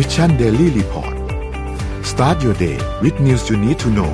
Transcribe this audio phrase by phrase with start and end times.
[0.00, 1.14] Mission Daily Report
[2.10, 4.12] start your day with news you need to know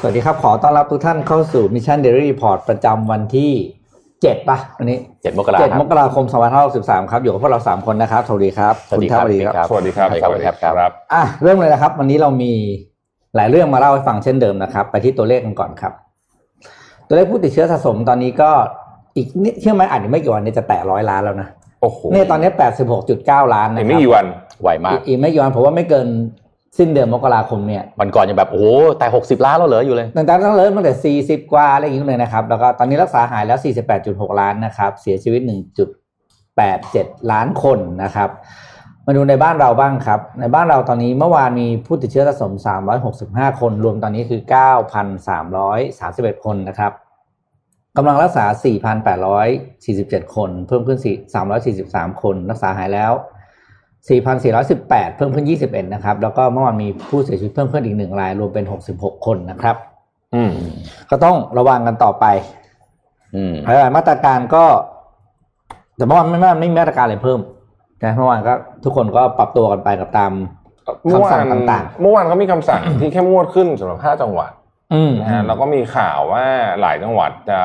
[0.00, 3.50] สวัสดีครับ ขอต้อนรับทุกท่านเข้าสู่ Mission Daily Report ประจำวันที่
[4.22, 6.24] เจ็ดป่ะวันนี้เจ็ดมกราคเจ็ดมมกราคม
[6.68, 12.52] 2563ครับ อยู่กับพวกเรา 3 คนนะครับ สวัสดีครับสวัสดีครับณทัพครับ สวัสดีครับ สวัสดีครับครับ อะ เริ่มเลยนะครับ วันนี้เรามี
[13.36, 15.92] หลายเรื่องมาเล่าให้ฟังเช่นเดิมนะครับ ไปที่ตัวเลขกันก่อนครับ
[17.08, 18.50] ตัวเลขผู้ติดเชื้อสะสมตอนนี้ก็
[19.16, 21.48] อีกนิดเชื่อไหมอ่านอีกไม่กี่วันเนี้จะแตะร้อยล้านแล้วนะ
[21.80, 22.50] โอ้โหเนี่ยตอนนี้
[23.02, 24.26] 86.9ล้านนะอีกคไม่รับกี่วัน
[24.62, 26.08] ไวมากอีกอีกไม่กี่วันผมว่าไม่เกิน
[26.78, 28.66] สิ้นเดือนมกราคมเนี่ยวันก่อนยังแบบ โอ้โห
[28.98, 33.58] แต่หกสิบล้านแล้วเหลืออยู่เลย ตั้งแต่ตั้งเริ่มตั้งแต่40กว่าอะไรอย่างเงี้ยเลยนะครับ แล้วก็ตอนนี้รักษาหายแล้ว
[33.98, 35.40] 48.6ล้านนะครับ เสียชีวิต
[36.36, 38.30] 1.87ล้านคนนะครับ
[39.06, 42.52] มาดูในบ้านเราบ้างครับ ในบ้านเราตอนนี้เมื่อวานมีผู้ติดเชื้อสะสม
[43.06, 44.40] 365 คน รวมตอนนี้คือ
[45.22, 46.92] 9,331 คนนะครับ
[47.96, 48.44] กำลังรักษา
[49.20, 51.06] 4,847 คน เพิ่มขึ้น4
[51.64, 53.12] 343 คน รักษาหายแล้ว
[54.14, 59.76] 4,418 เพิ่มขึ้น 21 นะครับ แล้วก็เมื่อวานมีผู้เสียชีวิตเพิ่มขึ้นอีกหนึ่งราย รวมเป็น 66 คนนะครับ
[60.34, 60.50] อืม
[61.10, 62.24] ก็ต้องระวังกันต่อไป
[63.34, 64.64] อืมหลายๆมาตรการก็
[65.96, 67.40] แต่เมื่อวานไม่ไม่ไม่มีมาตรการอะไรเพิ่ม
[68.04, 68.54] นะเมื่อวานก็
[68.84, 70.32] ทุกคนก็ปรับตัวกันไปกับตาม
[71.04, 74.62] เมื่อวาคำสั่นงต่างเมื่อวานเขามีคำสั่งที่เข้มงวดขึ้นสำหรับ 5 จังหวัดอืม
[75.20, 76.44] นะฮะแล้วก็มีข่าวว่า
[76.80, 77.58] หลายจังหวัดจะ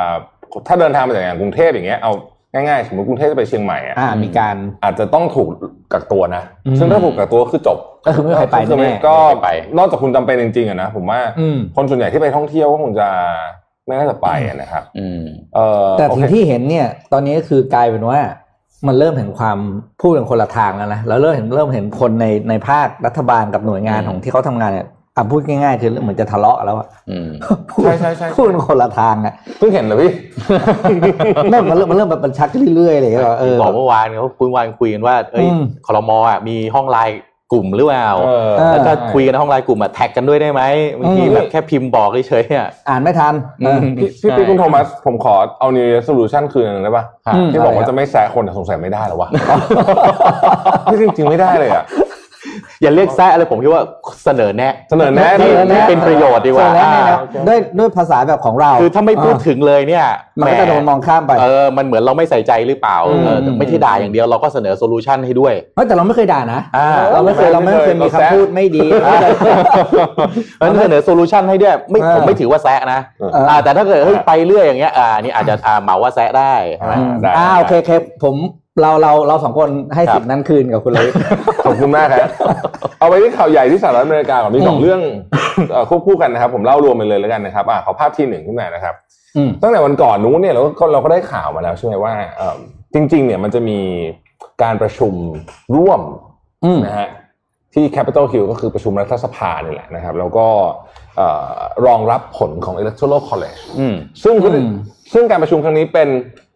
[0.67, 2.11] ถ้าเดินทางมาจากอย่างกรุงเทพอย่างเงี้ยเอา
[2.53, 5.49] ง่ายๆสมมติกรุงเทพจะไปเชียงใหม่อะอ่ามีการอาจจะต้องถูก
[5.93, 13.07] กักตัวนะอืมซึ่งถ้าถูกกักตัวคือจบก็คือไม่มีใครไปคือม่แน่ก็ไม่ไปนอกจากคุณจำเป็นจริงๆอะนะผมว่าอืมคนส่วนใหญ่ที่ไปท่องเที่ยวก็คงจะ
[13.85, 15.23] ไม่น่าจะไปอะนะครับอืม
[15.55, 18.19] เออแต่โอสิ่เคงที่เห็นเนี่ย ตอนนี้ก็คือกลายเป็นว่า
[18.87, 19.57] มันเริ่มเห็นความ
[20.01, 24.87] พูดกันคนละทางแล้วนะแล้วเริ่มเห็นเริ่มเห็นคนในในภาครัฐบาลกับหน่วยงานอืมของที่เขาทำงานเนี่ย
[25.19, 27.29] อะพูดง่ายๆคือเหมือนจะทะเลาะกันแล้วอะอืม
[27.71, 30.11] พูดใช่ใช่ใช่พูดกันคนละทางอะเพิ่งเห็นเลยพี่
[31.49, 37.17] เริ่มมันเริ่มมันเริ่มแบบมันชักเรื่อยๆเลยก็เออบอกเมื่อวานเขาคุยวันคุยกันว่าเอ้ยอืมคอรมอะมีห้องไลน์
[37.53, 40.61] กลุ่มหรือเปล่าเออเออแล้วก็คุยกันในห้องไลน์กลุ่มอะแท็กกันด้วยได้ไหม
[40.99, 49.29] บางทีอืมแบบแค่พิมพ์บอกเฉยๆอะอ่านไม่ทันเออพี่พี่พี่คุณโทมัสผมขอเอา New Year Resolution คืนหนึ่งได้ปะครับอืมที่บอกว่าอะไรครับจะไม่แซะคนแต่สงสัยไม่ได้หรอวะ
[50.91, 51.83] พี่จริงๆไม่ได้เลยอะ
[52.81, 53.83] อย่าเรียกแซะอะไรผมคิดว่า
[54.23, 60.05] เสนอแนะเสนอแนะที่เสนอแนะที่เป็นประโยชน์ดีกว่าส่วนแรกเนี่ยนะโอเคด้วยด้วยภาษาแบบของเรา คือถ้าไม่พูดถึงเลยเนี่ย
[60.39, 68.87] มันก็จะโดนมองข้ามไปเออมันเหมือนเราไม่ใส่ใจหรือเปล่าอืมเออแต่ไม่ใช่ด่าอย่างเดียวเราก็เสนอโซลูชันให้ด้วยเฮ้ยแต่เราไม่เคยด่านะอ่าเราไม่เคยเราไม่เคยมีคำพูดไม่ดี
[70.57, 77.91] เพราะฉะนั้นเสนอโซลูชันให้ด้วยไม่เออผมไม่ถือว่าแซะนะเอออ่อ่าแต่ถ้าเกิดเฮ้ยไปเรื่อยอย่างเงี้ยอ่านี่อาจจะอ่าเหมาว่าแซะได้ใช่ไหมอืมได้อ่าโอเคโอเค
[78.23, 78.35] ผม
[78.81, 81.07] เราเราเราสองคนให้ครับสิทธิ์นั้นคืนกับคุณเลย
[81.65, 82.29] ขอบคุณมากครับ
[82.99, 85.01] เอาไปที่ข่าวใหญ่ที่สหรัฐอเมริกาก่อนมีสองอืมเรื่อง
[85.71, 88.95] เอ่อควบคู่กันนะครับ ผมเล่ารวมไปเลยแล้วกันนะครับอ่าขอภาพที่หนึ่งขึ้นมานะครับ
[89.37, 92.59] อืมตั้งแต่วันก่อนนู้นเนี่ยเราก็เราก็ได้ข่าวมาแล้วใช่ไหมว่าเอิ่ม
[92.93, 93.79] จริง ๆ เนี่ยมันจะมี
[94.63, 95.13] การประชุม
[95.75, 96.01] ร่วม
[96.65, 97.09] อืมนะฮะ
[97.73, 100.47] ที่ Capitol Hill ก็คือประชุมรัฐสภานี่แหละนะครับ แล้วก็
[101.17, 101.49] เอ่อ
[101.85, 104.69] รองรับผลของ Electoral College อืมซึ่งอืม
[105.13, 106.09] ซึ่งการประชุมครั้งนี้เป็น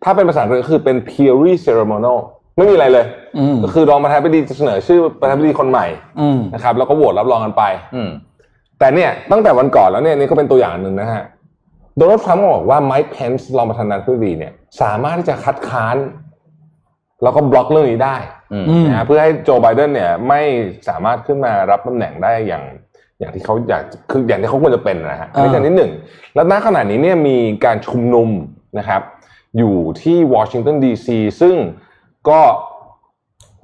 [0.03, 2.19] ถ้าเป็นภาษาอังกฤษก็คือเป็น purely ceremonial
[2.58, 3.06] ไม่มีอะไรเลย
[3.38, 5.88] อืมก็คือรองประธานาธิบดีจะเสนอชื่อประธานาธิบดีคนใหม่
[6.19, 7.64] อืมนะครับแล้วก็โหวตรับรองกันไป
[7.96, 8.09] อืม
[8.80, 11.24] แต่เนี่ยตั้งแต่วันก่อนแล้วเนี่ยนี่ก็เป็นตัวอย่างหนึ่งนะฮะ
[11.97, 15.97] โดนัลด์ทรัมป์บอกว่าไมค์เพนส์รองประธานาธิบดีเนี่ย สามารถที่จะคัดค้าน
[17.24, 18.18] แล้วก็บล็อกเรื่องนี้ได้
[18.53, 20.41] อืมอืมนะฮะเพื่อให้โจไบเดนเนี่ย ไม่
[20.90, 22.64] สามารถขึ้นมารับตำแหน่งได้อย่าง
[23.20, 25.91] อย่างที่เขาอยากคืออย่างที่เขาควรจะเป็นนะฮะอันนี้อ่าอย่างที่หนึ่ง
[26.35, 28.30] แล้วณขณะนี้เนี่ยมีการชุมนุม
[28.80, 29.02] นะครับ
[29.58, 31.56] อยู่ที่วอชิงตันดีซีซึ่ง
[32.30, 32.41] ก็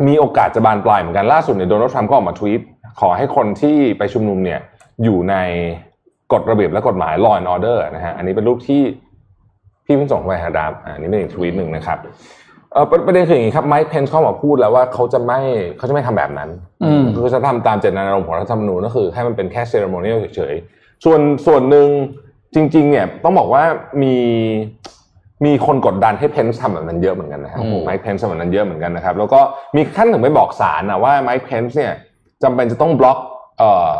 [0.07, 2.61] มีโอกาสจะบานปลายเหมือนกันล่าสุดเนี่ยโดนัลด์ทรัมป์ก็ออกมาทวีต
[2.99, 4.59] ขอให้คนที่ไปชุมนุมเนี่ย
[5.03, 5.35] อยู่ใน
[6.33, 8.81] กฎระเบียบและกฎหมาย law and order นะฮะอันนี้เป็นรูปที่
[9.85, 11.97] พี่เพิ่งส่งไปหาดามอะอันนี้เป็นอีกทวีตหนึ่งนะครับ
[12.73, 15.39] เออประประเด็นคืออย่างนี้ครับไมค์เพนส์เข้ามาพูดแล้วว่าเขาจะไม่
[15.77, 16.49] เขาจะไม่ทำแบบนั้น
[16.83, 21.87] อืมคือจะทำตามเจตนารมณ์ของรัฐธรรมนูญก็คือ ให้มันเป็นแค่ ceremonial เฉยๆส่วนส่วนหนึ่ง
[22.55, 23.63] จริง ๆ เนี่ยต้องบอกว่า
[24.03, 24.15] มี
[25.45, 29.39] มีคนกดดันให้เพนส์ทำแบบนั้นเยอะเหมือนกันนะครับอืมไมค์เพนส์ทำแบบนั้นเยอะเหมือนกันนะครับ แล้วก็
[29.75, 31.93] มีขั้นถึงไปบอกศาลนะว่าไมค์เพนส์เนี่ย
[32.43, 33.17] จำเป็นจะต้องบล็อก
[33.59, 33.91] เอ่อ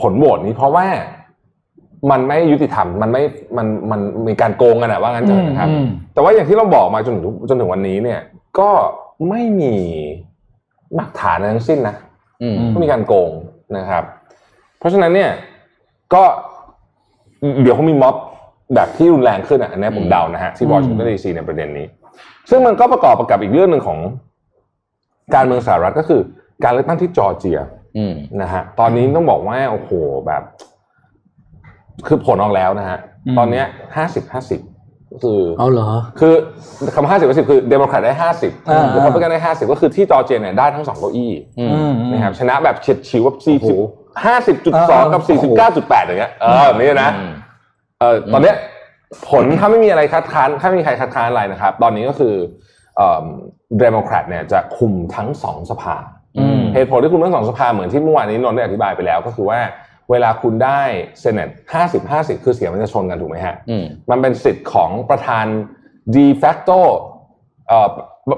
[0.00, 0.86] ผลโหวตนี้เพราะว่า
[2.10, 3.22] มันไม่ยุติธรรมมันไม่
[3.56, 8.20] มันมันมีการโกงกันอะว่างั้นเถอะนะครับอืมแต่ว่าอย่างที่เราบอกมาจนถึงจนถึงวันนี้เนี่ย
[8.58, 8.70] ก็
[9.28, 9.74] ไม่มี
[10.96, 11.94] หลักฐานอะไรทั้งสิ้นนะ
[12.42, 13.30] อืมอืมก็มีการโกง
[13.76, 14.04] นะครับ
[14.78, 15.30] เพราะฉะนั้นเนี่ย
[16.14, 16.22] ก็
[17.62, 18.16] เดี๋ยวคงมีม็อบ
[18.74, 21.86] แบบที่รุนแรงขึ้นอะอันนี้ผมอืมเดานะฮะที่อืมวอชิงตันดีซีในประเด็นนี้
[22.50, 23.98] ซึ่งมันก็ประกอบกับอีกเรื่องหนึ่งของ
[25.34, 26.20] การเมืองสหรัฐก็คือ
[26.64, 27.58] การเลือกตั้งที่จอร์เจีย
[27.98, 29.90] อืมนะฮะตอนนี้ต้องบอกว่าโอ้โห
[30.26, 30.42] แบบ
[32.06, 33.66] คือผลออกแล้วนะฮะอืมตอนเนี้ย
[33.96, 34.60] ห้าสิบห้าสิบ
[35.22, 35.88] คือเอาเหรอ
[36.20, 36.34] คือ
[36.94, 43.80] คำห้าสิบสิบคือเดโมแครตได้ห้าสิบอ่ารีพับลิกันได้ห้าสิบก็คือที่จอร์เจียเนี่ยได้ทั้งสองเก้าอี้อืมอืมนะครับชนะแบบเฉียดฉิวแบบสี่โอ้สิบโห
[44.24, 47.32] ห้าสิบจุดสองกับโอ้สี่โหสิบเก้าจุดแปดอย่างเงี้ยเออแบบนี้นะอืม
[48.00, 48.56] เออตอนเนี้ย
[49.28, 52.34] ผลถ้าไม่มีอะไรคัดค้านถ้าไม่มีใครคัดค้านอะไรนะครับ ตอนนี้ก็คือ
[52.96, 53.24] เอ่อ
[53.78, 55.96] เดโมแครตเนี่ยจะคุมทั้งสองสภา
[56.38, 59.60] อืมเหตุผลที่คุมทั้งสองสภาเหมือนที่เมื่อวานนี้นนท์ได้อธิบายไปแล้ว ก็คือว่า
[60.10, 60.80] เวลาคุณได้
[61.20, 65.46] Senate ห้าสิบห้าสิบคือเสียงมันจะชนกันถูกไหมฮะอืมมันเป็นสิทธิ์ของประธาน
[66.14, 66.80] de facto
[67.68, 67.88] เอ่อ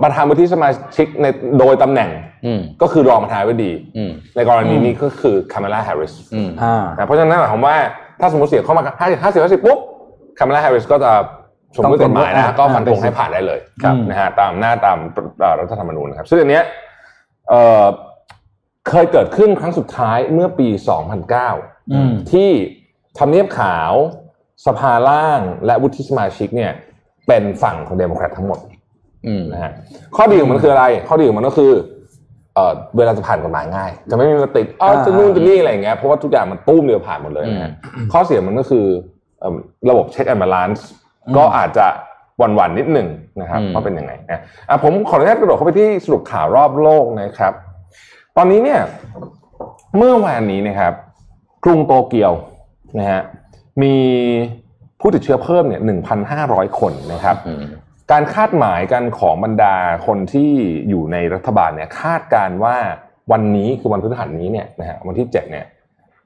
[0.05, 1.27] ประธานวุฒิสมาชิกใน
[1.59, 2.11] โดยตำแหน่ง
[2.47, 7.77] อืมก็คือรองประธานาธิบดีอืมในกรณีนี้ก็คือคามาลาแฮร์ริสอืมอ่านะเพราะฉะนั้นหมายความว่า
[8.20, 9.79] ถ้าสมมติเสียงเข้ามาห้าสิบห้าสิบห้าสิบปุ๊บ
[10.38, 11.12] คามาลาแฮร์ริสก็จะ
[11.76, 14.99] สมมติกฎหมายนะต้องเป็นก็ฟันธงอ่าให้ผ่านได้เลยครับนะฮะตามหน้าตาม
[15.41, 16.65] เอ่อรัฐธรรมนูญนะครับซึ่งอันเนี้ย
[17.49, 17.85] เอ่อ
[18.88, 20.69] เคยเกิดขึ้นครั้งสุดท้ายเมื่อปี
[21.31, 22.50] 2009อืมที่
[23.19, 23.93] ทำเนียบขาว
[24.67, 26.73] สภาล่างและวุฒิสมาชิกเนี่ย
[27.26, 28.59] เป็นฝั่งของเดโมแครตทั้งหมด
[29.26, 29.73] อืมนะฮะ
[30.17, 31.73] ข้อดีของมันคืออะไร ข้อดีของมันก็คือ
[32.59, 37.73] เอ่อเวลาจะผ่านกฎหมายง่าย จะไม่มีมาติดอ๋อจะนู่นจะนี่อะไรอย่างเงี้ยเพราะว่าทุกอย่างมันตู้มเดียวผ่านหมดเลยนะฮะ
[38.13, 38.87] ข้อเสียมันก็คือ
[39.41, 39.55] เอิ่ม
[39.91, 40.87] ระบบ check and balance
[41.37, 41.87] ก็อาจจะห
[42.43, 43.09] วั่นหวั่นๆนิดหนึ่ง
[43.41, 47.53] นะครับว่าเป็นยังไงนะอะผมขออนุญาตกระโดดเข้าไปที่สรุปข่าวรอบโลกนะครับ
[48.37, 48.81] ตอนนี้เนี่ย
[49.97, 50.93] เมื่อวานนี้นะครับ
[51.65, 52.33] กรุงโตเกียว
[52.99, 53.21] นะฮะ
[53.83, 53.95] มี
[55.01, 55.81] ผู้ติดเชื้อเพิ่มเนี่ย
[56.31, 57.65] 1,500คนนะครับอืม
[58.13, 59.77] การคาดหมายกันของบรรดา
[60.07, 60.51] คนที่
[60.89, 62.77] อยู่ในรัฐบาลเนี่ยคาดการณ์ว่า
[63.33, 65.67] วันนี้คือวันพฤหัสนี้เนี่ยนะฮะวันที่ 7 เนี่ย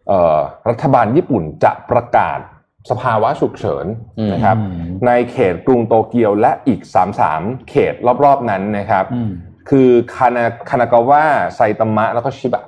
[0.09, 0.39] เอ่อ
[0.69, 2.39] รัฐบาลญี่ปุ่นจะประกาศ
[2.91, 3.87] สภาวะฉุกเฉิน
[4.19, 6.81] อืมนะครับอืมในเขตกรุงโตเกียวและอีก
[7.27, 7.95] 33 เขต
[8.25, 9.31] รอบๆนั้นนะครับอืม
[9.69, 11.23] คือคานาคานากาวะ
[11.57, 12.65] ไซตามะแล้วก็ชิบะ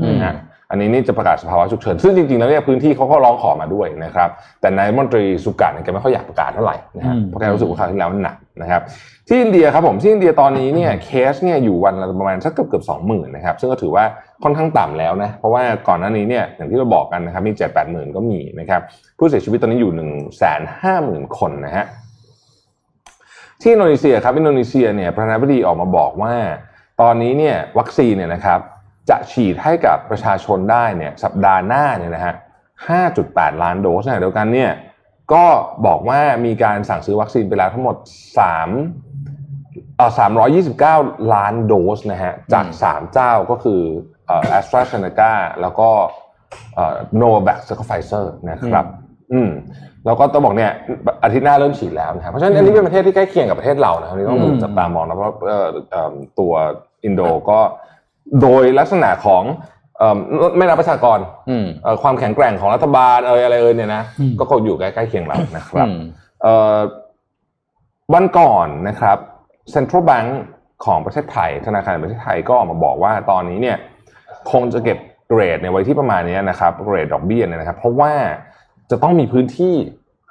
[0.00, 0.34] อืมนะฮะ
[0.70, 4.28] อันนี้นี่จะประกาศสภาวะฉุกเฉินซึ่งจริงๆแล้วเนี่ยพื้นที่เขาก็ร้องขอมาด้วยนะครับ
[4.60, 8.82] แต่นายรัฐมนตรีสุกะเนี่ยแกไม่ค่อยอยากประกาศเท่าไหร่นะฮะอืมเพราะแกรู้สึกว่าคราวที่แล้วมันหนักนะครับ
[9.28, 14.04] ที่อินเดียครับผมที่อินเดียตอนนี้เนี่ยเคสเนี่ยอยู่วันละประมาณสักเกือบเกือบสองหมื่นนะครับซึ่งก็ถือว่า
[14.42, 18.80] ค่อนข้างต่ำแล้วนะเพราะว่าก่อนหน้านี้เนี่ยอย่างที่เราบอกกันนะครับมีเจ็ดแปดหมื่นก็มีนะครับ
[19.18, 21.84] ผู้เสียชีวิตตอนนี้อยู่หนึ่งแสนห้าหมื่นคนนะฮะ
[23.60, 26.34] ที่อินโดนีเซียครับอินโดนีเซียเนี่ยประธานาธิบดีออกมาบอกว่า
[27.02, 28.60] ตอนนี้เนี่ยวัคซีนเนี่ยนะครับ
[29.10, 32.34] จะฉีดให้กับประชาชนได้เนี่ยสัปดาห์หน้าเนี่ยนะฮะ
[32.98, 34.70] 5.8 ล้านโดสในขณะเดียวกันเนี่ย
[35.32, 35.44] ก็
[35.86, 37.96] บอกว่ามีการสั่งซื้อวัคซีนไปแล้วทั้งหมด
[39.16, 40.10] 3 เอ่อ
[40.72, 43.80] 329 ล้านโดสนะฮะจาก 3 เจ้าก็คือ
[44.26, 45.88] เอ่อ AstraZeneca แล้วก็
[46.74, 48.84] เอ่อ Novavax แล้วก็ไฟเซอร์นะครับ
[49.32, 49.50] อืม
[50.06, 50.72] แล้วก็ต้องบอกเนี่ย
[51.24, 56.52] อาทิตย์หน้าเริ่มฉีดแล้วนะครับเพราะฉะนั้นอันนี้เป็นประเทศที่ใกล้เคียงกับประเทศเรานะครับนี่ต้องดูอืมจับตามองนะเพราะเอ่อเอิ่มตัว
[57.04, 57.60] อินโดก็
[58.42, 59.42] โดยลักษณะของ
[59.98, 60.18] เอิ่ม
[60.56, 61.18] ไม่นับประชากร
[61.50, 65.98] อืมเอ่อความแข็งแกร่งของรัฐบาลเอยอะไรเอยเนี่ยนะอืมก็คงอยู่ใกล้ๆเคียงเรานะครับอืม
[66.42, 66.78] เอ่อ
[68.14, 69.18] วันก่อนนะครับ
[69.74, 70.28] Central Bank
[70.84, 73.76] ของประเทศไทย ธนาคารแห่งประเทศไทยก็ออกมาบอกว่าตอนนี้เนี่ย
[74.52, 74.98] คงจะเก็บ
[75.28, 78.12] เกรดในไว้ที่ประมาณนี้นะครับเกรดดอกเบี้ยเนี่ยนะครับ เพราะว่า
[78.90, 79.74] จะต้องมีพื้นที่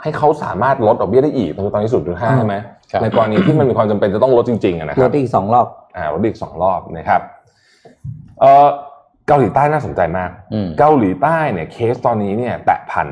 [0.02, 2.56] ให้เขาสามารถลดดอกเบี้ยได้อีกตอนนี้0.5ใช่ไหม
[2.92, 7.22] ครับในกรณีที่มันมีความจำเป็นจะต้องลดจริงๆอะนะคลรัดบอีกสองรอบอ่าลดอีกสองรอบนะครับ
[8.40, 8.68] เอ่อ
[9.28, 13.08] เกาหลีใต้น่าสนใจมากอืมเกาหลีใต้เนี่ยเคสตอนนี้เนี่ยแตะพัน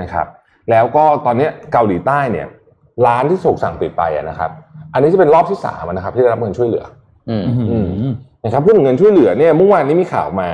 [0.00, 0.26] นะครับ
[0.70, 2.46] แล้วก็ตอนเนี้ยเกาหลีใต้เนี่ย
[3.06, 4.50] ร้านที่ถูกสั่งปิดไปอะนะครับ
[4.92, 6.84] อันนี้จะเป็นรอบที่สามอะนะครับ ที่ได้รับเงินช่วยเหลือ
[7.30, 7.88] อืมอืม
[8.44, 10.50] นะครับพูดถึงเงินช่วยเหลือเนี่ยเมื่อวานนี้มีข่าวมา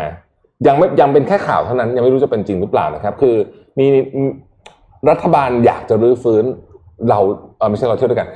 [0.67, 3.37] ยังไม่ยังเป็นแค่ข่าวเท่านั้น ยังไม่รู้จะเป็นจริงหรือเปล่านะครับ คือ
[3.79, 3.87] มี
[5.11, 6.45] รัฐบาลอยากจะรื้อฟื้น
[7.09, 7.19] เรา
[7.59, 8.29] เออไม่ใช่เราเที่ยวด้วยกัน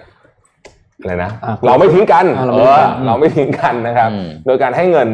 [1.01, 5.09] อะไรนะอะเราไม่ทิ้งกันอะเราเอไม่ทิ้งอกันเราไม่ทิ้งกันนะครับอืมโดยการให้เงิน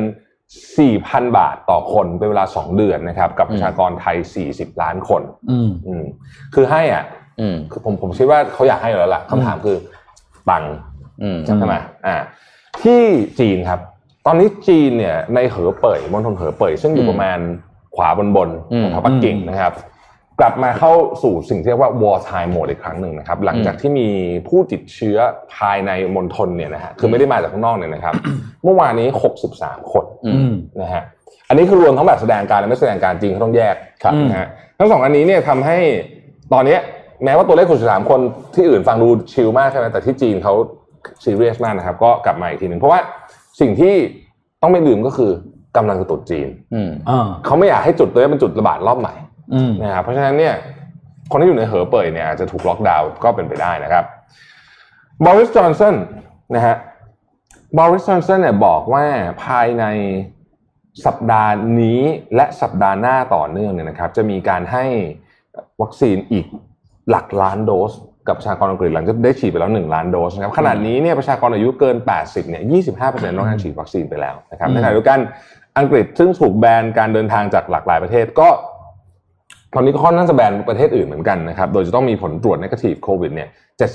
[0.66, 4.16] 4,000 บาทต่อคนเป็นเวลา 2 เดือนนะครับ กับประชากรไทย
[4.48, 6.04] 40 ล้านคนอืมอืม
[6.54, 7.04] คือให้อะ
[7.40, 9.76] อืมคือผมผมคิดว่าเขาอยากให้อยู่แล้วล่ะคำถามคือ
[10.50, 10.74] ตังค์
[11.22, 12.16] อืมอืใช่ไหมอ่า
[12.82, 13.00] ที่
[13.40, 13.80] จีนครับ
[14.26, 17.38] ตอนนี้จีนเนี่ยในเหอเป่ยมณฑลเหอเป่ยซึ่งอยู่อืมประมาณ
[17.96, 19.72] ขวาบนบนอืมแถวปักกิ่งนะครับ
[20.40, 24.08] กลับมาเข้าสู่สิ่งที่เรียกว่า war time mode อีกครั้งหนึ่งนะครับ หลังจากที่มี
[24.48, 25.18] ผู้ติดเชื้อ
[25.56, 28.14] ภายในมณฑลเนี่ยนะฮะคือไม่ได้มาจากข้างนอกเนี่ยนะครับ
[28.64, 29.08] เมื่อวานนี้
[29.50, 31.02] 63 คนอือืมมนะฮะ
[31.48, 34.48] อันนี้คือรวมทั้งแบบแสดงการและไม่แสดงการจริงเขาต้องแยกครับนะฮะ
[34.78, 35.78] ทั้งสองอันนี้เนี่ยทำให้
[36.52, 36.80] ตอนเนี้ย
[37.24, 38.20] แม้ว่าตัวเลขคนสามคน
[38.54, 40.54] ที่อื่นฟังดูชิลมากใช่ไหมแต่ที่จีนเขา
[41.24, 43.00] ซีเรียสมากนะครับ ก็กลับมาอีกทีหนึ่งเพราะว่า
[43.60, 43.94] สิ่งที่
[44.62, 45.30] ต้องไม่ลืมก็คือ
[45.76, 49.31] กำลังจะตรุษจีนอืมอ่าเขาไม่อยากให้จุดตัวนี้เป็นจุดระบาดรอบใหม่อืม
[49.82, 50.54] นะครับเพราะฉะนั้นเนี่ย
[51.30, 54.04] คนที่อยู่ในเหอเป่ยเนี่ยอาจจะถูกล็อกดาวน์ก็เป็นไปได้นะครับ
[55.24, 55.96] บริสจอนสัน
[56.54, 56.76] นะฮะ
[57.78, 59.04] บริสจอนสันเนี่ยบอกว่า
[59.44, 59.84] ภายใน
[61.06, 62.00] สัปดาห์นี้
[62.36, 64.84] และสัปดาห์หน้าต่อเนื่องเนี่ยนะครับ จะมีการให้
[65.82, 66.46] วัคซีนอีก
[67.10, 67.92] หลักล้านโดส
[68.28, 72.62] กับประชากรอังกฤษหลังจากได้ฉีดไปแล้ว 1 ล้านโดสนะครับขณะนี้เนี่ยประชากรอายุเกิน 80เนี่ย
[73.00, 75.18] 25%ต้องการฉีดวัคซีนไปแล้วนะครับในขณะเดียวกัน
[75.78, 78.48] อังกฤษซึ่งถูกแบนการเดินทางจากหลากหลายประเทศก็
[79.74, 83.48] ตอนนี้ก็ค่อนข้างจะแบนประเทศอื่นเหมือนกันนะครับ โดยจะต้องมีผลตรวจ negative โควิดเนี่ย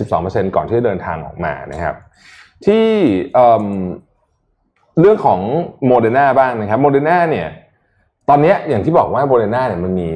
[0.04, 1.96] 72%ก่อนที่จะเดินทางออกมานะครับ
[2.66, 2.86] ที่
[3.34, 3.66] เอิ่ม
[5.00, 5.40] เรื่องของ
[5.88, 7.48] โมเดอร์นาบ้างนะครับโมเดอร์นาเนี่ย
[8.30, 10.10] ตอนเนี้ยอย่างที่บอกว่าโมเดอร์นาเนี่ยมันมี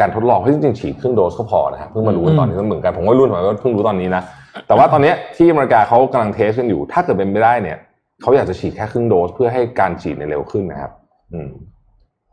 [0.00, 4.22] การทดลองที่จริงๆฉีดครึ่งโดสก็พอนะครับเพิ่งมารู้ตอนนี้ก็เหมือนกันผมก็รุ่นผมก็เพิ่งรู้ตอนนี้นะ
[4.66, 7.78] แต่ว่าตอนเนี้ยที่อเมริกาเขากำลังเทสกันอยู่ ถ้าเกิดเป็นไปได้เนี่ย
[8.22, 10.92] เขาอยากจะฉีดแค่ครึ่งโดสเพื่อให้การฉีดเนี่ยเร็วขึ้นนะครับ
[11.32, 11.50] อืม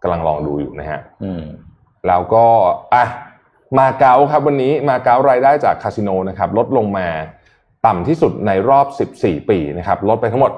[0.04, 1.44] กำลังลองดูอยู่นะฮะอืม
[2.08, 2.46] แล้วก็
[2.94, 3.06] อะ
[3.78, 7.08] มาเก๊าครับวันนี้มาเก๊ารายได้จากคาสิโนนะครับลดลงมา
[7.86, 10.52] ต่ำที่สุดในรอบ 14 ปีนะครับลดไปทั้งหมด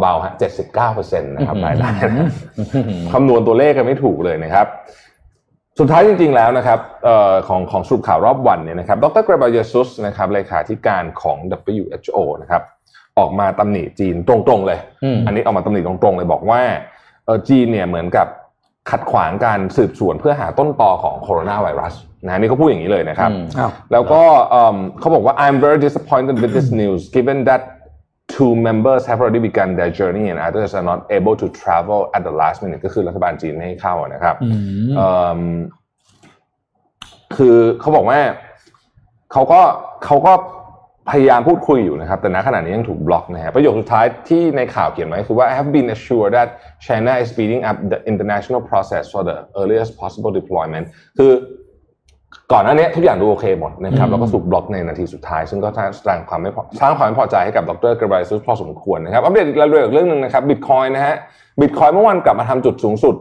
[0.00, 0.32] เบาๆฮะ
[0.80, 2.28] 79%นะครับรายได้นะ
[3.12, 4.66] คำนวณตัวเลขกันไม่ถูกเลยนะครับ
[5.78, 11.36] สุดท้ายจริงๆแล้วนะครับเอ่อของของสรุปข่าวรอบวันเนี่ยนะครับดรเกรบาเยซุสนะครับเลขาธิการของ
[11.80, 12.62] WHO นะครับ
[13.18, 16.60] ออกมาตำหนิจีนตรงๆเลยอืมอันนี้ออกมาตำหนิตรงๆเลยบอกว่า
[17.24, 18.26] เออจีนเนี่ยเหมือนกับ
[18.90, 21.94] ขัดขวางการสืบสวนเพื่อหาต้นตอของโคโรนาไวรัส
[22.26, 27.62] นะนี่เขาพูดอย่างนี้เลยนะครับอืมอ้าวแล้วก็เอิ่มเขาบอกว่า I'm very disappointed with this news given that
[28.34, 32.22] two members have already begun their journey and others are not able to travel at
[32.28, 35.40] the last minute ก็คือรัฐบาลจีนไม่ให้เข้านะครับอืมเอิ่ม
[37.36, 38.20] คือเขาบอกว่า
[39.32, 39.60] เขาก็
[40.04, 40.32] เขาก็
[41.10, 46.48] พยายามพูดคุยอยู่นะครับ แต่ณขณะนี้ยังถูกบล็อกนะฮะประโยคสุดท้ายที่ในข่าวเขียนไว้คือว่า I have been assured that
[46.86, 50.86] China is speeding up the international process for the earliest possible deployment
[51.18, 51.32] คือ
[52.52, 55.68] ก่อนหน้านี้ทุกอย่างดูโอเคหมดนะครับอืมแล้วก็ถูกบล็อกในนาทีสุดท้าย ซึ่งก็
[56.06, 61.14] สร้างความไม่พอสร้างความไม่พอใจให้กับดร.เกเบรเยซุสพอสมควรนะครับอัปเดตอีกเรื่องเรื่องหนึ่งนะครับบิตคอยนะฮะ
[61.60, 63.14] บิตคอยเมื่อวานกลับมาทำจุดสูงสุด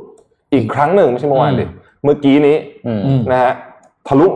[0.54, 1.66] อีกครั้งหนึ่งไม่ใช่เมื่อวานดิ
[2.04, 2.58] เมื่อกี้นี้
[2.88, 3.54] อืมนะฮะ
[4.08, 4.28] ทะลุ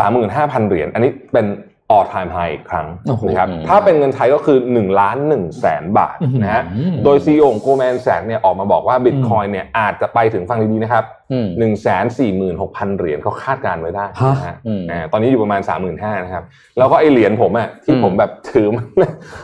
[0.00, 1.46] 35,000เหรียญอันนี้เป็น
[1.92, 12.86] all time high อีกครั้งโอ้โหนะครับอืมถ้าเป็นเงินไทยก็คือ1ล้าน1แสนบาทนะฮะอืมโดย CEO ของ Goldman Sachs เนี่ยออกมาบอกว่า Bitcoin เนี่ยอาจจะไปถึงฟังดีๆนะครับอืม1 4 6 0 0
[12.86, 15.60] 0เหรียญเขาคาดการณ์ไว้ได้นะฮะอืมอ่าตอนนี้อยู่ประมาณ
[15.92, 16.44] 35,000นะครับ
[16.78, 18.84] แล้วก็ไอเหรียญผมอะที่อืมผมแบบถือมัน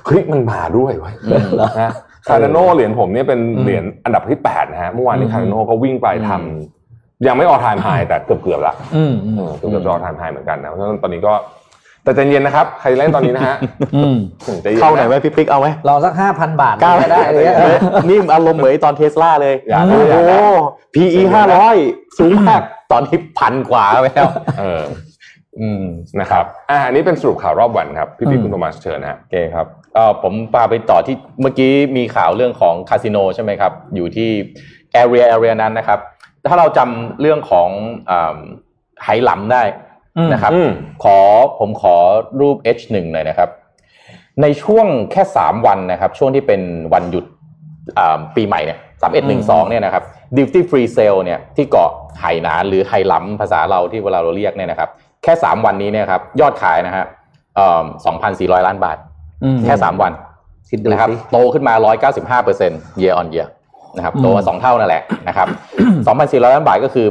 [0.06, 1.92] เฮ้ยมันมาด้วยเว้ยอืมนะฮะ
[2.28, 11.32] คาร์ดาโนเหรียญผมเนี่ยเป็นเหรียญอันดับที่8นะฮะเมื่อวานนี้อืมคาร์โนก็วิ่งไปทำยังไม่ออทไ m มไฮแต่เกือบๆละอืมอืมเออเกือบๆจะออทไ m มไฮเหมือนกันนะเพราะฉะนั้นตอนนี้ก็
[12.04, 13.56] แต่ใจเย็นนะครับ ใครเล่นตอนนี้นะฮะ
[13.96, 14.16] อืม
[14.62, 17.76] ใจเย็นนะเข้าไหนไหมพี่ปิ๊กเอาไหมลองสักห้าพันบาทกล้าก็ได้เลยเออ
[18.08, 20.40] นี่อารมณ์เหมือนตอนเทสลาเลยอย่าโอ้นะอย่าโหนะ
[20.94, 21.76] PE ห้าร้อย
[22.18, 24.28] สูงมากตอนนี้พันกว่าไปแล้ว
[24.60, 24.82] เออ
[25.60, 25.84] อืม
[26.20, 34.30] นะครับอ่าอันนี้เป็นสรุปข่าวรอบวันครับ พี่อืปิ๊กมคุณโทมัสเชิญนะฮะโอเคครับเอ่อผมพาไปต่อที่เมื่อกี้มีข่าวเรื่องของคาสิโนใช่ไหมครับ อยู่ที่
[35.00, 35.98] area area นั้นนะครับ
[36.48, 37.68] ถ้าเราจำเรื่องของ
[38.10, 38.36] อ่า
[39.04, 39.62] ไหหลำได้
[40.32, 40.70] นะครับอืม
[41.04, 41.18] ขอ
[41.58, 41.96] ผมขอ
[42.40, 43.48] รูป H1 หน่อยนะครับ
[44.42, 46.60] ในช่วงแค่ 3 วันนะครับ ช่วงที่เป็น
[46.94, 47.24] วันหยุด
[47.98, 50.02] อ่าปีใหม่เนี่ยสามเอ็ดหนึ่งสองเนี่ยนะครับ
[50.36, 51.90] duty free sale เนี่ยที่เกาะ
[52.20, 54.90] ไหหนานหรือไหหลำภาษาเราที่เวลาเราเรียกเนี่ยนะครับ
[55.22, 57.04] แค่ 3 วันนี้เนี่ยครับ ยอดขายนะฮะ
[58.06, 58.96] สองพันสี่ร้อยล้านบาท
[59.44, 60.12] อืมแค่ 3 วัน
[60.70, 61.74] คิดดูนะครับคือโตขึ้นมา
[62.04, 63.48] 195เปอร์เซ็นต์ year on year
[63.96, 65.48] นะครับอืมโตมาสองเท่านั่นแหละนะครับ
[66.06, 67.06] 2,400 ล้านบาทก็คือ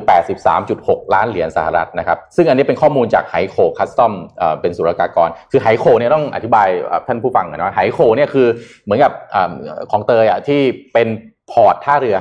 [0.55, 4.13] 83.6 ล้านเหรียญสหรัฐนะครับ ซึ่งอันนี้เป็นข้อมูลจากไฮโค customs
[4.61, 8.47] เป็นศุลกากร คือไฮโคเนี่ยต้องอธิบายเอ่อท่านผู้ฟังหน่อยนะไฮโคเนี่ยคือ
[8.83, 9.51] เหมือนกับอ่า
[9.91, 10.61] คลองเตยอะที่
[10.93, 11.07] เป็น
[11.51, 12.17] port ท่าเรือ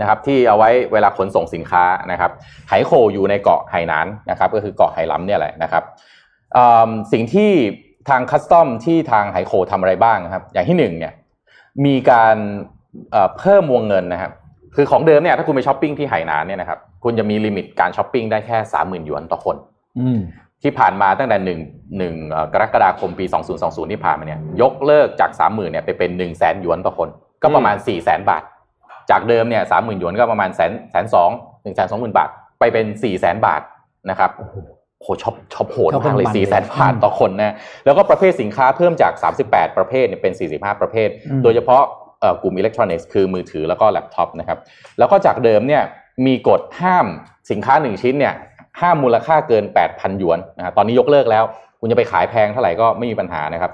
[0.00, 2.30] นะครับที่เอาไว้เวลาขนส่งสินค้านะครับ
[2.68, 5.82] ไฮโคอยู่ในเกาะไหหนานนะครับก็คือเกาะไหหลำเนี่ยแหละนะครับ
[6.56, 7.52] อืมสิ่งที่
[8.08, 11.12] ทาง customs ที่ทางไฮโคทำอะไรบ้างนะครับ อย่างที่หนึ่งเนี่ย
[11.84, 12.36] มีการ
[13.12, 14.32] เอ่อเพิ่มวงเงินนะครับ
[14.76, 19.56] คือของเดิมเนี่ยถ้าคุณไปช้อปปิ้งที่ไหหนานเนี่ยนะครับคุณจะมี limit การช้อปปิ้งได้แค่สามหมื่นหยวนต่อคน
[19.98, 20.20] อืม
[20.62, 21.60] ที่ผ่านมาตั้งแต่หนึ่ง
[21.98, 23.24] หนึ่งเอ่อกรกฎาคมปี
[23.58, 27.08] 2020 ที่ผ่านมาเนี่ยยกเลิกจาก 30,000เนี่ยไปเป็น1 0 0 0 0แสนหยวนต่อคน
[27.42, 28.42] ก็ประมาณ 4 0 0 0 0 0บาท
[29.10, 31.30] จากเดิมเนี่ยสามหมื่นหยวนก็ประมาณแสนแสนสอง
[31.62, 32.28] หนึ่งแสนสองหมื่นบาท
[32.60, 33.62] ไปเป็น4 0 0 0 0 0บาท
[34.10, 34.30] นะครับ
[35.02, 36.58] โหช็อปช็อปโหดช็อปมากเลยมัน4 0 0 0 0 0บา
[36.90, 39.12] ทอืมต่อคนนะแล้วก็ประเภทสินค้าเพิ่มจาก
[39.46, 42.01] 38 ประเภทเนี่ยเป็น 45 ประเภทอืมโดยเฉพาะเอ่อ
[42.42, 44.58] กลุ่มอิเล็กทรอนิกส์คือมือถือแล้วก็แล็ปท็อปนะครับ
[44.98, 45.82] แล้วก็จากเดิมเนี่ย
[46.26, 47.06] มีกฎห้าม
[47.50, 48.34] สินค้าหนึ่งชิ้นเนี่ย
[48.80, 51.44] ห้ามมูลค่าเกิน 8,000 หยวนนะฮะตอนนี้ยกเลิกแล้ว
[51.80, 53.72] คุณจะไปขายแพงเท่าไหร่ก็ไม่มีปัญหานะครับ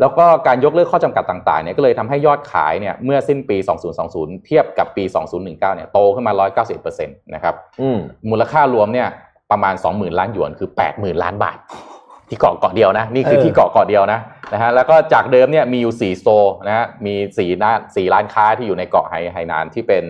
[0.00, 3.56] แล้วก็การยกเลิกข้อจำกัดต่างๆเนี่ยก็เลยทำให้ยอดขายเนี่ยเมื่อสิ้นปี
[4.00, 5.04] 2020 เทียบกับปี
[5.36, 6.32] 2019 เนี่ยโตขึ้นมา
[6.74, 7.98] 190%นะครับอืม
[8.30, 9.08] มูลค่ารวมเนี่ย
[9.50, 11.58] ประมาณ 20,000 ล้านหยวนคือ 80,000 ล้านบาท
[12.28, 14.20] ที่เกาะเกาะเดียวนะนี่คือเออที่เกาะเกาะเดียวนะ
[14.52, 20.04] นะฮะแล้วก็จากเดิมเนี่ยมีอยู่4สโตร์นะฮะมี4ร้าน4ร้านค้าที่อยู่ในเกาะไฮไฮนานที่เป็น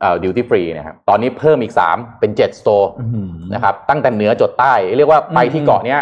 [0.00, 6.00] เอ่อ duty free นะครับตอนนี้เพิ่มอีก 3 เป็น7 store อืมนะครับตั้งแต่เหนือจดใต้ เรียกว่าไปที่อืมเกาะเนี้ย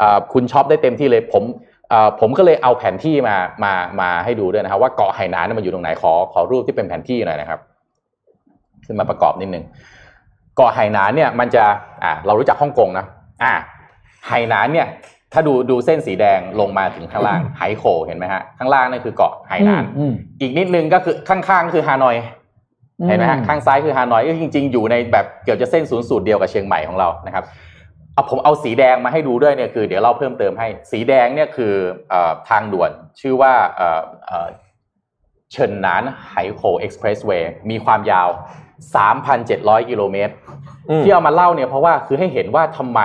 [0.00, 1.44] อ่าคุณช็อปได้เต็มที่เลยผม
[1.92, 7.60] อ่าผมก็เลยเอาแผนที่มามามาให้ดูด้วยนะครับว่าเกาะไหหนานเนี่ยมันอยู่ตรงไหนขอขอรูปที่เป็นแผนที่หน่อยนะครับ
[8.86, 9.64] ขึ้นมาประกอบนิดนึง
[10.56, 11.64] เกาะไหหนานเนี่ยมันจะ
[12.04, 13.06] อ่าเรารู้จักฮ่องกงนะ
[13.42, 13.52] อ่า
[14.28, 14.88] ไหหนานเนี่ย
[15.32, 22.16] ถ้าดูดูเส้นสีแดงลงมาถึงข้างล่างไหโข่วเห็นไหมฮะข้างล่างนั่นคือเกาะไหหนานอืมอีกนิดนึงก็คือข้างๆคือฮานอย
[23.08, 27.44] เห็นไหมฮะข้างซ้ายคือฮานอยก็จริง ๆ อยู่ในแบบเกือบจะเส้นศูนย์สูตรเดียวกับเชียงใหม่ของเรานะครับ
[28.14, 31.74] เอาผมเอาสีแดงมาให้ดูด้วยเนี่ยคือเดี๋ยวเราเพิ่มเติมให้สีแดงเนี่ยคือ
[32.10, 32.90] เอ่อทางด่วน
[33.20, 34.48] ชื่อว่าเอ่อเอ่อ
[35.52, 38.28] เฉินหนานไหโขเอ็กซ์เพรสเวย์มีความยาว
[39.08, 40.53] 3,700 กิโลเมตรอืม
[41.04, 43.00] ที่เอามาเล่าเนี่ยเพราะว่าคือให้เห็นว่าทำไม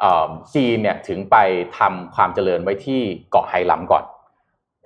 [0.00, 1.36] เอ่อจีนเนี่ยถึงไป
[1.78, 3.00] ทำความเจริญไว้ที่
[3.30, 4.04] เกาะไหหลำก่อน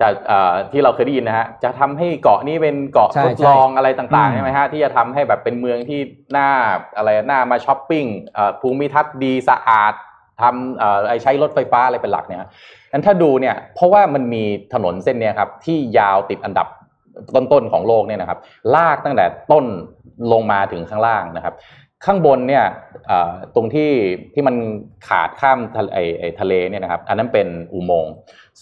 [0.01, 5.99] จะเอ่อที่เราเคยได้ยินนะฮะจะทำให้เกาะนี้เป็นเกาะใช่ทดลองอะไรอืต่างมๆใช่ไหมฮะที่จะทำให้แบบเป็นเมืองที่
[6.37, 6.49] น่า
[6.97, 9.93] อะไรน่ามาช้อปปิ้งเอ่อภูมิทัศน์ดีสะอาด
[10.41, 12.39] ทำเอ่อไอใช้รถไฟฟ้าอะไรเป็นหลักเนี่ย
[12.91, 16.67] นั้นถ้าดูเนี่ยเพราะว่ามันมีถนนเส้นเนี้ยครับที่ยาวติดอันดับ
[17.35, 18.39] ต้นๆของโลกเนี่ยนะครับ
[18.75, 19.65] ลากตั้งแต่ต้น
[20.31, 21.53] ลงมาถึงข้างล่างนะครับ
[22.05, 22.65] ข้างบนเนี่ย
[23.07, 23.91] เอ่อตรงที่
[24.33, 24.55] ที่มัน
[25.07, 28.13] ขาดข้ามทะเลไอ้ไอ้ทะเลเนี่ยนะครับ อันนั้นเป็นอุโมงค์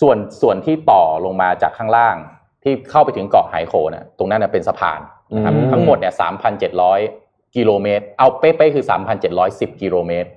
[0.01, 2.15] ส่วนส่วนที่ต่อลงมาจากข้างล่าง
[2.63, 5.00] ที่เข้าไปถึงเกาะไหโขเนี่ยตรงนั้นนะเป็นสะพาน
[5.36, 6.13] นะครับอืมทั้งหมดเนี่ย
[6.84, 8.86] 3,700กิโลเมตร เอาเป๊ะๆคือ
[9.32, 10.30] 3,710กิโลเมตร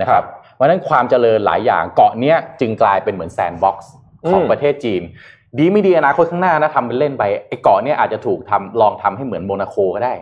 [0.00, 3.92] นะครับเพราะฉะนั้นความเจริญหลายอย่างเกาะเนี้ยจึงกลายเป็นเหมือนแซนด์บ็อกซ์
[4.30, 5.02] ของประเทศจีน
[5.58, 10.14] ดีไม่ดีอนาคตข้างหน้านะทำเป็นเล่นไปไอ้เกาะเนี้ยอาจจะถูกทำลองทำให้เหมือนโมนาโคก็ได้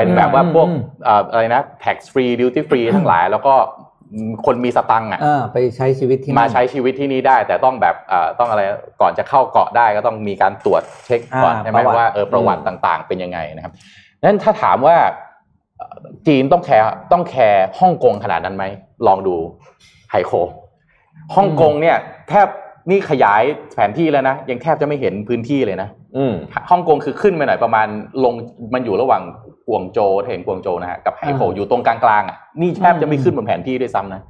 [0.00, 3.54] เป็นแบบว่าพวกอืมเอ่ออะไรนะ tax free duty free ทั้งหลาย แล้วก็
[4.46, 8.62] คนมีสตังค์อะอ่าไปใช้ชีวิตที่นั่นมาใช้ชีวิตที่นี่ได้ แต่ต้องแบบเอ่อต้องอะไร
[9.00, 13.72] ก่อนจะเข้าเกาะได้ก็ต้องมีการตรวจเช็คก่อนอ่าใช่ไหมประวัติว่าเออประวัติต่างๆ เป็นยังไงนะครับ
[14.22, 14.96] นั้นถ้าถามว่า
[15.76, 18.64] เอ่อจีนต้องแคร์ต้องแคร์ฮ่องกงขนาดนั้นไหม
[19.06, 19.34] ลองดู
[20.10, 20.32] ไฮโค
[21.36, 21.96] ฮ่องกงเนี่ย
[22.28, 22.48] แทบ
[22.90, 23.42] นี่ขยาย
[23.74, 26.34] แผนที่แล้วนะยังแทบจะไม่เห็นพื้นที่เลยนะอืม
[26.70, 27.86] ฮ่องกงคือขึ้นไปหน่อยประมาณ
[28.24, 28.34] ลง
[28.74, 29.22] มันอยู่ระหว่าง
[29.68, 34.20] กวางโจวถ้าเห็นกวางโจวนะฮะกับไหโขอยู่ตรงกลางๆอะนี่แทบจะไม่ขึ้นบนแผนที่ด้วยซ้ำนะ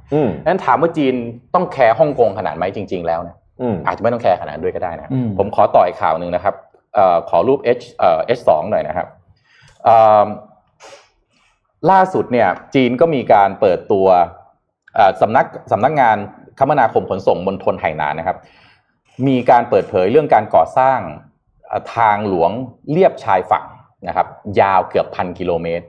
[0.45, 1.13] นั้นถามว่าจีน
[1.53, 3.37] ต้องแคร์ฮ่องกงขนาดไหมจริง ๆ แล้วเนี่ย
[3.85, 6.55] อาจจะไม่ต้องแคร์ขนาดนั้นด้วยก็ได้นะผมขอต่ออีกข่าวหนึ่งนะครับ
[6.97, 9.07] อขอรูป H เอ่อ H สองหน่อยนะครับ
[11.91, 14.07] ล่าสุดเนี่ย จีนก็มีการเปิดตัว
[15.21, 16.17] สำนักสำนักงาน
[16.59, 18.37] คมนาคมขนส่งมณฑลไหหนานนะครับ
[19.27, 20.99] มีการเปิดเผยเรื่องการก่อสร้าง
[21.95, 22.51] ทางหลวง
[22.91, 23.65] เลียบชายฝั่ง
[24.07, 24.27] นะครับ
[24.61, 25.85] ยาวเกือบพันกิโลเมตร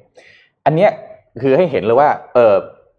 [0.66, 0.90] อันเนี้ย
[1.42, 2.54] คือให้เห็นเลยว่าเออ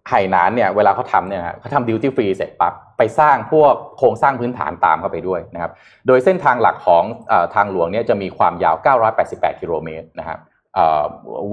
[0.10, 5.72] ไหหนานเนี่ยเวลาเขาทำเนี่ยนะเขาทำดิวตี้ฟรีเสร็จปั๊บไปสร้างพวกโครงสร้างพื้นฐานตามเข้าไปด้วยนะครับ
[6.08, 8.76] โดยเส้นทางหลักของอทางหลวงเนี่ยจะมีความยาว
[9.20, 10.40] 988 กิโลเมตรนะครับ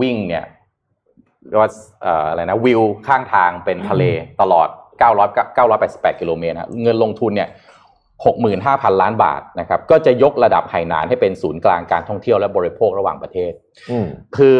[0.00, 0.44] วิ่งเนี่ย
[1.48, 1.70] เรียกว่า
[2.02, 4.04] เอ่ออะไรนะวิวข้างทางเป็นทะเล
[4.40, 4.68] ตลอด
[5.00, 7.48] 900 988 กิโลเมตรนะเงินลงทุนเนี่ย
[8.28, 13.52] 65,000 ล้านบาทนะครับก็จะยกระดับไหหนานให้เป็นศูนย์กลางการท่องเที่ยวและบริโภคระหว่างประเทศ
[13.90, 14.06] อืม
[14.36, 14.58] คือ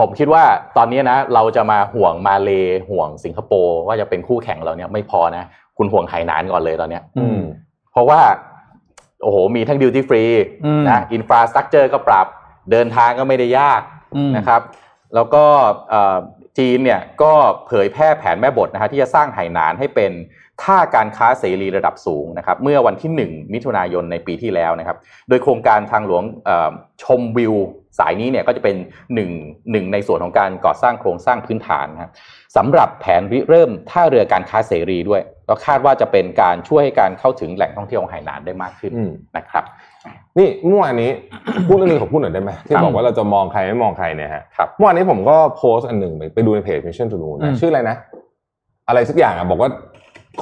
[0.00, 0.44] ผมคิดว่า
[0.76, 2.50] ตอนนี้นะเราจะมาห่วงมาเล
[2.90, 5.44] ห่วงสิงคโปร์ว่าจะเป็นคู่แข่งเราเนี่ยไม่พอนะ
[5.78, 7.40] คุณห่วงไหหนานก่อนเลยตอนเนี้ยอืม
[7.92, 8.20] เพราะว่า
[9.22, 10.24] โอ้โหมีทั้งดิวตี้ฟรี
[10.66, 12.26] อืมนะอินฟราสตรักเจอร์ก็ปรับ
[12.70, 13.80] เดินทางก็ไม่ได้ยาก
[14.16, 14.60] อืมนะครับ
[15.14, 15.44] แล้วก็
[15.90, 16.16] เอ่อ
[16.58, 17.32] จีนเนี่ยก็
[17.66, 20.12] เผยแพร่แผนแม่บทนะฮะที่จะสร้างไหหนานให้เป็น
[20.62, 24.96] ท่าการค้าเสรีระดับสูงนะครับเมื่อวันที่ 1 มิถุนายนในปีที่แล้วนะครับ
[25.28, 26.22] โดยโครงการทางหลวง
[27.02, 27.54] ชมวิว
[27.98, 28.76] สายนี้เนี่ยก็จะเป็น
[29.14, 29.30] หนึ่ง
[29.72, 32.10] หนึ่งในส่วนของการก่อสร้างโครงสร้างพื้นฐานนะครับ
[32.56, 39.64] สำหรับแผนริเริ่มท่าเรือการค้าเสรีด้วย ก็คาดว่าจะเป็นการช่วยให้การเข้าถึงแหล่งท่องเที่ยวของไหหนานได้มากขึ้นอืมนะครับ
[40.38, 41.10] นี่เมื่อวานนี้
[41.68, 47.96] พูดเรื่องนึงขอพูดหน่อยได้ไหมที่ครับบอกว่าเราจะมองใครไม่มองใครเนี่ยฮะครับเมื่อวานนี้ผมก็โพสต์อันหนึ่งไปไปดูในเพจ Mission to Moon อืนะมชื่ออะไรนะ
[48.88, 49.70] อะไรสักอย่างอะบอกว่า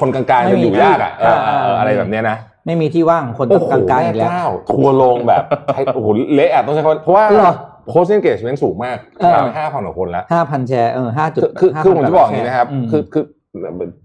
[0.00, 5.44] คนกลางๆไม่จะมีอยู่ยากอะเอออ่าเออเอออ่าอะไรแบบเนี้ยนะ ไม่มีที่ว่างคนโอ้โหกลางๆอีกแล้วแม่เจ้าทัวร์ลงแบบ
[5.74, 7.54] ให้โอ้โหเละอะต้องใช้คำว่าเพราะว่าเหรอ
[7.88, 13.24] โพสต์ engagement สูงมากเออห้าพันกว่าคนแล้วห้าพันแชร์เออห้าจุดคือคือคือผมจะบอกอย่างนี้นะครับมคือคือ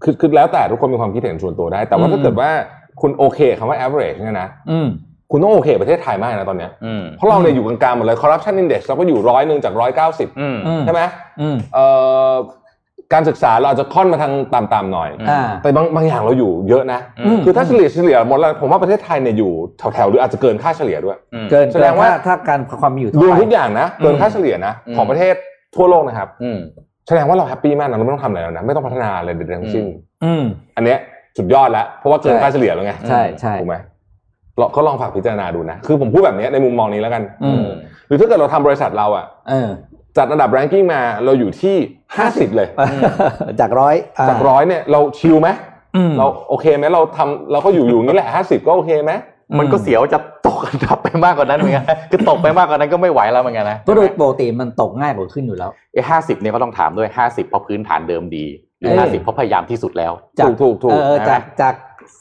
[0.02, 2.50] คือคือแล้วแต่ทุกคนมีความคิดเห็นส่วนตัวได้ แต่ว่าอืมถ้าเกิดว่า
[3.00, 4.88] คุณโอเคคำว่า average เนี่ยนะอืม
[5.30, 11.02] คุณต้องโอเคประเทศไทยมากนะตอนเนี้ยอืมเพราะเราเนี่ยอยู่กลางๆหมดเลย corruption index เราก็อยู่ร้อยหนึ่งจากร้อยเก้าสิบอืมอืมใช่ไหม
[11.40, 11.86] อืมเอ่
[12.30, 12.32] อ
[13.12, 19.50] การศึกษาเราอาจจะค่อนมาทางต่ำๆหน่อยอืมอ่า แต่บางบางอย่างเราอยู่เยอะนะ อืม คือถ้าเฉลี่ยเฉลี่ยหมดแล้วผมว่าประเทศไทยเนี่ยอยู่
[19.94, 25.34] แถวๆหรืออาจจะเกินค่าเฉลี่ยด้วย อืม เกินแสดงว่าถ้ถ้าการความมีอยู่รเท่าวมไหร่ทุกอย่างนะเกินค่าเฉลี่ยนะอืม ของประเทศ
[25.76, 26.58] ทั่วโลกนะครับ อืม
[27.08, 29.84] แสดงว่าเราแฮปปี้มากนะเราไม่ต้องทำอะไรแล้วนะไม่ต้องพัฒนาอะไรใดๆทั้งสิ้น
[30.24, 30.44] อืม
[30.76, 30.98] อันเนี้ย
[31.38, 33.76] สุดยอดแล้ว เพราะว่าเกินใช่ค่าเฉลี่ยแล้วไงใช่ใช่ ถูกไหม
[34.58, 37.66] เราก็ลองฝากพิจารณาดูนะ คือผมพูดแบบเนี้ยในมุมมองนี้แล้วกันอืม
[38.06, 39.68] หรือถ้าเกิดเราทำบริษัทเราอะ เออ
[40.16, 41.76] จัดอันดับ ranking มาเราอยู่ที่
[42.16, 42.68] 50เลย
[43.60, 45.48] จากร้อยอ่จากร้อยเนี่ยเราชิลไหม
[45.96, 49.12] อืมเราโอเคไหมเราทำเราก็อยู่อยู่อย่างนี้แหละห้าสิบก็โอเคไหม
[49.58, 58.46] มันก็เสียวจะตกอันดับไปมากกว่านั้นเหมือนกันคือตกไปมากกว่านั้นก็ไม่ไหวแล้วเหมือนกันนะก็โดยปกติมันตกง่ายกว่าขึ้นอยู่แล้วไอ้ห้าสิบเนี่ยก็ต้องถามด้วยห้าสิบเพราะพื้นฐานเดิมดี
[58.80, 61.74] หรือเออห้าสิบเพราะพยายามที่สุดแล้วจากถูกถูกถูกเออนะจากจาก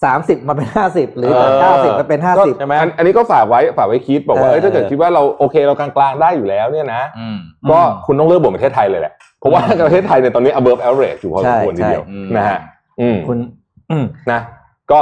[0.04, 7.38] สามสิบมาเป็นห้าสิบหรือจากเออเก้าสิบมาเป็นห้าสิบใช่ไหมอันอันนี้ก็ฝากไว้ฝากไว้คิดบอกว่าเออเอ้ยถ้าเกิดคิดว่าเราโอเคเรากลางๆได้อยู่แล้วเนี่ยนะอืม
[7.71, 12.60] ก็คุณต้องเลือกบทประเทศไทยเลยแหละเพราะว่าประเทศไทยเนี่ยตอนนี้ above average อยู่พอสมควรใช่ทีเดียวใช่นะฮะ
[13.02, 13.38] อืมคุณ
[13.91, 14.39] อืมนะ
[14.91, 15.00] ก็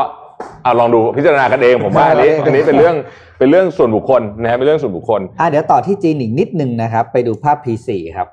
[0.64, 2.96] เอาลองดูพิจารณากันเองผมว่าอันนี้เอออันนี้เป็นเรื่อง
[3.40, 8.28] เป็นเรื่องส่วนบุคคลนะฮะเป็นเรื่องส่วนบุคคลอะเดี๋ยวต่อที่จีนอีกนิดนึงนะครับ ไปดูภาพ P4 ครับ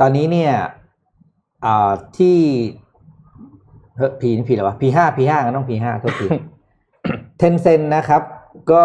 [0.00, 0.52] ตอนนี้เนี่ย
[1.64, 2.36] อ่าที่
[3.98, 6.26] เฮ้ย P นี่ P อะไรวะ P5 P5 ก็ต้อง P5 โทษที
[7.38, 8.22] เทนเซ็นนะครับ
[8.72, 8.84] ก็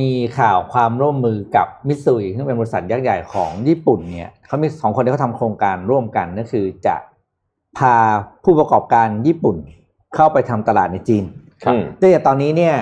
[0.00, 6.96] มีข่าวความร่วมมือกับมิตซุยซึ่งเป็นบริษัทยักษ์ใหญ่ของญี่ปุ่นเนี่ยเขามีสองคนที่เขาทำโครงการร่วมกันก็คือจะ
[7.78, 7.94] พา
[8.44, 9.56] ผู้ประกอบการญี่ปุ่น
[10.14, 11.24] เข้าไปทำตลาดในจีน
[11.64, 12.74] ครับเนื่องจากตอนนี้เนี่ย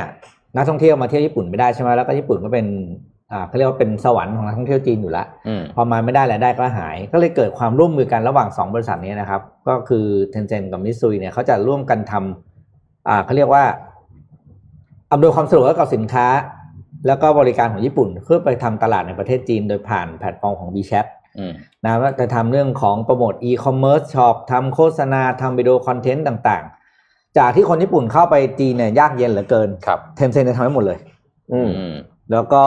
[0.57, 3.13] นักท่องเที่ยวมาเที่ยวญี่ปุ่นไม่ได้ใช่ไหมแล้วก็ญี่ปุ่นก็เป็นอ่า
[3.49, 13.65] เขาเรียกว่าเป็นสวรรค์ของนักท่องเที่ยวจีนอยู่แล้วอืมพอมาไม่ได้รายได้ก็หาย ก็เลยเกิดความร่วมมือกันระหว่างสองบริษัทนี้นะครับ ก็คือเทนเซ็นกับมิซุยเนี่ยเขาจะร่วมกันทำอ่าเขาเรียกว่า
[15.13, 16.27] อำนวยความสะดวกให้กับสินค้า
[17.07, 21.07] แล้วก็บริการของญี่ปุ่นเพื่อไปทำตลาดในประเทศจีนโดยผ่านแพลตฟอร์มของ WeChat
[21.39, 21.53] อืม
[21.85, 30.99] นะว่าจะทำเรื่องของโปรโมทอีคอมเมิร์ซช็อปทำโฆษณาทำวิดีโอ content ต่างๆ จากที่คนญี่ปุ่นเข้าไปจีนเนี่ยยากเย็นเหลือเกินครับ Tencent จะทำให้หมดเลย
[31.53, 31.95] อืมอืม
[32.33, 32.63] แล้วก็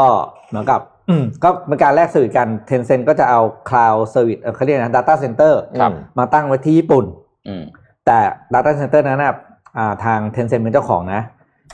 [0.50, 3.40] เหมือนกับอืมก็เป็นการแลกสื่อกัน Tencent ก็จะเอา
[3.70, 7.06] Cloud Service เอ่อเขาเรียกนะ Data Center ครับมาตั้งไว้ที่ญี่ปุ่น
[7.48, 7.64] อืม
[8.06, 8.20] แต่
[8.54, 9.36] Data Center นั้นนะ
[9.78, 11.22] อ่าทาง Tencent เป็นเจ้าของนะ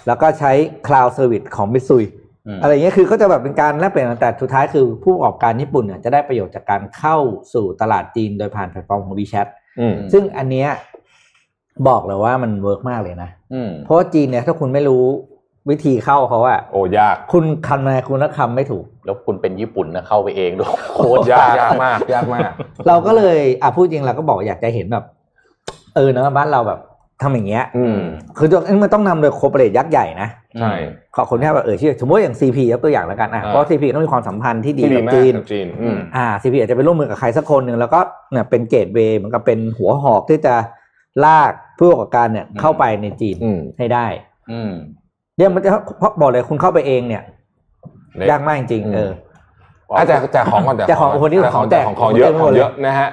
[0.08, 0.52] แล้วก็ใช้
[0.88, 2.04] Cloud Service ของมิตซุย
[2.48, 7.18] อืมอะไรอย่างเงี้ยคือก็จะแบบเป็นการแลกเปลี่ยนกันแต่สุดท้ายคือผู้ประกอบการญี่ปุ่นเนี่ยจะได้ประโยชน์จากการเข้า
[7.54, 9.48] สู่ตลาดจีนโดยผ่านแพลตฟอร์มของ WeChat
[9.80, 10.70] อืมซึ่งอันเนี้ย
[11.88, 15.06] บอกเลยว่ามัน work มากเลยนะอืมเพราะว่าจีนเนี่ยถ้าคุณไม่รู้
[15.70, 22.52] วิธีเข้าเขาอะโอ้ยาก คุณคลำคุณคลำไม่ถูก แล้วคุณเป็นญี่ปุ่นนะเข้าไปเองด้วยโคโคตตรรยากยากยากมาก ยากมาก
[22.88, 25.04] เราก็เลยอะพูดจริงเราก็บอกอยากจะเห็นแบบ
[25.96, 26.80] เออเนอะบ้านเราแบบ
[27.22, 28.00] ทำอย่างเงี้ย อืม
[28.38, 28.48] คือ
[28.84, 30.74] มันต้องนำโดยโคเปเรทยักษ์ใหญ่นะใช่
[31.16, 38.00] ขอคนที่แบบเออชื่อสมมติอย่าง CP ยกตัวอย่างแล้วกันอะอ่าเพราะ CP ต้องมีความสัมพันธ์ที่ดีที่ดีกับมากจีนกับจีนอืมอ่า CP อาจจะไปร่วมมือกับใครสักคนหนึ่งแล้วก็
[38.32, 40.56] เนี่ยเป็นเกตเวย์เหมือนกับเป็นหัวหอกที่จะ
[41.26, 44.06] ลากผู้ประกอบการเนี่ยเข้าไปในจีนอืมให้ได้
[44.52, 44.72] อืม
[45.38, 45.70] เนี่ยมันจะ
[46.00, 47.24] เพราะบอกเลยคุณเข้าไปเองเนี่ย
[48.18, 49.12] เละยากมากจริงอืมๆเออ
[49.98, 53.10] อาจจะแจกของก่อนแจกของโอ้โหนี่ของแจกของของเยอะของเต็มไปขหมอดงเลยเยอะนะฮะ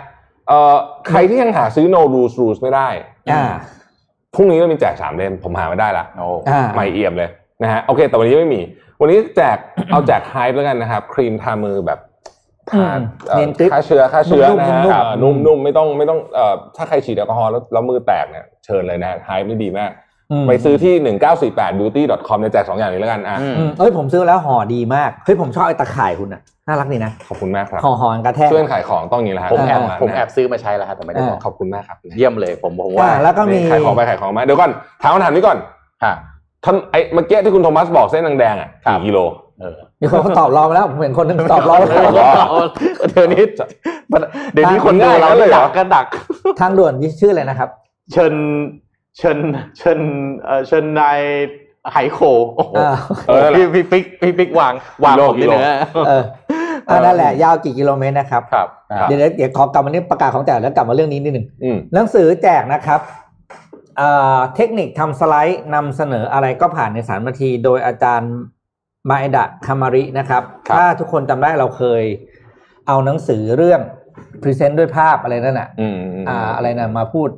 [0.48, 0.74] เอ่อ
[1.08, 2.88] ใครที่ยังหาซื้อ no rules rules ไม่ได้
[3.32, 3.42] อ่า
[4.34, 7.30] พรุ่งนี้เรามีแจกสามเล่มผมหาไม่ได้ละโอ้อ่าไม่เอี่ยมเลย
[7.62, 8.60] นะฮะโอเค แต่วันนี้ไม่มี
[9.00, 9.56] วันนี้แจก
[9.90, 11.98] เอาแจกไฮป์แล้วกันนะครับ ครีมทามือแบบ
[12.70, 15.02] ทาอืมเอ่อเนียนกริปฆ่าเชื้อฆ่าเชื้อนุ่มๆนะฮะนุ่มๆอ่า
[15.46, 20.09] นุ่มๆไม่ต้องไม่ต้องเอ่อถ้าใครฉีดแอลกอฮอล์แล้วแล้วมือแตกเนี่ยเชิญเลยนะไฮป์นี่ดีมากอืม
[20.48, 20.94] ไปซื้อที่
[21.38, 34.70] 1948 beauty com เนี่ยแจกสองอย่างนี้แล้วกันอะอืมอืมเอ้ยผมซื้อแล้วห่อดีมากเฮ้ยผมชอบไอ้ตะข่ายคุณอะน่ารักดีนะขอบคุณมากครับห่อห่อกระแทกช่วยกันขายของต้องอย่างนี้แหละฮะผมแอบอ่าผมแอบซื้อมาใช้แล้วฮะแต่ไม่ได้บอกขอบคุณมากครับ เยี่ยมเลยผมผมอ่าว่าแล้วก็มีขายของไปขายของมาเดี๋ยวก่อน
[35.02, 35.58] ถามคำถามนี้ก่อน
[36.04, 36.14] ฮะ
[36.64, 39.18] ท่านไอ้เมื่อกี้ที่คุณโทมัสบอกเส้นแดงๆอะครับกี่กิโล
[39.60, 42.10] เออมีคนเขาตอบรอมาแล้วผมเห็นคนหนึงตอบรอมาแล้ว
[43.08, 43.42] เดี๋ยวนี้
[44.52, 46.06] เดี๋ยวนี้คนดูเราง่ายเลยเหรอดักก็ดัก
[46.60, 47.68] ทางด่วนชื่ออะไรนะครับ
[48.12, 48.32] เชิญ
[49.16, 49.38] เชิญ
[49.78, 50.00] เชิญ
[50.44, 51.20] เอ่อเชิญนาย
[51.92, 52.18] ไหโค
[52.56, 52.92] โอ้โหอ่า
[53.28, 55.74] เออนั่นแหละพี่พี่ปิ๊กพี่ปิ๊กวางวางกิโลผมกินี่โลเนื้อ
[56.06, 56.22] เออ
[56.88, 63.00] อ่านั่นแหละยาวกี่กิโลเมตรนะครับครับครับเดี๋ยวเดี๋ยวขอกลับมาเรื่องประกาศของแจกแล้วกลับมาเรื่องนี้นิดหนึ่งอืมหนังสือแจกนะครับ
[64.00, 68.32] อ่าเทคนิคทำสไลด์นำเสนออะไรก็ผ่านในสารนาที โดยอาจารย์
[69.10, 72.02] มาเอดะคามารินะครับครับ ถ้าทุกคนจำได้เราเคย
[72.86, 73.80] เอาหนังสือเรื่อง
[74.42, 77.28] พรีเซนต์ด้วยภาพอะไรนั่นน่ะอืมอืมอ่าอะไรนะมาพูด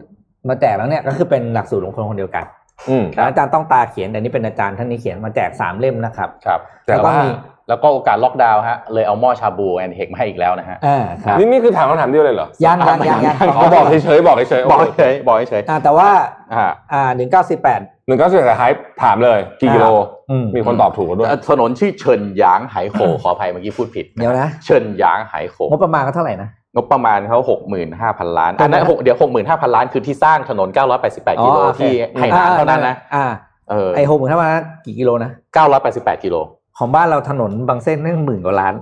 [0.49, 2.45] มาแจกแล้วเนี่ยก็คือเป็นหลักสูตรของคนคนเดียวกัน
[2.91, 7.31] อืมแล้วอาจารย์ต้องตาเขียนแต่นี่เป็นอาจารย์ท่านนี้เขียนมาแจกสามเล่มนะครับ ครับ แต่แล้วก็ว่ามี
[7.69, 16.09] แล้วก็โอกาสล็อกดาวน์ฮะเลยเอาหม้อชาบูแอนเฮกมาให้อีกแล้วนะฮะอ่าครับนี่นี่คือถามคำถามเดียวเลยเหรอยังยังยังยังเขาบอกเฉยๆบอกเฉยๆบอกเฉยบอกเฉยอ่าแต่ว่า
[16.55, 19.87] อ่าอ่าหนึ่งเก้าสิบแปดหนึ่งเก้าสิบแต่ไฮป์ถามเลยกี่กิโล
[20.31, 31.83] อืมมีคนตอบถูกแล้วด้วยถนนชื่อเชิญหยางไหโขขออภัยเมื่อกี้พูดผิดเดี๋ยวนะเชิญหยางไหโขงบประมาณก็เท่าไหร่นะ งบประมาณเขาหกหมื่นห้าพันล้านอันนั้นตรงนั้นหกเดี๋ยวหกหมื่นห้าพันล้านคือที่สร้างถนนเก้าร้อยแปดสิบแปดกิโลอ๋อโอเค
[32.19, 33.25] ที่ไหหนานเท่านั้นนะอ่า
[33.71, 34.49] เออไอหกหมื่นห้าพัน
[34.85, 36.37] กี่กิโลนะเก้าร้อยแปดสิบแปดกิโล
[36.79, 38.75] ของบ้านเราถนนบางเส้นนั่งหมื่นกว่าล้าน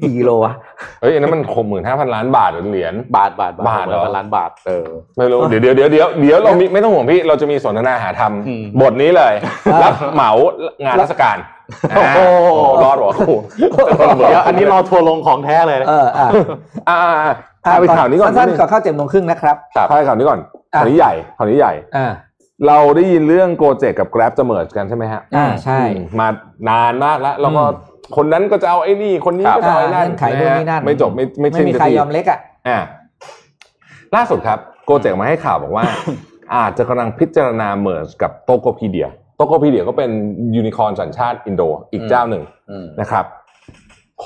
[0.00, 0.52] กี่กิโลวะ
[1.00, 9.34] เฮ้ยอันนั้นมันหกหมื่นห้าพันล้านบาทหรือเหรียญบาทบาทบาทเหรอหกหมื่นพันล้านบาทเออไม่รู้เดี๋ยวเดี๋ยวเดี๋ยวเดี๋ยวเดี๋ยวเรามีไม่ต้องห่วงพี่เราจะมีสนทนาหาธรรมอืมบทนี้เลย
[9.82, 10.32] รับเหมา
[10.84, 11.36] งานราชการ
[11.96, 12.02] โอ้
[12.44, 12.50] โห
[12.84, 13.32] รอดหรอโอ้โห
[14.16, 16.28] เดี๋ยวอันนี้รอทัวร์ลงของแท้เลยนะเอออะ
[16.88, 20.40] อ่าอ่าอ่าพาไปข่าวนี้ก่อนสั้นๆก่อนเข้าเจ็ดโมงครึ่งนะครับครับพาไปข่าวนี้ก่อน
[20.74, 22.12] คราวนี้ใหญ่คราวนี้ใหญ่อ่า
[22.66, 26.28] เราได้ยินเรื่องโกเจกกับ Grab จะเมิร์กันใช่ไหมฮะ อ่าใช่อืมมา
[26.70, 32.78] นานมากแล้ว แล้วก็อืม คนนั้นก็จะเอาไอ้นี่ คนนี้ก็จะเอาไอ้นั่นเงื่อนไขนู่นนี่นั่นไม่จบไม่ไม่ไม่สิ้นมีสักใครทียอมเล็กอะอ่า
[34.16, 35.84] ล่าสุดครับ Gojek มาให้ข่าวบอกว่า
[36.54, 40.10] อาจจะกำลังพิจารณา merge กับ Tokopedia Tokopedia ก็เป็น
[40.56, 43.24] ยูนิคอร์นสัญชาติอินโดอีกเจ้าหนึ่งอืมนะครับ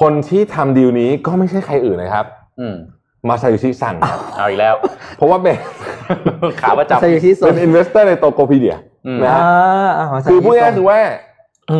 [0.00, 2.26] คนที่ทำดีลนี้ก็ไม่ใช่ใครอื่นนะครับ
[2.60, 2.76] อืม
[3.28, 4.74] มาซาโยชิซังครับเอาอีกแล้ว
[5.16, 5.56] เพราะว่าเป็น
[6.60, 8.76] ขาประจำมาซาโยชิซังเป็น investor ใน Tokopedia
[9.06, 9.42] อืมนะฮะ
[9.98, 11.33] อ่าคือพูดง่ายๆคือว่าอืม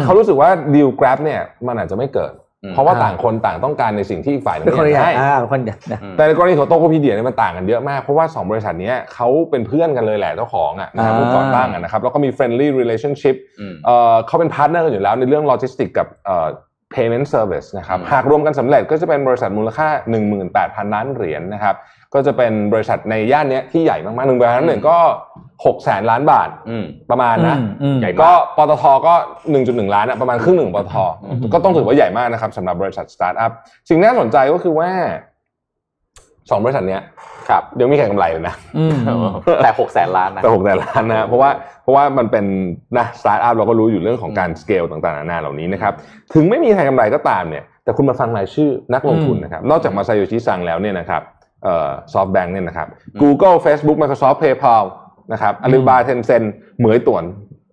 [0.05, 2.33] เขารู้สึกว่าดีล Grab เนี่ยมันอาจจะไม่เกิด
[2.65, 16.49] อืมเพราะว่าอ่าต่างคนต่างต้องการในสิ่งที่อีกฝ่ายหนึ่งเป็นคนอยากใหญ่ให้อ่าเป็นคนใหญ่นะอืมแต่ในกรณีของ Tokopedia เนี่ยมันต่างกันเยอะมาก เพราะว่า 2 บริษัทเนี้ยเขาเป็นเพื่อนกันเลยแหละเจ้าของอะนะครับอ่าผู้ก่อตั้งอะนะครับแล้วก็มี friendly relationship อืมเอ่อเขาเป็นพาร์ทเนอร์กันอยู่แล้วในเรื่องโลจิสติกกับเอ่อ
[16.95, 19.89] payment service นะครับอืมหากรวมกันสำเร็จก็จะเป็นบริษัทมูลค่า
[20.43, 21.77] 18,000 ล้านเหรียญนะครับ
[22.15, 24.97] ก็จะเป็นบริษัทในย่านเนี้ยที่ใหญ่มากๆหนึ่งบริษัทหนึ่งก็
[25.43, 29.15] 6แสนล้านบาทอืมประมาณนะอืมอืมใหญ่ก็ปตทก็
[29.55, 33.51] 1.1ล้านอะประมาณครึ่งหนึ่งของปตทอืมก็ต้องถือว่าใหญ่มากนะครับสำหรับบริษัทสตาร์ทอัพ
[33.89, 34.91] สิ่งน่าสนใจก็คือว่า
[36.51, 37.03] สองบริษัทเนี้ย
[37.49, 38.97] ครับยังไม่มีใครกำไรเลยนะอืม
[39.63, 41.51] แต่หกแสนล้านนะแต่หกแสนล้านนะเพราะว่า
[41.83, 42.45] เพราะว่ามันเป็น
[42.99, 45.93] นะสตาร์ทอัพเราก็รู้อยู่เรื่องของการสเกลต่างๆนานาเหล่านี้นะครับ
[46.35, 51.34] ถึงไม่มีใครกำไรก็ตามเนี่ยแต่คุณมาฟังรายชื่อนักลงทุนนะครับนอกจากมาซาโยชิซังแล้วเนี่ยนะครับเอ่อ
[52.13, 52.89] SoftBank เนี่ยนะครับ
[53.23, 54.85] Google Facebook Microsoft PayPal
[55.33, 56.43] นะครับอ l ลิบาเทนเซน
[56.79, 57.25] เหมยต่วน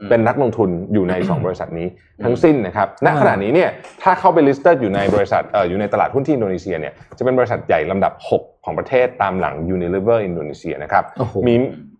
[0.01, 1.88] อืมเป็นนักลงทุนอยู่ใน 2 บริษัทนี้
[2.23, 3.69] ทั้งสิ้นนะครับ ณ ขณะนี้เนี่ย
[4.04, 11.56] ถ้าเข้าไป listed อยู่ในบริษัทเอ่ออยู่ในตลาดหุ้นที่อินโดนีเซียเนี่ยจะเป็นบริษัทใหญ่ลำดับ 6 ของประเทศตามหลัง Unilever อินโดนีเซียนะครับโอ้โหมี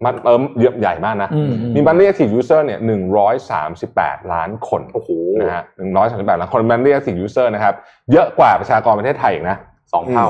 [0.06, 2.80] มันเอิมเยอะใหญ่มากนะอืมอืมมี monthly active user เนี่ย
[3.56, 5.10] 138ล้านคนโอ้โห
[5.42, 5.64] นะฮะ
[6.02, 7.76] 138ล้านคน monthly active user นะครับ
[8.12, 9.58] เยอะกว่าประชากรประเทศไทยอีกนะ
[9.94, 10.28] สองเท่า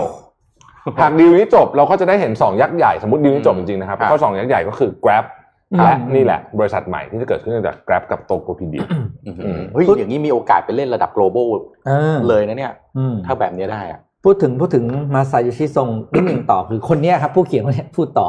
[1.02, 5.26] หากดีลนี้จบเราก็จะได้เห็น 2 ยักษ์ใหญ่สมมติดีลนี้จบจริงๆนะครับครับก็สองยักษ์ใหญ่ก็คือ Grab
[5.74, 8.84] อืมและนี่แหละ บริษัทใหม่ที่จะเกิดขึ้นจาก Grab กับ Tokopedia
[9.26, 11.48] อื้อหือือมเฮ้ยอย่างนี้มีโอกาสไปเล่นระดับ global
[11.88, 14.84] เออเลยนะเนี่ยอืมถ้าแบบนี้ได้อะพูดถึงพูดถึง
[15.16, 18.28] มาซาโยชิซงนิดหนึ่งต่อคือคนเนี้ยครับ ผู้เขียนคนเนี้ยพูดต่อ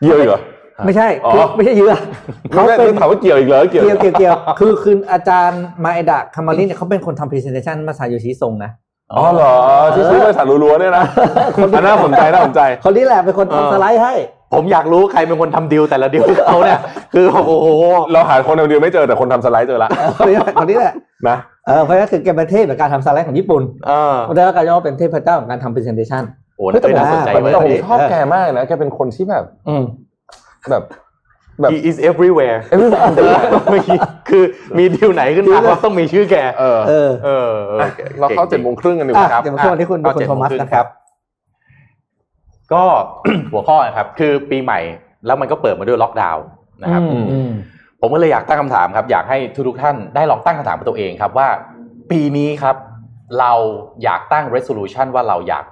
[0.00, 0.40] เกี่ยวอีกเหรอ
[0.86, 1.94] ไม่ใช่อ๋อคือไม่ใช่เยือ
[2.52, 8.70] เขาเขาเป็เป็นนถามว่าเกี่ยวอีกเหรอเกี่ยวเกี่ยวเกี่ยวเกี่ยวคือคืออาจารย์มาเอดะคามารินเนี่ยเขาเป็นคนทำ presentation มาซาโยชิซงนะ
[9.16, 9.54] อ๋อเหรอ
[9.94, 11.04] ที่ซื้อบริษัทรัวๆเนี่ยนะ
[11.74, 14.14] อันน่าสนใจน่าสนใจ คนนี้แหละเป็นคนเออทำสไลด์ให้
[14.54, 16.80] ผมอยากรู้ใครเป็นคนทำดีลแต่ละดีลเขาเนี่ย
[17.14, 17.66] คือโอ้โห
[18.12, 20.92] เราหาคนเดียวไม่เจอแต่คนทำสไลด์เจอละคนนี้แหละคนนี้แหละ
[21.28, 26.22] นะเออเพราะฉะนั้นคือแกเป็นเทพในการทำสไลด์ของญี่ปุ่นเออเพราะฉะนั้นการย่อเป็นเทพเจ้าของการทำ presentation
[26.56, 29.82] โอ้โหน่าสนใจเฮ้ยเว้ยแต่ผมเออชอบแกมากนะแกเป็นคนที่แบบอืม
[30.70, 30.84] แบบ
[31.60, 32.58] แบบ he is everywhere
[34.28, 34.44] คือ
[34.78, 37.88] มีดีลไหนขึ้นมาก็ต้องมีชื่อแก เออ เออเอออออะ
[38.20, 40.86] เราเข้าเจ็ดโมงครึ่งกันดีกอะว่าครับเดี๋ยวมาช่วงที่คุณเข้าคุณเจ็ดโทโมงมัสครึ่งนะครับ
[42.72, 42.84] ก็
[43.52, 44.80] หัวข้อนะครับ คือปีใหม่
[45.26, 46.44] แล้วมันก็เปิดมาด้วยล็อกดาวน์
[46.82, 47.50] นะครับอืมอืม
[48.00, 49.38] ผมก็เลยอยากตั้งคำถามครับ อยากให้
[49.68, 51.48] ทุกๆท่านได้ลองตั้งคำถามกับตัวเองครับว่า
[52.10, 52.76] ปีนี้ครับ
[53.40, 53.52] เรา
[54.04, 55.64] อยากตั้ง resolution ว่าเราอยาก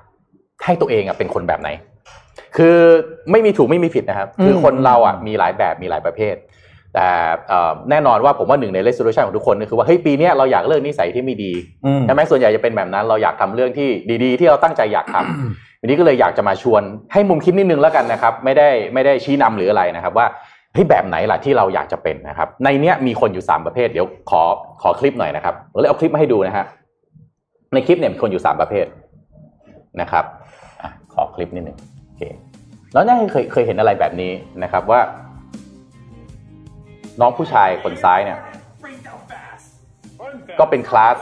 [0.65, 1.69] ให้ตัวเองอะเป็นคนแบบไหน
[2.57, 2.79] คือ
[3.31, 6.37] ไม่มีถูกไม่มีผิดนะครับ คือคนเราอะมีหลายแบบมีหลายประเภท
[6.95, 7.09] แต่
[7.49, 11.53] เอ่อแน่นอนว่าผมว่าหนึ่งใน resolution ของทุกคนก็คือว่าเฮ้ยปีเนี้ยเราอยากเลิกนิสัยที่ไม่ดี
[11.85, 13.89] อืมใช่ไหมส่วนใหญ่จะเป็นแบบนั้น เราอยากทำเรื่องที่
[14.25, 20.27] ดีๆ ที่เราตั้งใจอยากทำวันนี้ก็เลยอยากจะมาชวนให้มุมคิดนิดนึงแล้วกันนะครับ ไม่ได้ไม่ได้ชี้นำหรืออะไรนะครับว่า
[20.75, 24.43] เฮ้ยแบบไหนล่ะที่เราอยากจะเป็นนะครับ ในเนี้ยมีคนอยู่สามประเภท เดี๋ยวขอ
[24.83, 26.65] ขอคลิปหน่อยนะครับเราเลยเอาคลิปมาให้ดูนะฮะ
[27.75, 28.87] ในคลิปเนี่ยมีคนอยู่สามประเภท
[30.01, 30.25] นะครับ
[30.83, 31.92] อะขอคลิปนิดนึงโอเค
[32.93, 35.01] แล้วเนี่ยเคยเคยเห็นอะไรแบบนี้นะครับว่า
[37.21, 38.39] น้องผู้ชายคนซ้ายเนี่ย
[40.59, 41.17] ก็เป็นคลาส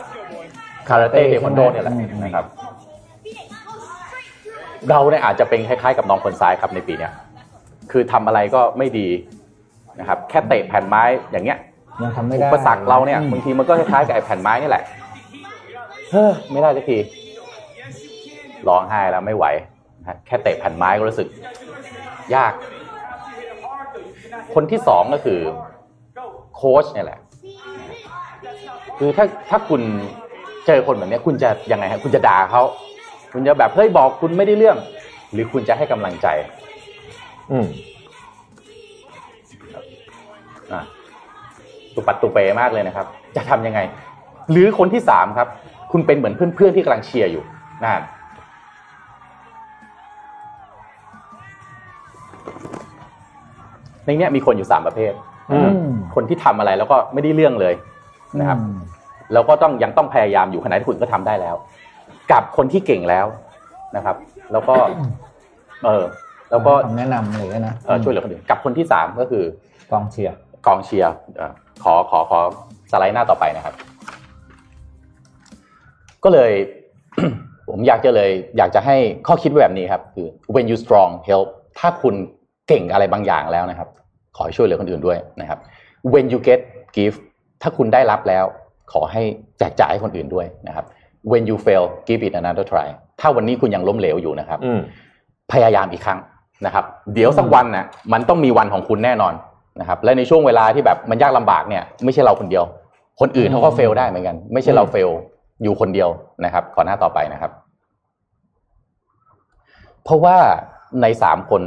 [0.89, 2.45] คาราเต้เทควันโดเนี่ยแหละนะครับ
[4.91, 7.13] เราเนี่ยอาจจะเป็นคล้ายๆ กับน้องคนซ้ายครับในปีเนี้ย
[7.91, 9.09] คือทำอะไรก็ไม่ดี
[10.01, 11.59] นะครับ แค่เตะแผ่นไม้อย่างเงี้ย
[12.03, 14.85] ยังทำไม่อุได้ปสรรคเราเนี่ยอืมบางทีมันก็คล้ายๆกับไอ้แผ่นไม้นี่แหละ
[16.11, 16.99] เฮ้อไม่ได้สักที
[18.69, 19.70] ร้องไห้แล้วไม่ไหวนะฮะ
[20.27, 21.29] แค่เตะแผ่นไม้ก็รู้สึก
[22.35, 22.53] ยาก
[24.55, 25.41] คนที่สองก็คือ
[26.55, 27.21] โค้ชเนี่ยแหละ
[28.99, 29.83] คือถ้าถ้าคุณ
[30.67, 32.63] เจอคนแบบเนี้ยคุณจะยังไงฮะคุณจะด่าเขา
[33.33, 34.77] คุณจะแบบเฮ้ยบอกคุณไม่ได้เรื่อง
[35.33, 36.27] หรือคุณจะให้กำลังใจ
[37.51, 37.67] อืม
[40.73, 40.83] อะ
[41.95, 43.81] ตุปัดตุเปมากเลยนะครับ จะทำยังไง
[44.51, 45.49] หรือคนที่สามครับ
[45.93, 47.45] คุณเป็นเหมือนเพื่อนๆที่กำลังเชียร์อยู่
[47.83, 48.03] นั่น
[54.05, 55.13] ในเนี้ยมีคนอยู่สามประเภท
[55.53, 55.71] อืม
[56.15, 57.75] คนที่ทำอะไรแล้วก็ไม่ได้เรื่องเลย
[58.41, 58.79] นะครับอืม
[59.33, 61.57] แล้วก็ต้องยังต้องพยายามอยู่ขณะที่คุณก็ทำได้แล้ว
[62.33, 63.27] กับคนที่เก่งแล้ว
[63.97, 64.17] นะครับ
[64.53, 64.75] แล้วก็
[65.85, 66.05] เออ
[66.51, 69.45] แล้วก็คำแนะนำเลยนะเอ่อช่วยเหลือคนอื่นกับคนที่สามก็คือ
[69.93, 72.39] กองเชียร์กองเชียร์เอ่อขอขอขอ
[72.91, 73.75] สไลด์หน้าต่อไปนะครับ
[76.25, 76.53] ก็เลย
[77.69, 82.15] ผมอยากจะเลย อยากจะให้ข้อคิดไว้แบบนี้ครับ คือ when you strong help ถ้าคุณ
[82.69, 83.89] เก่งอะไรบางอย่างแล้วนะครับ
[84.37, 85.59] ขอให้ช่วยเหลือคนอื่นด้วยนะครับ
[86.13, 86.61] when you get
[86.97, 87.17] give
[87.63, 88.45] ถ้าคุณได้รับแล้ว
[88.93, 89.23] ขอให้
[89.59, 90.85] แจกจ่ายให้คนอื่นด้วยนะครับ
[91.31, 92.89] when you fail give it another try
[93.21, 94.81] ถ้าวันนี้คุณยังล้มเหลวอยู่นะครับอืม
[95.53, 96.19] พยายามอีกครั้ง
[96.67, 99.35] นะครับ เดี๋ยวสักวันนะมันต้องมีวันของคุณแน่นอน
[99.81, 102.65] นะครับ และในช่วงเวลาที่แบบมันยากลำบากเนี่ยไม่ใช่เราคนเดียว
[103.21, 105.11] คนอื่นเขาก็เฟลได้เหมือนกัน ไม่ใช่เราเฟล
[105.63, 106.09] อยู่คนเดียว
[106.45, 107.51] นะครับ ขอหน้าต่อไปนะครับ
[110.05, 110.37] เพราะว่า
[111.03, 111.63] ในสามคน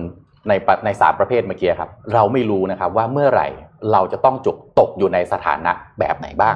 [0.50, 0.54] ใน
[0.86, 3.48] ในสามประเภทเมื่อกี้ครับ เราไม่รู้นะครับว่าเมื่อไหร่
[3.92, 6.56] เราจะต้องจกตกอยู่ในสถานะแบบไหนบ้าง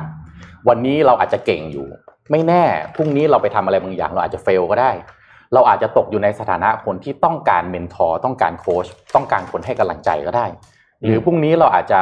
[0.70, 1.88] วันนี้เราอาจจะเก่งอยู่
[2.32, 2.64] ไม่แน่
[2.96, 4.92] พรุ่งนี้เราไปทำอะไรบางอย่างเราอาจจะเฟลก็ได้
[5.54, 10.46] เราอาจจะตกอยู่ในสถานะคนที่ต้องการเมนทอร์ต้องการโค้ชต้องการคนให้กำลังใจก็ได้
[11.04, 12.00] หรือพรุ่งนี้เราอาจจะ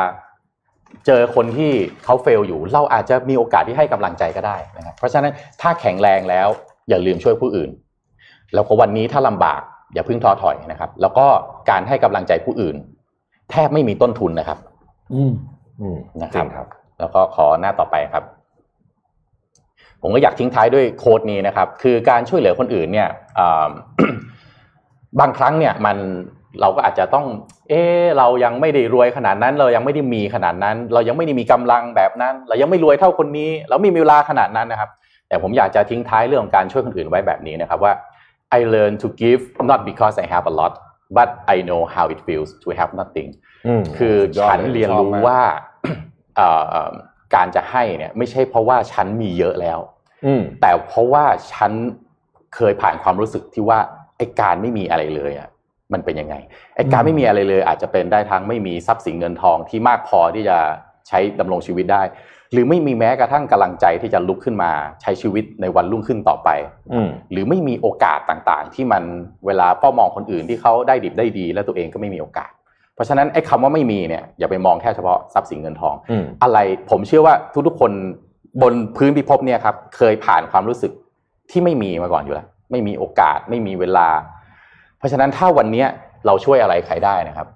[1.06, 1.72] เจอคนที่
[2.04, 6.48] เขาเฟลอยู่ เราอาจจะมีโอกาสที่ให้กำลังใจก็ได้นะครับเพราะฉะนั้นถ้าแข็งแรงแล้ว
[6.90, 7.70] อย่าลืมช่วยผู้อื่น
[8.54, 9.62] แล้วก็วันนี้ถ้าลำบาก
[9.96, 11.26] อย่าเพิ่งท้อถอยนะครับ แล้วก็
[11.70, 12.76] การให้กำลังใจผู้อื่น
[13.52, 14.58] แทบไม่มีต้นทุนนะครับ
[15.14, 15.34] อืม
[15.82, 16.68] อืมนะครับจงครับ
[17.00, 18.24] แล้วก็ขอหน้าต่อไปครับ
[20.02, 23.70] ผมก็อยากทิ้งท้ายด้วยโค้ดนี้นะครับ คือการช่วยเหลือคนอื่นเนี่ยอ่า
[25.20, 25.98] บางครั้งเนี่ยมัน
[26.62, 27.26] เราก็อาจจะต้อง
[27.70, 34.90] เออเรายังไม่ได้รวยขนาดนั้น เรายังไม่ได้มีขนาดนั้น เรายังไม่ได้มีกำลังแบบนั้น เรายังไม่รวยเท่าคนนี้ เราไม่มีเวลาขนาดนั้นนะครับ
[35.28, 37.94] แต่ผมอยากจะทิ้งท้ายเรื่องของการช่วยคนอื่นไว้แบบนี้นะครับว่า
[38.58, 39.42] I learn to give
[39.72, 40.74] not because I have a lot
[41.18, 43.30] but I know how it feels to have nothing
[43.68, 45.42] อืมคือสุดยดฉันลเรียนชอบรู้มกว่า
[46.36, 46.92] เอ่อเอ่อ
[47.36, 49.80] การจะให้เนี่ยไม่ใช่เพราะว่าฉันมีเยอะแล้ว
[50.26, 51.72] อืมแต่เพราะว่าฉัน
[52.56, 53.80] เคยผ่านความรู้สึกที่ว่า
[54.18, 55.50] ไอ้การไม่มีอะไรเลยอะ
[55.94, 56.36] มันเป็นยังไง
[56.76, 60.58] ไอ้การไม่มีอะไรเลย อาจจะเป็นได้ทั้งไม่มีทรัพย์สินเงินทองที่มากพอที่จะ
[61.08, 62.04] ใช้ดำรงชีวิตได้
[62.56, 66.50] หรือไม่มีแม้กระทั่งกำลังใจที่จะลุกขึ้นมาใช้ชีวิตในวันรุ่งขึ้นต่อไป
[66.94, 69.04] อืมหรือไม่มีโอกาสต่างๆ ที่มัน
[69.46, 72.52] เวลาเฝ้ามองคนอื่นที่เขาได้ดิบได้ดี แล้วตัวเองก็ไม่มีโอกาส
[72.96, 76.58] เพราะฉะนั้นไอ้คำว่าไม่มีเนี่ยอย่าไปมองแค่เฉพาะทรัพย์สินเงินทองอืมอะไร
[76.90, 77.34] ผมเชื่อว่า
[77.68, 77.92] ทุกๆคน
[78.62, 80.92] บนพื้นพิภพเนี่ยครับเคยผ่านความรู้สึก
[81.52, 84.08] ที่ไม่มีมาก่อนอยู่แล้วไม่มีโอกาสไม่มีเวลา
[84.98, 85.88] เพราะฉะนั้นถ้าวันเนี้ย
[86.26, 87.48] เราช่วยอะไรใครได้นะครับ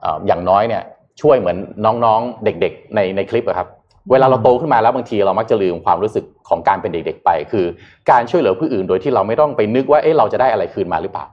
[0.00, 0.82] เอ่ออย่างน้อยเนี่ย
[1.22, 3.68] ช่วยเหมือนน้องๆเด็กๆในในคลิปอะครับ
[4.10, 7.66] เวลาเราโตขึ้นมาแล้วบางทีเรามักจะลืมความรู้สึกของการเป็นเด็กๆไป คือ
[8.10, 11.24] การช่วยเหลือผู้อื่นโดยที่เราไม่ต้องไปนึกว่าเอ๊ะเราจะได้อะไรคืนมาหรือเปล่า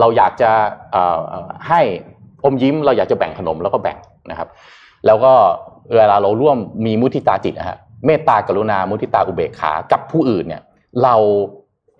[0.00, 0.50] เราอยากจะ
[0.92, 1.80] เอ่อเอ่อให้
[2.44, 3.96] อมยิ้มเราอยากจะแบ่งขนมแล้วก็แบ่ง
[4.30, 4.48] นะครับ
[5.06, 5.32] แล้วก็
[5.96, 10.62] เวลาเราร่วมมีมุทิตาจิตนะฮะเมตตากรุณามุทิตาอุเบกขากับผู้อื่นเนี่ย
[11.02, 11.14] เรา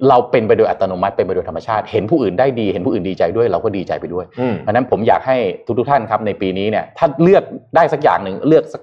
[0.08, 5.36] เราเป็นไปโดยอัตโนมัติเป็นไปโดยธรรมชาติ เห็นผู้อื่นได้ดีเห็นผู้อื่นดีใจด้วยเราก็ดีใจไปด้วยอืมเพราะฉะนั้นผมอยากให้
[5.78, 7.42] ทุกๆท่านครับในปีนี้เนี่ยถ้าเลือก
[7.76, 8.82] ได้สักอย่างหนึ่งเลือกสัก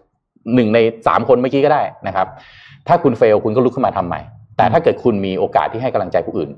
[0.56, 2.28] หนึ่งในสามคนเมื่อกี้ก็ได้นะครับ
[2.88, 4.22] ถ้าคุณเฟลคุณก็ลุกขึ้นมาทำใหม่
[4.58, 6.50] แต่ถ้าเกิดคุณมีโอกาสที่ให้กำลังใจผู้อื่น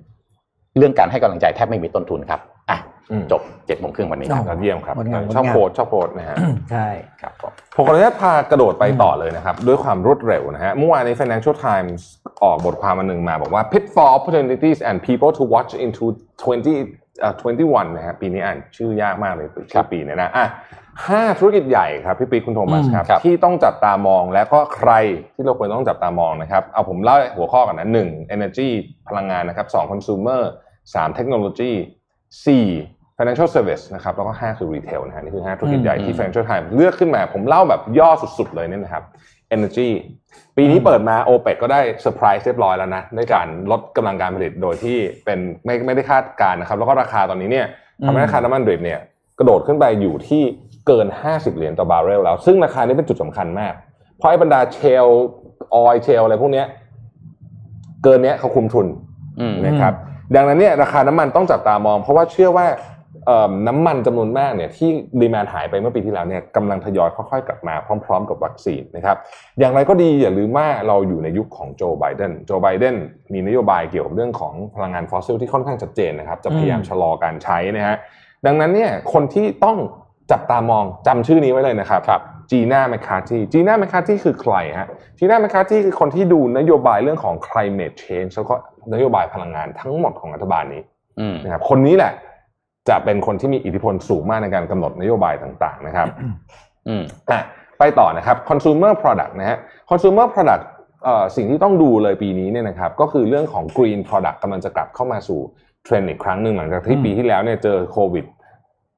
[0.77, 2.79] เรื่องการให้กำลังใจแทบไม่มีต้นทุนครับอะ
[3.11, 6.37] อืมจบเจ็ดโมงครึ่งวันนี้ครับยอดเยี่ยมครับงดงามชอบงดงามโค้ดชอบโค้ดนะฮะ
[6.71, 6.87] ใช่
[7.21, 12.01] ครับผมผมขออนุญาตพากระโดดไปต่อเลยนะครับ ด้วยความรวดเร็วนะฮะเมื่อวานใน Financial Times
[12.43, 16.05] ออกบทความมาหนึ่งมาบอกว่า pitfall opportunities and people to watch into
[16.61, 17.33] 20เอ่อ
[17.65, 20.45] 21 นะฮะปีนี้อ่านชื่อยากมากเลยชื่อปีเนี่ยนะอะ
[21.07, 24.91] ห้าธุรกิจใหญ่ครับพี่ปีคุณโทมัสอืมครับครับที่ต้องจับตามองและก็ใคร
[25.35, 28.69] ที่เราควรต้องจับตามองนะครับเอาผมเล่าหัวข้อกันนะหนึ่ง energy
[29.07, 30.41] พลังงานนะครับสอง consumer
[30.95, 31.71] สาม technology
[32.45, 32.65] สี่
[33.17, 39.03] financial service นะครับแล้วก็ห้าคือ retail นะฮะนี่คือห้าธุรกิจใหญ่ที่ Financial Times เลือกขึ้นมาผมเล่าแบบย่อสุดๆเลยเนี่ยนะครับ
[39.55, 39.89] energy
[40.57, 47.67] ปีนี้เปิดมา OPEC ก็ได้เซอร์ไพรส์เรียบร้อยแล้วนะด้วยการลดกำลังการผลิตโดยที่เป็นไม่ไม่ได้คาดการณ์นะครับแล้วก็ราคาตอนนี้เนี่ย
[48.05, 48.99] ทำให้ราคาน้ำมันดิบเนี่ย
[49.39, 50.43] กระโดดขึ้นไปอยู่ที่
[50.87, 53.73] เกิน 50 เหรียญต่อบาร์เรลแล้ว ซึ่งราคานี้เป็นจุดสำคัญมาก
[54.17, 55.07] เพราะไอ้บรรดา shale oil
[55.75, 56.67] shale อะไรพวกเนี้ย
[58.03, 58.87] เกินเนี้ยเขาคุ้มทุน
[59.39, 59.93] อืมนะครับ
[60.35, 62.67] ดังนั้นเนี่ยราคาน้ำมันต้องจับตามอง เพราะว่าเชื่อว่า
[63.25, 64.89] เอิ่มน้ำมันจำนวนมากเนี่ยที่
[65.19, 69.17] demand หายไปเมื่อปีที่แล้วเนี่ยกำลังทยอยค่อยๆกลับมาพร้อม ๆ กับวัคซีนนะครับ
[69.59, 72.95] อย่างไรก็ดีอย่าลืมว่าเราอยู่ในยุคของโจไบเดนโจไบเดน
[73.33, 77.95] มีนโยบายเกี่ยวกับเรื่องของพลังงานฟอสซิลที่ค่อนข้างชัดเจนนะครับจะพยายามชะลอการใช้นะฮะ
[78.45, 79.77] ดังนั้นเนี่ยคนที่ต้อง
[80.31, 82.21] จับตามองจำชื่อนี้ไว้เลยนะครับครับ
[82.51, 88.55] จีน่าแมคคาร์ทีจีน่าแมคคาร์ทีคือใครฮะจีน่าแมคคาร์ทีคือคนที่ดูนโยบายเรื่องของ climate change แล้วก็
[88.93, 90.81] นโยบายพลังงานทั้งหมดของรัฐบาลนี้
[91.19, 92.13] อืมนะครับคนนี้แหละ
[92.89, 96.07] จะเป็นคนที่มีอิทธิพลสูงมากในการกำหนดนโยบายต่างๆนะครับ
[96.87, 97.41] อืมอะ
[97.79, 99.57] ไปต่อนะครับ consumer product นะฮะ
[99.89, 100.63] consumer product
[101.03, 105.39] เอ่อสิ่งที่ต้องดูเลยปีนี้เนี่ยนะครับก็คือเรื่องของ green product กำลังจะกลับเข้ามาสู่
[105.83, 108.25] เทรนด์อีกครั้งหนึ่งหลังจากที่อืมปีที่แล้วเนี่ยเจอโควิด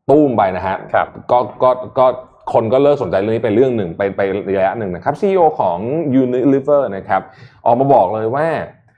[0.09, 2.05] ตู้มไปนะฮะครับก็ก็ก็
[2.53, 5.77] คนก็เลิกสนใจเรื่องนี้ไปเรื่องหนึ่งไปไประยะหนึ่งนะครับ CEO ของ
[6.21, 7.21] Unilever นะครับ
[7.65, 8.47] ออกมาบอกเลยว่า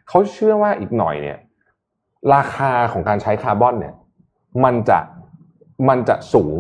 [0.10, 1.38] เขาเชื่อว่าอีกหน่อยเนี่ย
[2.34, 3.94] ราคาของการใช้คาร์บอนเนี่ย
[4.64, 5.00] มันจะ
[5.90, 6.54] มันจะสูง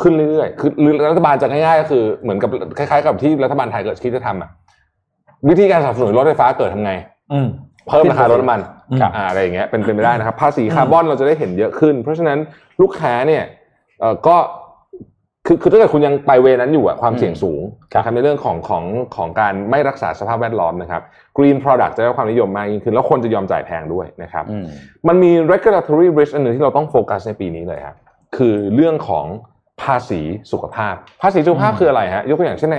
[0.00, 4.50] ขึ้นเรื่อยๆ คือหรือรัฐบาลจะง่ายๆก็คือเหมือนกับคล้ายๆกับที่รัฐบาลไทยเกิดคิดจะทำอะ
[5.48, 6.92] วิธีการสนับสนุนรถไฟฟ้าเกิดทำไง
[7.32, 7.48] อืม
[7.88, 8.60] เพิ่มราคารถน้ำมัน
[8.90, 12.38] อืมอ่าอะไรอย่างเงี้ยเป็นเป็นไปได้นะครับ ภาษีคาร์บอนเราจะได้เห็นเยอะขึ้น เพราะฉะนั้น
[12.80, 13.42] ลูกค้าเนี่ย
[14.00, 14.36] เอ่อก็
[15.46, 17.60] คือคือถ้าเกิดคุณยังไปเวนั้นอยู่อะความเสี่ยงสูง
[17.96, 18.84] นะครับในเรื่องของของ
[19.16, 21.02] ของการไม่รักษาสภาพแวดล้อมนะครับ
[21.36, 24.66] Green Product จะได้รับความนิยมมากยิ่งขึ้น แล้วคนจะยอมจ่ายแพงด้วยนะครับอืม
[25.08, 27.96] มันมี regulatory risk อันหนึ่งที่เราต้องโฟกัสในปีนี้เลยครับ
[28.36, 29.26] คือเรื่องของ
[29.82, 30.20] ภาษี
[30.52, 32.78] สุขภาพ ภาษีสุขภาพคืออะไรฮะยกตัวอย่างเช่นใน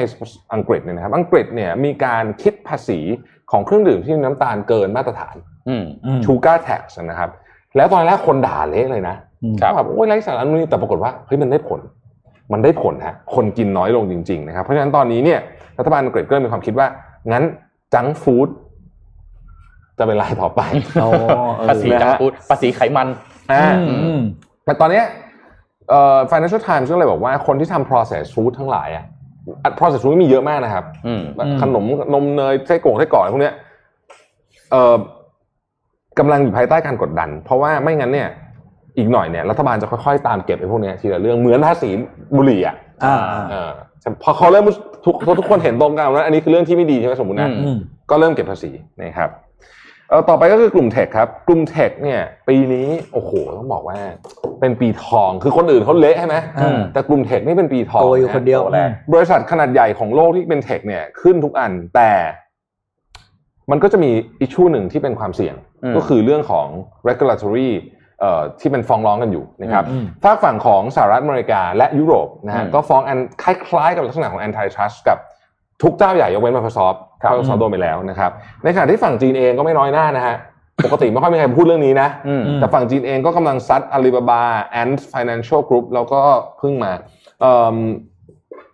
[0.54, 3.00] อังกฤษเนี่ยนะครับ อังกฤษเนี่ยมีการคิดภาษี
[3.52, 5.36] ของเครื่องดื่มที่มีน้ำตาลเกินมาตรฐาน
[5.70, 7.30] อืมอืมชูการ์แท็กนะครับ
[7.76, 11.80] แล้วตอนแรกคนด่าเละเลยนะ อืมครับแบบโอ้ยไร้สาระนู่นนี่แต่ปรากฏว่าเฮ้ยมันได้ผล
[12.54, 15.40] มันได้ผลฮะคนกินน้อยลงจริงๆนะครับเพราะฉะนั้นตอนนี้เนี่ย
[15.80, 16.88] รัฐบาลอังกฤษก็เลยมีความคิดว่า
[17.32, 17.44] งั้น
[17.94, 18.48] จังฟู้ด
[19.98, 20.62] จะเป็นรายต่อไป
[21.02, 21.10] โอ้
[21.58, 23.08] เออภาษีนะฮะจังฟูดภาษีไขมัน
[23.52, 24.22] อ่าอืมอืม
[24.66, 25.06] แต่ตอนเนี้ย
[25.90, 29.06] เอ่อ Financial Times ก็เลยบอกว่าคนที่ทำ process food ทั้งหลายอะ
[29.64, 33.56] อะ process food มีเยอะมากนะครับอืมอืมขนมนมเนยไส้กรอกไส้กรอกอะไรพวกเนี้ย
[34.72, 34.96] เอ่อ
[36.20, 38.30] กำลังอยู่ภายใต้การกดดัน เพราะว่าไม่งั้นเนี่ย
[38.98, 41.90] อีกหน่อยเนี่ยรัฐบาลจะค่อยๆตามเก็บไอ้พวกเนี้ยทีละเรื่องเหมือนภาษี
[42.36, 42.76] บุหรี่อะ
[43.06, 43.18] อ่า
[43.52, 43.72] เออ
[44.24, 44.66] พอเขาเริ่ม
[45.06, 47.78] ทุกทุกคนเห็นตรงกันว่าอันนี้คือเรื่องที่ไม่ดีใช่ไหมสมมตินะอือืม
[48.10, 48.72] ก็เริ่มเก็บภาษี
[49.02, 49.30] นะครับ
[50.10, 53.98] เออต่อไปก็คือกลุ่มเทคครับ กลุ่มเทคเนี่ยปีนี้โอ้โหต้องบอกว่า
[54.60, 62.12] เป็นปีทองคือคนอื่นเขาเละใช่ไหมอืมแต่กลุ่มเทคนี่เป็นปีทองโตอยู่ะคนเดียวโตแรกบริษัทขนาดใหญ่ของโลกที่เป็นเทคเนี่ยขึ้นทุกอันแต่
[63.72, 66.68] มันก็จะมีอิชชูหนึ่งที่เป็นความเสี่ยงอืมก็คือเรื่องของ
[67.08, 67.97] regulatory เอ่อ
[68.60, 75.18] ที่เป็นฟ้องร้องกันอยู่นะครับอืมฝากฝั่งของสหรัฐอเมริกาและยุโรปนะฮะอืมก็ฟ้องอันคล้ายๆ กับลักษณะของ antitrust กับ
[75.84, 78.32] ทุกเจ้าใหญ่ยกเว้น Microsoft ครับ Microsoft โดนไปแล้วนะครับ
[78.64, 80.36] ในขณะที่ฝั่งจีนเองก็ไม่น้อยหน้านะฮะ
[80.86, 84.42] ปกติไม่ค่อยมีใครพูดเรื่องนี้นะอืมแต่ฝั่งจีนเองก็กำลังซัด Alibaba
[84.82, 86.22] Ant Financial Group แล้วก็
[86.58, 86.92] เพิ่งมา
[87.42, 87.76] เอิ่ม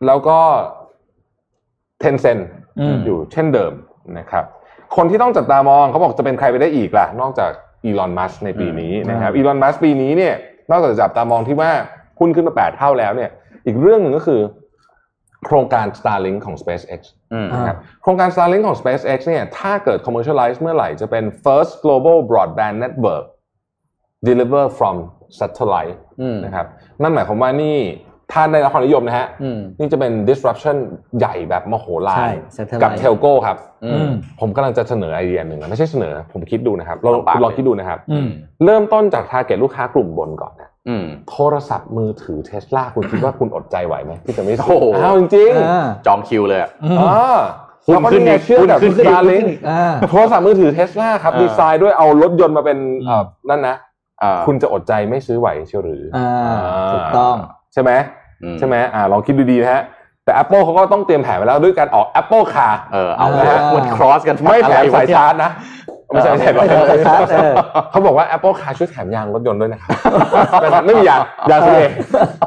[0.07, 0.39] แล้วก็
[2.03, 2.43] Tencent
[2.79, 3.73] อืมอยู่เช่นเดิม
[4.17, 4.45] นะครับ
[4.95, 7.51] คนที่ต้องจับตามองเขาบอกจะเป็นใครไปได้อีกล่ะ นอกจาก
[7.85, 10.35] อีลอนมัสในปีนี้นะครับอีลอนมัสปีนี้เนี่ย
[10.71, 11.71] นอกจากจะจับตามองที่ว่า
[12.19, 13.29] หุ้นขึ้นมา8เท่าแล้วเนี่ย
[13.65, 14.41] อีกเรื่องหนึ่งก็คือ
[15.45, 17.01] โครงการ Starlink ของ SpaceX
[17.33, 23.25] อืมอ่านะครับโครงการ Starlink ของ SpaceX เนี่ยถ้าเกิด commercialize เมื่อไหร่จะเป็น first global broadband network
[24.27, 24.95] deliver from
[25.39, 26.65] satellite อืมนะครับ
[27.01, 27.77] นั่นหมายความว่านี่
[28.33, 30.77] ถ้าได้รับความนิยมนะฮะอืมนี่จะเป็น disruption
[31.19, 38.29] ใหญ่แบบมโหฬารใช่ร satellite กับ telco ครับอือืมมผมกำลังจะเสนอไอเดียหนึ่งนะไม่ใช่เสนอ ผมคิดดูนะครับลองลองปากคุณลองคิดดูนะครับอืม
[38.65, 47.39] เริ่มต้นจาก target ลูกค้ากลุ่มบนก่อนนะอืมโทรศัพท์มือถือเทสลาคุณคิดว่าคุณอดใจไหวไหมที่จะไม่ซื้อโอ้โหอ้าวจริงๆอ่าจองคิวเลยอะอืมอ่า
[47.85, 53.75] หุ้นแล้วก็ขึ้นนี่ไงอีกเชื่อกับหุ้นขึ้นอีก Starlink อ่าโทรศัพท์มือถือเทสลาครับอ่าดีไซน์ด้วยเอารถยนต์มาเป็นอืมเอ่อนั่นนะ
[54.23, 57.35] อ่าคุณจะอดใจไม่ซื้อไหวเชียวหรือออ่าอ่าถูกต้อง
[57.73, 58.22] ใช่ไหมอืม
[58.59, 59.83] ใช่ไหมอ่าลองคิดดูดีนะฮะ
[60.25, 65.51] แต่ Apple เขาก็ต้องเตรียมแผนไว้แล้วด้วยการออก Apple Car เออเอาอ่ามันครอสกันไม่แถมอะไรวะสายเนี่ยชาร์จนะ
[66.11, 67.53] ไม่ใช่ไม่ใช่ไม่ใช่สายชาร์จเออ
[67.91, 69.91] เขาบอกว่า Apple Car ช่วยแถมยางรถยนต์ด้วยนะครับ
[70.85, 71.19] ไม่มียาง
[71.51, 71.91] ยางซื้อเอง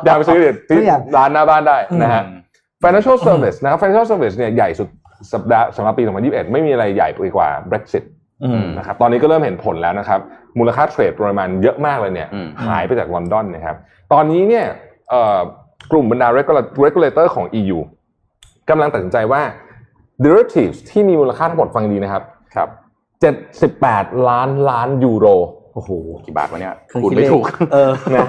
[0.06, 2.38] ยางไปซื้อเด็ดที่ไม่อยากร้านหน้าบ้านได้นะฮะอืม
[2.82, 4.88] financial service นะครับ financial service เนี่ยใหญ่สุด
[5.32, 8.04] สัปดาห์สำหรับปี 2021 ไม่มีอะไรใหญ่ไปกว่า Brexit
[8.44, 10.20] อืมนะครับตอนนี้ก็เริ่มเห็นผลแล้วนะครับ
[10.58, 13.76] มูลค่าเทรดปริมาณเยอะมากเลยเนี่ยอืมหายไปจากลอนดอนนะครับ
[14.12, 14.66] ตอนนี้เนี่ย
[15.10, 15.38] เอ่อ
[15.90, 17.78] กลุ่มบรรดา regula- regulator ของ EU
[18.70, 19.42] กำลังตัดสินใจว่า
[20.24, 22.22] derivatives ที่มีมูลค่าทั้งหมดฟังดีนะครับ
[22.54, 22.68] ครับ
[23.54, 25.26] 78 ล้านล้านยูโร
[25.74, 25.90] โอ้โห
[26.24, 28.28] กี่บาทวะเนี่ยเครื่องคูณคิดไม่เลขถูกเออนะ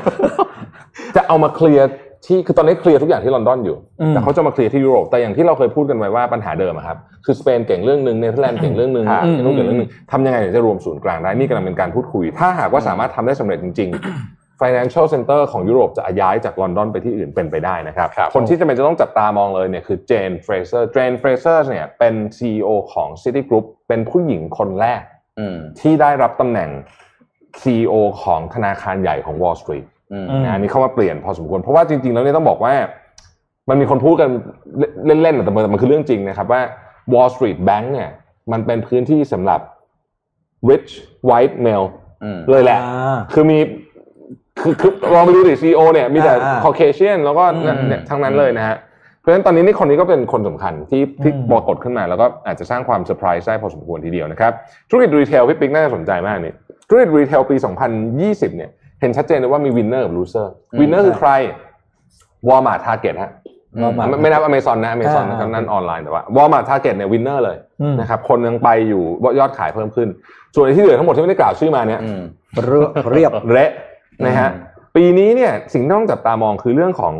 [1.15, 1.87] จะเอามาเคลียร์
[2.25, 25.01] ที่คือตอนนี้เคลียร์ทุกอย่างที่ลอนดอนอยู่อืมแต่เขาจะมาเคลียร์ที่ยุโรปแต่อย่างที่เราเคยพูดกันไว้ว่าปัญหาเดิมอะครับ คือสเปนเก่งเรื่องหนึ่งเนเธอร์แลนด์เก่งเรื่องหนึ่งอืมเนเธอร์แลนด์เก่งเรื่องหนึ่งทำยังไงถึงจะรวมศูนย์กลางได้นี่กำลังเป็นการพูดคุย ถ้าหากว่าสามารถทำได้สำเร็จจริงๆ financial center ของยุโรปจะย้ายจากลอนดอนไปที่อื่นเป็นไปได้นะครับครับคนที่จะเป็นจะต้องจับตามองเลยเนี่ยคือเจนเฟรเซอร์เจนเฟรเซอร์เนี่ยเป็น CEO ของ Citigroup เป็นผู้หญิงคนแรก
[25.39, 26.69] อืมที่ได้รับตำแหน่ง
[27.61, 27.93] CEO
[28.23, 32.73] ของธนาคารใหญ่ของ Wall Street อืมอืมนะอันนี้เข้ามาเปลี่ยนพอสมควร เพราะว่าจริง ๆ แล้วเนี่ยต้องบอกว่า
[33.69, 34.29] มันมีคนพูดกัน
[35.05, 36.61] เล่นๆแต่มันคือเรื่องจริงนะครับว่า
[37.13, 38.09] Wall Street Bank เนี่ย
[38.51, 39.61] มันเป็นพื้นที่สำหรับ
[40.69, 40.91] rich
[41.29, 41.87] white male
[42.23, 43.59] อืมเลยแหละอ่าคือมี
[44.61, 48.77] คือคือลองไปดูดิ CEO เนี่ยมีแต่อ่าอ่า Caucasian แล้วก็อืมเนี่ยทั้งนั้นเลยนะฮะ
[49.19, 54.51] เพราะฉะนั้นตอนนี้นี่คนนี้ก็เป็นคนสำคัญที่ที่อืม ปรากฏขึ้นมา แล้วก็อาจจะสร้างความเซอร์ไพรส์ได้พอสมควรทีเดียวนะครับ
[54.89, 56.53] ธุรกิจ retail พี่ปิ๊กน่าจะสนใจมากนี่
[56.89, 57.55] ธุรกิจ retail ปี
[58.05, 58.69] 2020 เนี่ย
[59.01, 61.29] เห็นชัดเจนเลยว่ามี winner กับ loser อืม winner คือใคร
[62.47, 63.31] Walmart Target ฮะ
[63.81, 69.03] Walmart ไม่ไม่นับอเมซอนนะอเมซอนอ่า นั่นออนไลน์แต่ว่า Walmart Target เนี่ย winner เลยอืมนะครับคนยังไปอยู่
[69.39, 70.07] ยอดขายเพิ่มขึ้น
[70.55, 72.21] ส่วนไอ้ที่เหลือทั้งหมดที่ไม่ได้กล่าวชื่อมาเนี่ยอืม
[72.65, 73.71] เรียบเรียบเละ
[74.25, 74.65] นะฮะอืม
[74.95, 77.13] ปีนี้เนี่ยสิ่งที่ต้องจับตามองคือเรื่องของ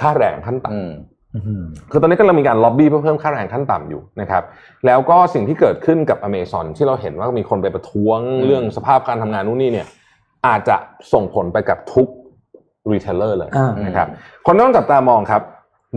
[0.00, 0.92] ค่าแรงขั้นต่ำอืม
[1.34, 4.42] อืมคือตอนนี้ก็เรามีการล็อบบี้เพื่อเพิ่มค่าแรงขั้นต่ำอยู่นะครับ
[4.86, 9.86] แล้วก็สิ่งที่เกิดขึ้นกับอเมซอนที่เราเห็นว่ามีคนไปประท้วงอืมเรื่องสภาพการทำงานนู่นนี่เนี่ย
[10.46, 10.76] อาจจะ
[11.12, 12.08] ส่งผลไปกับทุก
[12.92, 14.08] retailer เลยอ่านะครับ
[14.46, 15.42] คนที่ต้องจับตามองครับ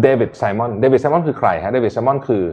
[0.01, 2.43] เดวิดไซมอนเดวิดไซมอนคือใครฮะเดวิดไซมอนคือ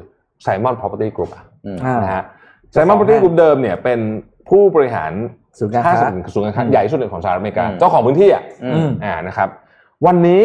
[0.42, 2.24] ไซมอน property group อะอืมอ่านะฮะ
[2.72, 4.00] ไซมอน property group เดิมเนี่ยเป็น
[4.48, 5.12] ผู้บริหาร
[5.58, 9.48] ศูนย์การห้าค้าสิบศูนย์การค้าอืมใหญ่ที่สุดหนึ่งของสหรัฐอเมริกาอืมเจ้าของพื้นที่อะอือืมมอ่านะครับ
[10.06, 10.42] วันนี้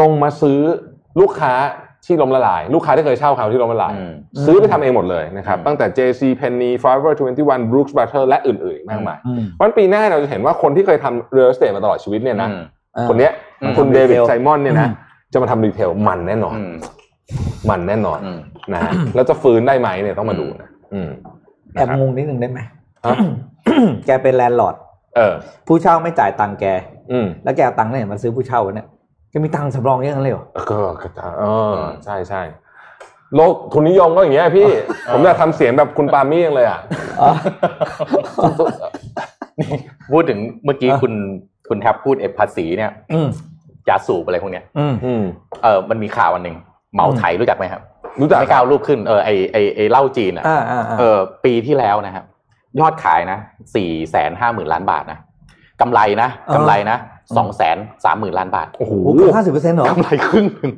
[0.00, 0.60] ลงมาซื้อ
[1.20, 1.54] ลูกค้า
[2.06, 4.12] ที่ล้มละลาย ลูกค้าที่เคยเช่าเขาที่ล้มละลายอืม
[4.46, 7.12] ซื้อไปทำเองหมดเลยนะครับอืมตั้งแต่ JC Penney Forever
[7.42, 12.62] 21 Brooks Brothers และอื่นๆอีกมากมายอืมวันปีหน้าเราจะเห็นว่าคนที่เคยทำ real estate มาตลอดชีวิตเนี่ยนะอืม
[12.96, 13.32] อ่าคนเนี้ย
[13.62, 16.74] อืมคุณทำเดวิด retail ไซมอนเนี่ยนะอืมจะมาทำรีเทลมันแน่นอนอืม
[17.70, 18.38] มันแน่นอนอืม
[18.72, 21.08] นะฮะแล้วจะฟื้นได้ไหมเนี่ยต้องมาดูนะอืม
[21.74, 22.60] แอบงงนิดนึงได้ไหม
[23.04, 23.14] อะ
[24.06, 24.76] แกเป็น landlord
[25.16, 25.34] เออ
[25.66, 26.64] ผู้เช่าไม่จ่ายตังค์แก
[27.12, 28.86] อืมแล้วแกเอาตังค์เนี่ยมาซื้อผู้เช่าวะเนี่ย
[29.30, 31.08] แกมีตังค์สำรองเยอะงั้นเลยเหรอ ก็ก็
[31.38, 31.74] เออ
[32.04, 32.42] ใช่ใช่
[33.34, 34.68] โลกทุนนิยมก็อย่างเงี้ยพี่
[35.12, 36.80] ผมอยากทำเสียงแบบคุณปามี่ยังเลยอะ
[39.58, 39.68] นี่
[40.12, 41.12] พูดถึงเมื่อกี้อะคุณ
[41.68, 43.28] คุณแท็บพูดเอภาษีเนี่ยอืม
[43.88, 45.22] ยาสูบอะไรพวกเนี้ยอืม อืม
[45.62, 46.56] เออมันมีข่าวอันหนึ่ง
[46.94, 47.82] เหมาไถรู้จักไหมครับ
[48.20, 52.24] รู้จักไม่กล้าวรูปขึ้นเออไอไอไอเหล้าจีนอะอ่าอ่าอ่าเออปีที่แล้วนะครับ
[52.80, 53.38] ยอดขายนะ
[53.74, 55.18] สี่แสนห้าหมื่นล้านบาทนะ
[55.80, 56.96] กำไรนะกำไรนะ
[57.36, 60.70] สองแสนสามหมื่นล้านบาทโอ้โหโอ้โหเกือบห้าสิบเปอร์เซ็นต์เหรอกำไรครึ่งหนึ่ง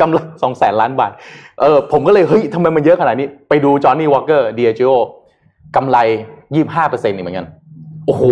[0.00, 1.12] กำไรสองแสนล้านบาท
[1.60, 4.90] เออผมก็เลยเฮ้ยทำไมมันเยอะขนาดนี้ ไปดูจอห์นนี่วอ k เกอร์ดีเอจิโอ
[5.76, 5.98] กำไร
[6.54, 7.46] ยี่ห้าเปอร์เซ็นต์นี่เหมือนกัน
[8.06, 8.22] โอ้โห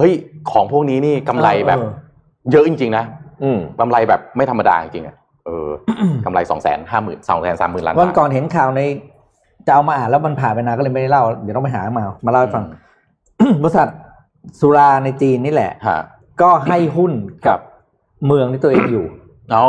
[0.00, 0.14] เฮ้ย
[0.50, 1.90] ของพวกนี้นี่กำไรแบบเออ
[2.52, 3.04] เยอะจริง ๆ นะ
[3.42, 5.68] อืมกำไรแบบไม่ธรรมดาจริงๆอะเออ
[6.24, 8.80] กำไรสองแสนห้าหมื่นสองแสนสามหมื่นล้านวันบาทก่อนเห็นข่าวใน
[9.68, 12.64] จะเอามาอ่านแล้วมันผ่านไปนานก็เลยไม่ได้เล่า เดี๋ยวต้องไปหามา มาเล่าให้ฟัง
[13.62, 13.88] บริษัท
[14.60, 16.00] สุราในจีนนี่แหละ ฮะ
[16.42, 17.12] ก็ให้หุ้น
[17.46, 17.58] กับ
[18.26, 19.06] เมืองที่ตัวเองอยู่
[19.54, 19.66] อ๋อ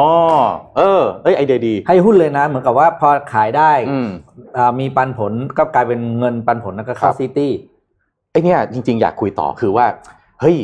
[0.78, 4.10] เออเอ้ยไอเดียดี ให้หุ้นเลยนะ เหมือนกับว่าพอขายได้อืม
[4.58, 7.52] อ่ามีปันผลก็กลายเป็นเงินปันผลแล้วก็เข้าครับ ซิตี้
[8.32, 9.86] ไอเนี่ยจริง ๆ อยากคุยต่อคือว่า
[10.42, 10.58] เฮ้ย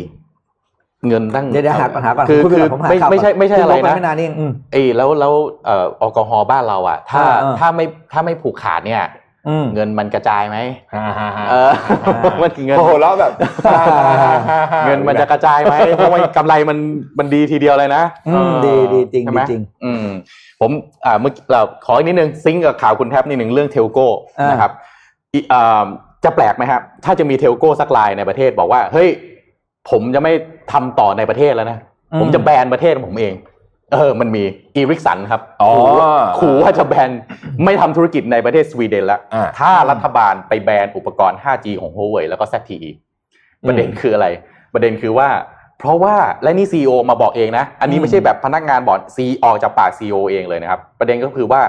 [1.08, 5.34] เงินตั้งเดี๋ยวเดี๋ยวหาปัญหาก่อนคือณไปคือก่นผมหาไม่ข่าวไม่ใช่ก่อนไม่ใช่คือะไรลงปนะไม่นานเองอืมเอยแล้วแล้ว
[5.66, 9.25] เอ่อแอลกอฮอล์บ้านเราอะถ้าอ่าอ่า ถ้าไม่ถ้าไม่ผูกขาดเนี่ยอืม
[9.76, 10.58] เงินมันกระจายไหม
[10.94, 11.72] ฮ่าฮ่าฮ่าเออ
[12.42, 13.32] มันเงินโอ้โหแล้วแบบ
[14.86, 16.78] เงินมันจะกระจายไหมเพราะว่ากำไรมัน
[17.20, 20.06] มันดีทีเดียวเลยนะอืมดีดีจริงใช่ดีไหมจริงอืม
[20.62, 20.72] ผม
[21.06, 24.08] อ่าเมื่อกี้เราขออีกนิดนึง sync กับข่าวคุณแท็บนิดหนึ่งเรื่อง telco
[24.40, 24.72] อ่านนะครับ
[25.34, 25.86] อีอ่า
[26.24, 29.10] จะแปลกไหมครับถ้าจะมี telco สักรายในประเทศบอกว่า เฮ้ย
[29.90, 30.32] ผมจะไม่
[30.72, 31.80] ทำต่อในประเทศแล้วนะ
[32.20, 33.34] ผมจะแบนประเทศของผมเอง
[33.94, 34.44] เออ มันมี
[34.76, 37.10] อีริกสันครับอ๋อขู่ว่าขู่ว่าจะแบน
[37.64, 42.92] ไม่ทำธุรกิจในประเทศสวีเดนแล้วอ่าถ้ารัฐบาลไปแบนอุปกรณ์ 5G ของ Huawei แล้วก็ ZTE
[43.68, 44.28] ประเด็นคืออะไร
[44.74, 45.30] ประเด็นคือว่า
[45.80, 51.62] เพราะว่าและนี่ซีอมาบอกเองนะ อันนี้อืมไม่ใช่แบบพนักงานบอกซีออกจากปากซีอเองเลยนะครับ ประเด็นก็คือว่า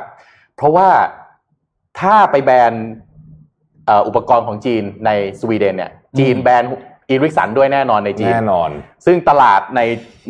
[0.56, 0.88] เพราะว่า
[2.00, 2.72] ถ้าไปแบน
[3.86, 5.10] เอ่ออุปกรณ์ของจีนใน
[5.40, 6.64] สวีเดนเนี่ย จีนแบน
[7.08, 8.70] อีริกสันด้วยแน่นอนในจีนแน่นอน
[9.06, 9.80] ซึ่งตลาดใน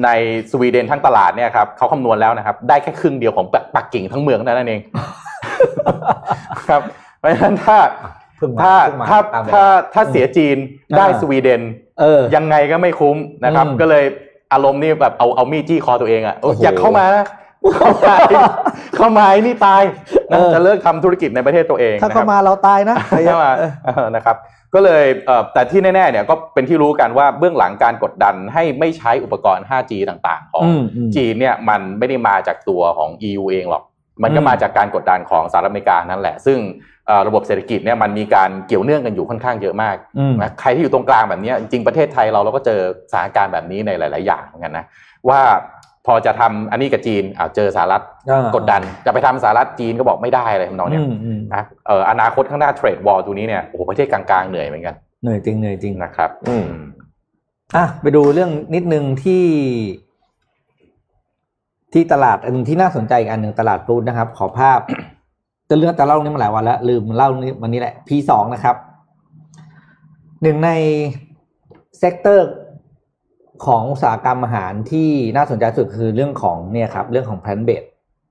[0.05, 0.09] ใน
[0.51, 4.81] สวีเดนทั้งตลาดเนี่ยครับเขาคำนวณแล้วนะครับ ได้แค่ครึ่งเดียวของปักปักกิ่งทั้งเมืองเท่านั้นเอง
[6.69, 6.83] ครับ
[7.19, 7.79] เพราะฉะนั้นถ้า
[8.37, 9.65] เพิ่งมาถ้าเพิ่งมาถ้าตามเวลาถ้า
[9.95, 10.57] ถ้าเสียจีน
[10.97, 11.63] ได้อ่าสวีเดน
[12.01, 14.05] เออยังไงก็ไม่คุ้มนะครับอืมก็เลย
[14.53, 17.25] อารมณ์นี่แบบเอาเอามีดจี้คอตัวเองอะโอ้โหอยากเข้ามานะ
[17.75, 18.15] เข้ามา
[18.97, 19.83] เข้ามาไอ้นี่ตาย
[20.33, 22.97] นะเออจะเลิกทำธุรกิจในประเทศตัวเองถ้านะคเข้ารับมาเราตายนะ
[23.27, 24.37] ใช่ไหมเออเออนะครับ
[24.75, 33.83] ก็เลยเอ่อแต่ที่แน่ๆเนี่ยก็เป็นที่รู้กันว่าเบื้องหลังการกดดันให้ไม่ใช้อุปกรณ์ 5G ต่างๆ ของอืมอืมจีนเนี่ยมันไม่ได้มาจากตัวของ EU เองหรอก
[34.23, 36.59] มันก็อืมมาจากการกดดันของสหรัฐอเมริกานั่นแหละ ซึ่ง
[37.07, 44.85] เอ่อระบบเศรษฐกิจเนี่ยมันมีการเกี่ยวเนื่องกันอยู่ค่อนข้างเยอะมากอืมนะใครที่อยู่ตรงกลางแบบเนี้ยจริงๆประเทศไทยเราเราก็เจอสถานการณ์แบบนี้ในหลาย ๆ อย่างเหมือนกันนะ
[45.29, 45.41] ว่า
[46.07, 56.67] พอจะทำอันนี้กับจีนอ่าเจอสหรัฐอ่ากดดัน จะไปทำสหรัฐจีนก็บอกไม่ได้อะไรทำนองเนี้ยอืมอืมนะเอ่ออนาคตข้างหน้าเทรดวอลตัวนี้เนี่ยโอ้โหประเทศกลางๆเหนื่อยเหมือนกันเหนื่อยจริงเหนื่อยจริงนะครับ อืม
[57.77, 59.45] อะไปดูเรื่องนิดนึงที่
[61.93, 64.81] ที่ตลาดอันหนึ่งที่น่าสนใจอีกอันหนึ่งตลาดฟู้ดนะครับ ขอภาพ
[65.69, 68.77] จะเรื่องแต่เล่าเรื่องนี้มาหลายวันแล้วลืมเล่านี้วันนี้แหละ P2 นะครับ
[70.43, 70.71] หนึ่งใน
[71.99, 72.49] sector
[73.65, 77.85] ของอุตสาหกรรมอาหารที่น่าสนใจสุดคือเรื่องของเนี่ยครับเรื่องของ plant-based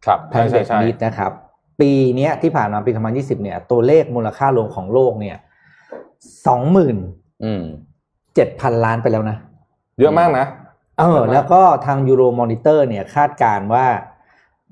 [0.06, 1.32] ครับแพใช่นเบใช่ใช่ plant-based meat นะครับ
[1.80, 5.38] ปีเนี้ยที่ผ่านมาปี2020เนี่ย ตัวเลขมูลค่ารวมของโลกเนี่ย
[6.48, 6.98] สองหมื่น
[7.44, 7.64] อืม
[8.36, 9.38] เจ็ดพันล้านไปแล้วนะ
[10.00, 10.46] เยอะมากนะ
[11.00, 13.86] เออแล้วก็ทาง Euromonitor เนี่ยคาดการณ์ว่า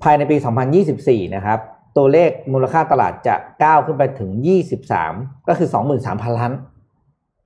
[0.02, 0.36] ภายในปี
[0.84, 1.58] 2024 นะครับ
[1.96, 4.30] ตัวเลขมูลค่าตลาดจะก้าวขึ้นไปถึง
[4.90, 5.68] 23 ก็คือ
[6.04, 6.52] 23,000 ล้าน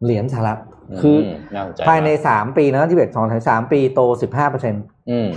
[0.05, 0.61] เหรียญสหรัฐ
[1.01, 1.21] คือม
[1.55, 5.29] น่าสนใจภายในมก3ปีนะที่เบ็ดสองถึงสามปีโต15เปอร์เซ็นต์อืม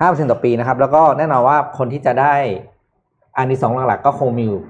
[0.00, 2.34] ห้าเปอร์เซ็นต์ต่อปีนะครับ แล้วก็แน่นอนว่าคนที่จะได้
[3.36, 4.60] อันที่สองหลักๆ ก็คงมีอยู่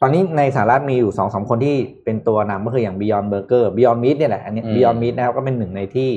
[0.00, 6.10] ตอนนี้ในสหรัฐมีอยู่สองสามคนที่เป็นตัวนำก็คืออย่าง Beyond Burger Beyond Meat เนี่ยแหละอันนี้อืม Beyond Meat นะครับก็เป็นหนึ่งในที่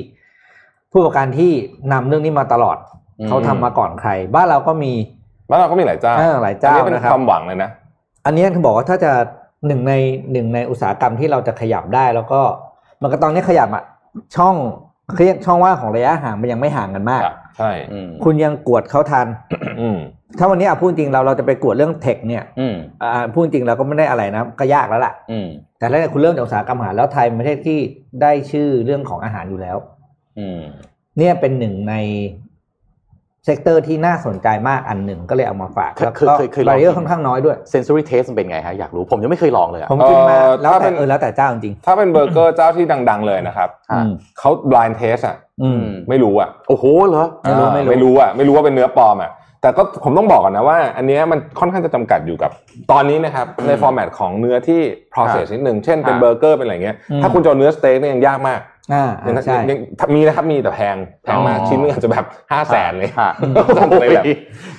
[0.92, 1.52] ผู้ประกอบการที่
[1.92, 2.76] นำเรื่องนี้มาตลอด
[3.20, 4.92] อืมเขาทำมาก่อนใคร บ้านเราก็มี
[5.50, 7.70] บ้านเราก็มีหลายเจ้าเออหลายเจ้าอันนี้เป็นนะครับความหวังเลยนะ
[8.26, 9.12] อันนี้เขาบอกว่าถ้าจะ
[9.66, 9.94] หนึ่งใน
[10.32, 12.40] หนึ่งในอุตสาหกรรมที่เราจะขยับได้แล้วก็
[13.02, 13.84] มันก็ตอนนี้ขยับอะ
[14.36, 14.54] ช่อง
[15.16, 19.26] เรียกช่องว่างของระยะห่างมันยังไม่ห่างกันมากครับใช่อืมคุณยังกวดเขาทัน
[19.80, 19.98] อืม
[20.38, 25.48] ถ้าวันนี้อะพูดจริงเราเราจะไปกวดเรื่องเทคเนี่ยอืมอ่าพูดจริงเราก็ไม่ได้อะไรนะก็ยากแล้วล่ะอืม
[25.78, 27.78] แต่ถ้าคุณเริ่มจากอุตสาหกรรมอาหารแล้วไทยเป็นประเทศที่
[28.22, 29.76] ได้ชื่อเรื่องของอาหารอยู่แล้ว
[30.38, 30.60] อืม
[31.18, 31.94] เนี่ยเป็นหนึ่งใน
[33.44, 49.30] sector ที่น่าสนใจมากอันหนึ่งก็เลยเอามาฝากเคยแล้วก็เคยเคยลอง barrier ค่อนข้างน้อยด้วย sensory taste มันเป็นไงฮะอยากรู้ผมยังไม่เคยลองเลยอะผมกินมาเอ่อแล้วถ้าเป็แต่นเออแล้วแต่เจ้าจริงถ้าเป็นเบอร์เกอร์เจ้าที่ดัง ๆ เลยนะครับๆอืมเขา blind test อะอืมไม่รู้อะโอ้โหเหรอไม่รู้อ่าไม่รู้ไม่รู้อะไม่รู้ว่าเป็นเนื้อปลอมอะ
[49.62, 52.50] แต่ก็ผมต้องบอกก่อนนะว่า อันเนี้ยมันค่อนข้างจะจำกัดอยู่กับ
[52.92, 54.80] ตอนนี้นะครับอืมใน format ของเนื้อที่
[55.12, 58.60] process นิดหนึ่งเช่นเป็นอ่าเบอร์เกอร์เป็นอะไรเงี้ยอืมถ้าคุณจะเอาเนื้อสเต็กเนี่ยยังยากมาก
[58.92, 59.78] อ่ายังอ่าใช่ยัง
[60.14, 63.32] มีนะครับมีแต่แพงแพงมากอ๋อชิ้นนึงอาจจะแบบห้าแสนเลยฮะ
[63.78, 64.24] ต้องเลยแบบ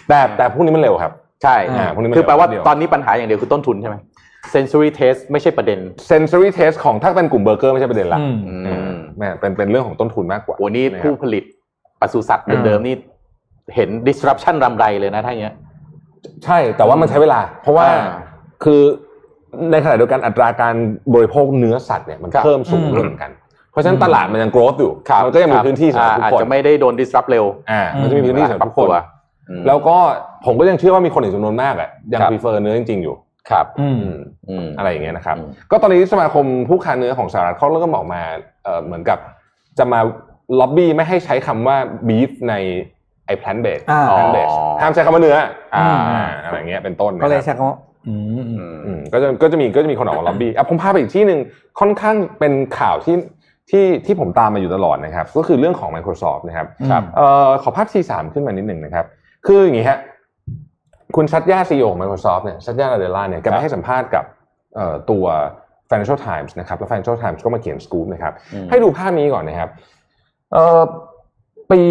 [0.09, 1.11] แต่แต่พวกนี้มันเร็วครับ
[1.43, 3.95] ใช่อ่าพวกนี้มันคือแปลว่าเดี๋ยวตอนนี้ปัญหาอย่างเดียวคือต้นทุนใช่ไหม
[4.53, 5.79] sensory taste ไม่ใช่ประเด็น
[6.09, 11.43] sensory taste ของถ้าเป็นกลุ่มเบอร์เกอร์ไม่ใช่ประเด็นละอืมอือ่ามแม่เป็นเป็นเรื่องของต้นทุนมากกว่าวันนี้ะครับผู้ผลิต
[12.01, 12.95] ปศุสัตว์เดิมๆนี่
[13.75, 15.55] เห็น disruption รำไรเลยนะถ้าอย่างเงี้ย
[16.45, 18.11] ใช่แต่ว่ามันใช้เวลา เพราะว่าอ่า
[18.63, 18.81] คือ
[19.71, 20.75] ในขณะเดียวกันอัตราการ
[21.13, 23.31] บริโภคเนื้อสัตว์เนี่ยมันครับเพิ่มสูงอืมขึ้นเหมือนกัน
[23.71, 28.95] เพราะฉะนั้นตลาดมันยัง growth อยู่ครับมันก็ยังมีพื้นที่สำหรับอ่าทุกอาจคนจะไม่ได้โดน disrupt เร็วอ่ามันจะมีพื้นที่สำหรับทุกคนปรับตัว
[29.49, 29.97] อืมแล้วก็
[30.45, 33.15] ผมก็ยังเชื่อว่ามีคนอีกจำนวนมากอะยังครับ prefer เนื้อจริงๆอยู่
[33.49, 34.19] ครับอืมอืม
[34.49, 38.21] อืมอะไรอย่างเงี้ยนะครับอืมก็ตอนนี้สมาคมผู้ค้าเนื้อของสหรัฐเขาเริ่มออกมา
[38.63, 39.19] เอ่อเหมือนกับ
[39.77, 39.99] จะมา
[40.59, 42.53] ล็อบบี้ไม่ให้ใช้คำว่า beef ใน
[43.25, 45.37] ไอ้ plant based อ่า plant based อ๋อห้ามใช้คำว่าเนื้อ
[45.75, 51.39] อ่าอ่าอะไรเงี้ยเป็นต้นนะคก็รับเลยใช้คำว่าอืมอืมอืมอืมก็จะก็จะมีก็จะมีคนออกมาล็อบบี้อะผมพาไปอีกที่หนึ่ง
[51.79, 53.15] ค่อนข้างเป็นข่าวที่
[53.71, 59.05] ที่ที่ผมตามมาอยู่ตลอดนะครับ ก็คือเรื่องของ Microsoft นะครับครับเอ่อขอภาพ T3 ขึ้นมานิดหนึ่งนะครับ
[59.45, 59.99] คืออย่างนี้ฮะ
[61.15, 64.25] คุณชัดย่าซีอของ Microsoft เนี่ยชัดย่าลาเดล่าเนี่ยแกไปให้สัมภาษณ์กับ
[64.75, 65.25] เอ่อตัว
[65.89, 69.69] Financial Times นะครับ แล้ว Financial Times ก็มาเขียนสกู๊ปนะครับอืมให้ดูภาพนี้ก่อนนะครับ
[70.53, 70.81] เอ่อ
[71.71, 71.81] ปี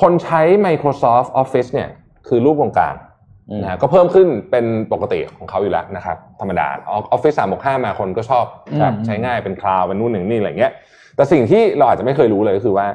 [0.00, 1.88] คนใช้ Microsoft Office เนี่ย
[2.28, 3.13] คือรูปวงกลางอืม
[3.62, 8.44] นะฮะก็เพิ่มขึ้นเป็นปกติของเขาอยู่แล้วนะครับธรรมดาออฟฟิศสามห้ามาคนก็ชอบ
[8.80, 10.72] ครับอืมใช้ง่ายเป็นคลาวเป็นนู่นหนึ่งนี่อะไรเงี้ย
[11.16, 12.86] แต่สิ่งที่เราอาจจะไม่เคยรู้เลยก็คือว่า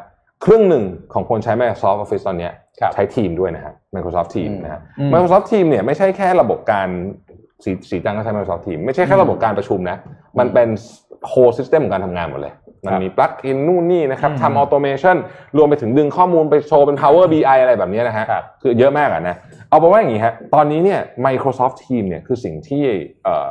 [0.45, 0.83] ครึ่งหนึ่ง
[1.13, 6.87] ของคนใช้ Microsoft Office ตอนเนี้ยครับใช้ทีมด้วยนะฮะ Microsoft Team อืมนะฮะอืม Microsoft Team เนี่ยไม่ใช่แค่ระบบการ
[7.63, 9.97] สีสีจังก็ใช้ Microsoft Team ไม่ใช่แค่ระบบการประชุมนะ
[10.39, 10.67] มันเป็น
[11.31, 12.53] whole system ของการทำงานหมดเลย
[12.87, 15.15] มันมี plug in นู่นนี่นะครับอืมทำ automation
[15.57, 19.35] รวมไปถึงดึงข้อมูลไปโชว์เป็น Power BI อะไรแบบเนี้ยนะฮะครับคือเยอะมากอะนะ
[19.69, 22.83] เอาเป็นว่าอย่างนี้ฮะตอนนี้เนี่ย Microsoft Team เนี่ยคือสิ่งที่
[23.23, 23.49] เอ่อ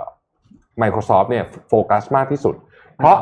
[0.82, 2.54] Microsoft เนี่ยโฟกัสมากที่สุด
[2.98, 3.18] เพราะ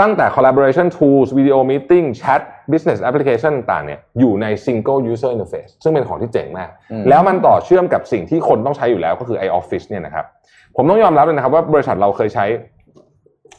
[0.00, 2.40] ตั้งแต่ collaboration tools video meeting chat
[2.72, 10.24] business application ต่างๆเนี่ยอยู่ใน single user interface ซึ่งเป็นของที่เจ๋งมากอืมแล้วมันต่อเชื่อมกับสิ่งที่คนต้องใช้อยู่แล้วก็คือ iOffice เนี่ยนะครับ
[10.76, 12.44] ผมต้องยอมรับเลยนะครับว่าบริษัทเราเคยใช้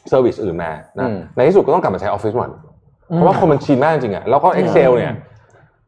[0.08, 2.50] เซอร์วิสอื่นมานะอืมในที่สุดก็ต้องกลับมาใช้ Office หมด
[3.14, 5.14] เพราะว่าคนมันชินมากจริงๆอะแล้วก็ Excel เนี่ย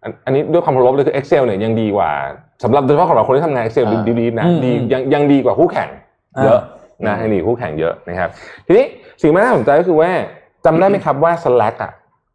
[0.03, 2.11] อันอันนี้ด้วยความเคารพเลยคือ Excel เนี่ยยังดีกว่า
[2.65, 5.89] สำหรับโดยเฉพาะของเราคนที่ทำงาน Excel อ่าดีๆนะอืมดีอืมยังยังดีกว่าคู่แข่ง
[6.45, 6.61] เยอะ
[7.07, 8.29] นะอ่ายังดีกว่าคู่แข่งเยอะนะครับ
[8.67, 8.85] ทีนี้
[9.21, 10.11] สิ่งที่น่าสนใจก็คือว่า
[10.65, 11.93] จำได้ไหมครับว่า Slack อะ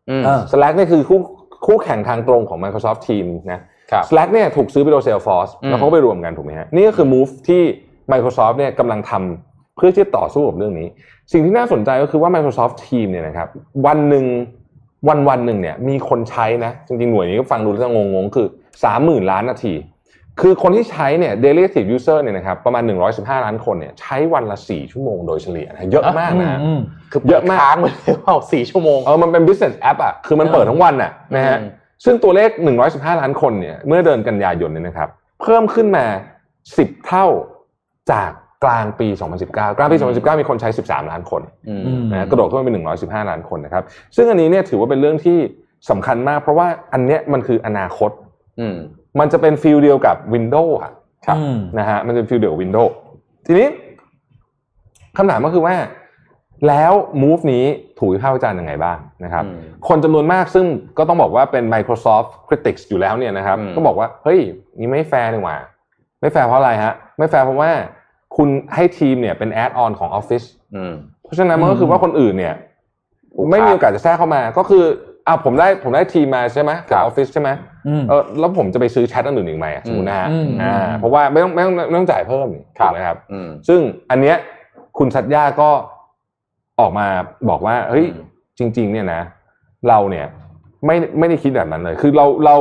[0.10, 1.20] อืมเออ Slack เนี่ยคือคู่
[1.66, 3.62] คู่แข่งทางตรงของ Microsoft Teams นะ
[3.92, 7.62] ครับ Slack เนี่ยถูกซื้อไปโดย Salesforce อืมแล้วเขาก็ไปรวมกันถูกไหมฮะนี่ก็คือ move ที่
[8.12, 10.88] Microsoft เนี่ยกำลังทำเพื่อที่จะต่อสู้กับเรื่องนี้
[11.32, 13.48] สิ่งที่น่าสนใจก็คือว่า Microsoft Team เนี่ยนะครับ
[13.86, 14.26] วันหนึ่ง
[15.08, 18.48] วันวันหนึ่งเนี่ยมีคนใช้นะจริงๆหน่วยนี้ก็ฟังดูแล้วจะงงๆ คือ
[18.88, 19.74] 30,000ล้านนาที
[20.42, 22.84] คือคนที่ใช้เนี่ย daily active user เนี่ยนะครับประมาณ
[23.14, 26.80] 115 ล้านคนเนี่ยใช้วันละ 4 ชั่วโมงโดยเฉลี่ยนะเยอะมากอืมนะอืม
[27.12, 31.70] คือเยอะมากค้างไปเลยว่าสี่ชั่วโมงเออมันเป็น business app อะคือมันเปิดทั้งวันอะนะฮะอืม
[32.06, 32.50] ซึ่งตัวเลข
[32.86, 35.10] 115 ล้านคนเนี่ยเมื่อเดือนกันยายนเนี่ยนะครับ
[35.42, 36.06] เพิ่มขึ้นมา
[36.58, 37.26] 10 เท่า
[38.12, 38.32] จาก
[38.64, 39.08] กลางปี
[39.44, 42.86] 2019 กลางปี 2019 มีคนใช้ 13 ล้านคนอืมอืมนะฮะกระโดดขึ้นมาเป็น
[43.24, 43.84] 115 ล้านคนนะครับ
[44.16, 45.38] ซึ่งอันนี้เนี่ยถือว่าเป็นเรื่องที่
[45.90, 48.12] สำคัญมาก เพราะว่าอันเนี้ยมันคืออนาคต
[48.60, 48.76] อืม
[49.20, 50.94] มันจะเป็นฟิลเดียวกับ Windows อะ
[51.26, 52.92] ครับอืมนะฮะมันจะเป็นฟิลเดียวกับ Windows
[53.48, 53.68] ทีนี้
[55.18, 55.76] คำถามก็คือว่า
[56.68, 56.94] แล้ว
[57.24, 57.66] move นี้
[57.98, 60.66] ถูกวิพากษ์วิจารณ์ยังไงบ้างนะครับอืมคนจำนวนมากซึ่ง
[60.98, 64.40] ก็ต้องบอกว่าเป็น Microsoft Critics อยู่แล้วเนี่ยนะครับอืมก็บอกว่า เฮ้ย
[64.80, 65.58] นี่ไม่แฟร์นี่หว่า
[66.22, 67.72] ไม่แฟร์เพราะอะไรฮะ ไม่แฟร์เพราะว่า
[68.38, 72.56] คุณให้ Teams เนี่ยเป็น add-on ของ Office อืมเพราะฉะนั้นมันก็คือว่าคนอื่นเนี่ย
[73.36, 74.84] ผูกขาดไม่มีโอกาสจะแทรกเข้ามา ก็คือ
[75.28, 77.50] อ่าผมได้ผมได้ Teams มาใช่ไหมครัจากบออฟฟิศใช่ไหม
[77.88, 83.80] อืมเออแล้วผมจะไปซื้อแชทอันอื่นอีกไหมอะสมมตินะฮะอืมอ่าอืมเพราะว่าไม่ต้องไม่ต้องไม่ต้องจ่ายเพิ่มนี่ครับถูกไหมครับอืมซึ่ง
[84.12, 84.36] อันเนี้ย
[84.98, 85.70] คุณสัตยาก็
[86.80, 87.08] ออกมา
[87.50, 88.26] บอกว่าเฮ้ยอืม
[88.60, 89.22] จริง ๆ เนี่ยนะ
[89.88, 90.26] เราเนี่ย
[90.86, 92.56] ไม่ไม่ได้คิดแบบนั้นเลย คือเราเรา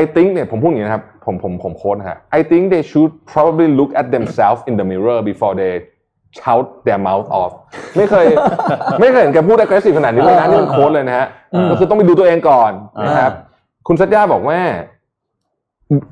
[0.00, 5.54] I think เนี่ยผมพูดอย่างนี้นะครับผมผมผมโค้ดนะฮะ I think they should probably look at themselves in the mirror before
[5.60, 5.72] they
[6.38, 7.52] shout their mouth off
[7.96, 8.26] ไม่เคย
[9.00, 12.72] ไม่เคยเห็นแกพูด aggressive ขนาดนี้เลยนะนี่เป็นโค้ดเลยนะฮะอืมก็คือต้องไปดูตัวเองก่อน
[13.06, 13.32] นะครับ
[13.86, 14.58] คุณสัตยาบอกว่า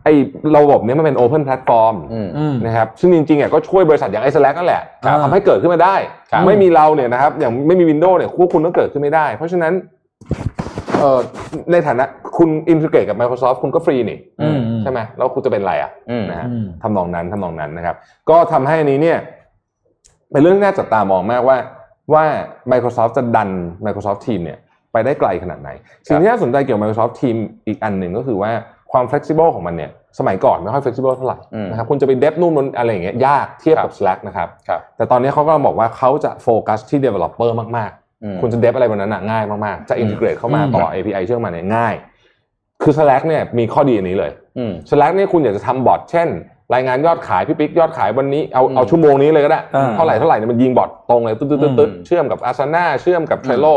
[0.05, 0.14] ไอ้
[0.57, 5.97] ระบบเนี้ยมันเป็น open platform อืมอืมนะครับซึ่งจริงๆอะก็ช่วยบริษัทอย่างไอซ์แลกนั่นแหละครับทำให้เกิดขึ้นมาได้
[6.33, 9.72] ครับไม่มีเราเนี่ยนะครับ อย่างไม่มี Windows เนี่ยพวกคุณก็เกิดขึ้นไม่ได้ เพราะฉะนั้น
[10.99, 11.18] เอ่อ
[11.72, 12.05] ในฐานะ
[12.37, 17.97] คุณอินทิเกรตกับ Microsoft คุณก็ฟรีนี่อืมใช่ไหมแล้วคุณจะเป็นอะไรอะอืมนะฮะอืมทำนองนั้นทำนองนั้นนะครับ
[18.31, 19.18] ก็ทำให้อันนี้เนี่ย
[20.31, 21.57] เป็นเรื่องที่น่าจับตามองมากว่า
[22.14, 22.24] ว่า
[22.72, 23.51] Microsoft จะดัน
[23.87, 24.59] Microsoft Team เนี่ย
[24.93, 25.70] ไปได้ไกลขนาดไหน
[26.07, 28.51] สิ่งที่น่าสนใจเกี่ยวกับ Microsoft Team อีกอันหนึ่งก็คือว่า
[28.93, 37.93] ความ flexible ของมันเนี่ย สมัยก่อนไม่ค่อย flexible เท่าไหร่อืมนะครับคุณจะไปเดฟนู่นนนอะไรอย่างเงี้ยยากเทียบกับ Slack นะครับครับ แต่ตอนนี้เขาก็บอกว่าเขาจะโฟกัสที่ developer มาก
[38.24, 41.95] อืมๆคุณจะเดฟอะไรบนนั้นน่ะง่ายมากๆ จะ integrate เข้ามาอืมต่อ API เชื่อมมาเนี่ยง่าย
[42.83, 46.28] คือ Slack เนี่ยมีข้อดีอันนี้เลยอืม Slack เนี่ยคุณอยากจะทำบอทเช่น
[46.74, 53.74] รายงานยอดขายพี่ปิ๊กยอดขายวันนี้เอาอืมเอาชั่วโมงนี้เลยก็ได้อ่าเท่าไหร่เท่าไหร่เนี่ยมันยิงบอทตรงเลยตึ๊ดตึ๊ดตึ๊ดตึ๊ดอืมเชื่อมกับ Asana เชื่อมกับ Trello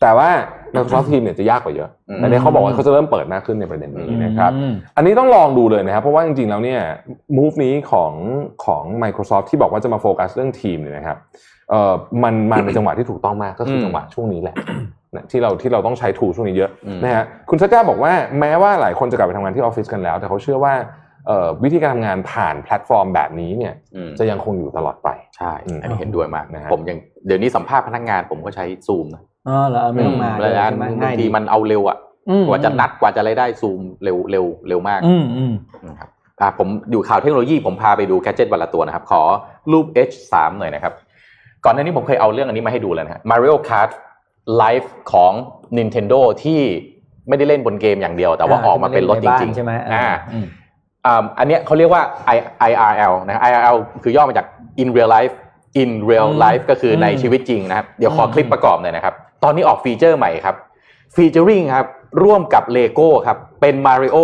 [0.00, 0.30] แต่ว่า
[0.74, 6.80] Microsoft Teams เนี่ยจะยากกว่าเยอะอืมแต่เนี่ยเขาบอกว่าเขาจะเริ่มเปิดมากขึ้นในประเด็นนี้นะครับอืมอันนี้ต้องลองดูเลยนะครับ เพราะว่าจริงๆแล้วเนี่ย
[7.38, 8.12] move นี้ของ
[8.64, 11.16] ของ Microsoft ที่บอกว่าจะมาโฟกัสเรื่อง Teams เนี่ยนะครับ
[11.70, 11.92] เอ่อ
[12.24, 20.74] มันมาในจังหวะที่ถูกต้องมากก็คืออืมจังหวะช่วงนี้แหละนะ ที่เราที่เราต้องใช้ tool ช่วงนี้เยอะอืมนะฮะคุณสัตยาบอกว่าแม้ว่าหลายคนจะกลับไปทำงานที่ออฟฟิศกันแล้ว แต่เขาเชื่อว่า
[21.26, 31.98] เอ่อวิธีการทำงานผ่านแพลตฟอร์มแบบนี้เนี่ยอืมจะยังคงอยู่ตลอดไปใช่อืมอันนี้เห็นด้วยมากนะฮะผมยังเดี๋ยวนี้สัมภาษณ์พนักงานผมก็ใช้ซูมนะอ๋อเหรอไม่ต้องมาเวลาใช่ไหมง่ายดีบางทีมันเอาเร็วอะ
[32.30, 35.54] อืมกว่าจะนัดกว่าจะอะไรได้ซูมเร็วเร็วเร็วมากอืมอืม
[35.88, 36.08] นะครับ
[36.40, 39.22] อะผมอยู่ข่าวเทคโนโลยีผมพาไปดูแกดเจิตวันละตัวนะครับ ขอ
[39.72, 40.92] รูป H3 หน่อยนะครับ
[41.64, 43.90] ก่อนหน้านี้ผมเคยเอาเรื่องอันนี้มาให้ดูแล้วนะฮะ Mario Kart
[44.62, 45.32] Live ของ
[45.78, 46.60] Nintendo ที่
[47.28, 50.46] ไม่ได้เล่นบนเกมอย่างเดียว แต่ว่าออกมาเป็นรถจริงใช่ไหมๆอ่าอืม
[51.06, 52.02] อ่าอันเนี้ยเขาเรียกว่า
[52.36, 54.46] I- IRL นะ IRL คือย่อมาจาก
[54.82, 55.34] in real life
[55.82, 59.14] in real อืม life ก็คือในอืมชีวิตจริงนะครับ เดี๋ยวขออมคลิปประกอบหน่อยนะครับ
[59.44, 60.56] ตอนนี้ออกฟีเจอร์ใหม่ครับ
[61.14, 61.86] featuring ครับ
[62.24, 64.16] ร่วมกับ Lego ครับ เป็น Mario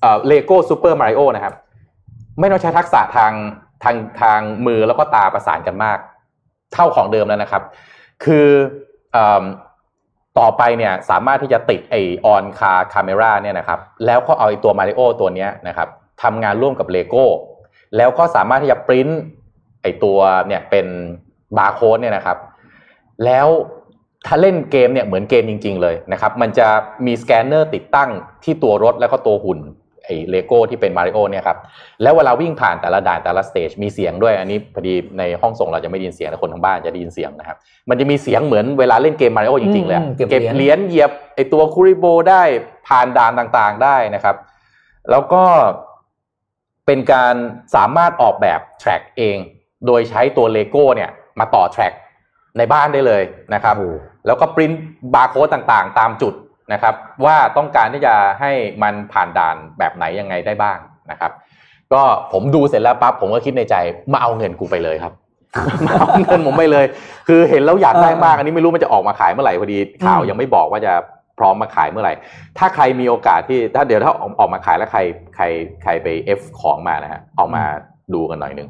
[0.00, 1.54] เอ่อ Lego Super Mario นะครับ
[2.40, 3.32] ไม่ต้องใช้ทักษะทาง
[3.82, 5.98] ทางทางมือแล้วก็ตาประสานกันมาก
[6.72, 7.62] เท่าของเดิมแล้วนะครับ
[8.24, 8.93] คือเอิ่ม
[10.38, 11.96] ต่อไปเนี่ยสามารถที่จะติดไอ
[12.26, 15.88] on-car camera เนี่ยนะครับแล้วก็เอาไอตัวมาริโอตัวเนี้ยนะครับ
[16.22, 17.24] ทำงานร่วมกับเลโก้
[17.96, 19.08] แล้วก็สามารถที่จะปริ้น
[19.82, 20.86] ไอตัวเนี่ยเป็น
[21.56, 22.38] บาร์โค้ดเนี่ยนะครับ
[23.24, 23.48] แล้ว
[24.26, 26.66] ถ้าเล่นเกมเนี่ยเหมือนเกมจริง ๆ เลยนะครับ มันจะ
[27.06, 28.10] มีสแกนเนอร์ติดตั้ง
[28.44, 29.58] ที่ตัวรถแล้วก็ตัวหุ่น
[30.04, 31.58] ไอ้เลโก้ที่เป็นมาริโอเนี่ยครับ
[32.02, 37.56] แล้วเวลาวิ่งผ่านแต่ละด่านแต่ละ stage มีเสียงด้วยอันนี้พอดีในห้องส่งเราจะไม่ได้ยินเสียงแต่คนทางบ้านจะได้ยินเสียงนะครับ
[37.88, 42.42] มันจะมีเสียงเหมือนเวลาเล่นเกมมาริโอจริงๆเลยอะอืมเก็บเก็บเหรียญเหรียญเหยียบไอตัวคูริโบได้
[42.88, 44.36] ผ่านด่านต่างๆได้นะครับ
[45.10, 45.42] แล้วก็
[46.86, 47.34] เป็นการ
[47.74, 49.36] สามารถออกแบบแทร็กเอง
[49.86, 51.92] โดยใช้ตัวเลโก้เนี่ยมาต่อแทร็ก
[52.58, 53.22] ในบ้านได้เลย
[53.54, 53.76] นะครับ
[54.26, 54.72] แล้วก็ปริ้น
[55.14, 56.34] บาร์โค้ดต่างๆ ตามจุด
[56.72, 56.94] นะครับ
[57.24, 58.52] ว่าต้องการที่จะให้
[58.82, 60.78] มันผ่านด่านแบบไหนยังไงได้บ้าง
[61.10, 61.32] นะครับ
[61.92, 62.02] ก็
[62.32, 63.76] ผมดูเสร็จแล้วปั๊บผมก็คิดในใจ
[64.12, 65.12] มาเอาเงินกูไปเลยครับ
[65.86, 66.84] มาเอาเงินผมไปเลย
[67.28, 70.92] คือเห็นแล้วอยากได้มากอันนี้ไม่รู้มันจะออกมาขายเมื่อไหร่พอดีข่าวยังไม่บอกว่าจะ
[71.38, 72.14] พร้อมมาขายเมื่อไหร่
[72.58, 75.00] ถ้าใครมีโอกาสที่ถ้าเดี๋ยวถ้าออกมาขายแล้วใคร
[75.36, 75.44] ใคร
[75.82, 77.62] ใครไปเอฟของมานะฮะออกมา
[78.14, 78.68] ดูกันหน่อยนึง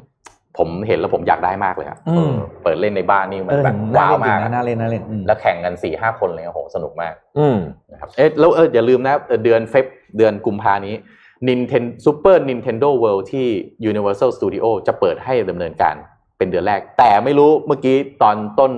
[0.57, 2.33] ผมเห็นแล้วผมอยากได้มากเลยครับอืมเออ
[2.63, 7.57] เปิดเล่นในบ้านนี่มัเอนอแบเห็บนน่าว้าวเล่นจริมางกนะน่าเล่นน่าเล่นอืมแล้วแข่งกันสี่ห้าคนเลยโอ้โหสนุกมากอืม
[7.91, 9.85] นะครับเอ๊ะแล้วเอออย่าลืมนะเอ่อเดือนเฟบ
[10.17, 10.95] เดือนกุมภานี้
[11.47, 13.47] Nintendo Super Nintendo World ที่
[13.91, 15.95] Universal Studio จะเปิดให้ดำเนินการ
[16.37, 18.71] เป็นเดือนแรก แต่ไม่รู้เมื่อกี้ตอนต้น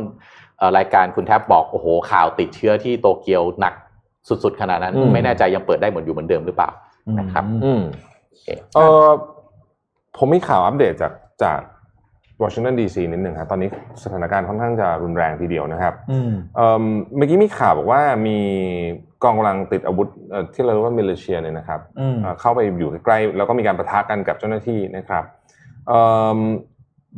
[0.58, 3.74] เอ่อรายการคุณแทบบอกโอ้โหข่าวติดเชื้อที่โตเกียวหนัก
[4.44, 6.70] สุดๆขนาดนั้นอืมไม่แน่ใจยังเปิดได้เหมือนอยู่เหมือนเดิมหรือเปล่า
[7.20, 7.82] นะครับอืม
[8.30, 9.08] โอเคเออ
[10.18, 11.12] ผมมีข่าวอัปเดตจาก
[11.44, 11.60] จาก
[12.44, 13.70] วอชิงตันดีซีนิดหนึ่งครับตอนนี้
[14.04, 16.84] สถานการณ์ค่อนข้างจะรุนแรงทีเดียวนะครับอืมเอิ่ม
[17.18, 18.38] เมื่อกี้มีข่าวบอกว่ามี
[19.24, 25.24] กองกำลังติดอาวุธเอ่อที่เราเรียกว่ามิลิเชียเนี่ยนะครับอืมเอ่อเข้าไปอยู่ใกล้ๆแล้วก็มีการประทะกันกับเจ้าหน้าที่นะครับ
[25.88, 26.02] เอิ่
[26.38, 26.40] ม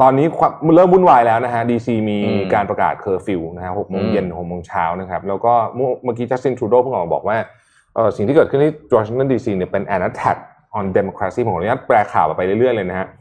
[0.01, 7.38] ตอนนี้ความเริ่มวุ่นวายแล้วนะฮะ DC มีอืมการประกาศเคอร์ฟิวนะฮะหกโมงอืมเย็นหกโมงเช้านะครับแล้วก็เมื่อเมื่อกี้จัสตินทรูโดเพิ่งออกมาบอกว่า
[7.95, 10.38] เออสิ่งที่เกิดขึ้นที่วอชิงตัน DC เนี่ยเป็น an attack
[10.78, 13.20] on democracy ผมขออนุญาตแปลข่าวไปเรื่อยๆเลยนะฮะเอิ่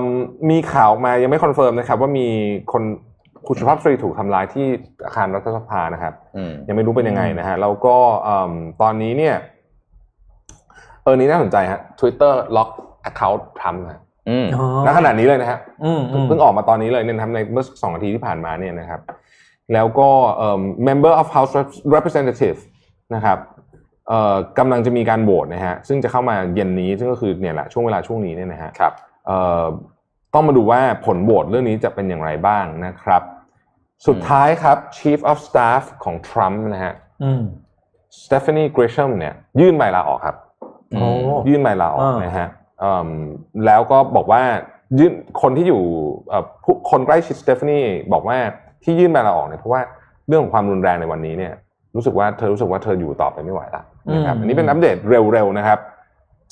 [0.00, 0.02] ม
[0.50, 2.26] มีข่าวออกมายังไม่ confirm นะครับ ว่ามี
[2.72, 2.82] คน
[3.46, 4.66] คุณสุภาพสตรีถูกทำร้ายที่
[5.04, 8.52] อาคารรัฐสภานะครับอืมยังไม่รู้เป็นยังไงนะฮะแล้วก็เอิ่ม
[8.82, 9.34] ตอนนี้เนี่ย
[11.02, 12.70] เออนี้น่าสนใจฮะ Twitter ล็อก
[13.10, 14.46] account ทรัมป์นะอืม
[14.86, 19.00] ณขณะนี้เลยนะฮะอืมอืมเพิ่งออกมาตอนนี้เลยเนี่ยนะครับในเมื่อสองนาทีที่ผ่านมาเนี่ยนะครับ
[19.72, 21.52] แล้วก็เอ่อ member of house
[21.94, 22.58] representative
[23.14, 23.38] นะครับ
[24.08, 29.05] เอ่อกำลังจะมีการโหวตนะฮะซึ่งจะเข้ามาเย็นนี้ซึ่งก็คือเนี่ยแหละช่วงเวลาช่วงนี้เนี่ยนะฮะครับเอ่อ
[30.34, 33.22] ต้องมาดูว่าผลโหวตเรื่องนี้จะเป็นอย่างไรบ้างนะครับ
[34.06, 37.42] สุดท้ายครับ chief of staff ของทรัมป์นะฮะอืม
[38.22, 40.36] Stephanie Grisham เนี่ย ยื่นใบลาออกครับ
[40.94, 41.08] อืมโอ้
[41.48, 42.48] ยื่นใบลาออกอ่านนะฮะ
[42.82, 43.10] อืม
[43.66, 44.42] แล้วก็บอกว่า
[44.98, 45.12] ยื่น
[45.42, 45.82] คนที่อยู่
[46.28, 47.78] เอ่อผู้คนใกล้ชิด Stephanie
[48.12, 48.36] บอกว่า
[48.82, 49.80] ที่ยื่นใบลาออกเนี่ยเพราะว่า
[50.28, 51.52] เรื่องของความรุนแรงในวันนี้เนี่ย
[51.94, 53.82] รู้สึกว่าเธอรู้สึกว่าเธออยู่ต่อไปไม่ไหวละ
[54.14, 55.78] นะครับอันนี้เป็นอัปเดตเร็วๆนะครับ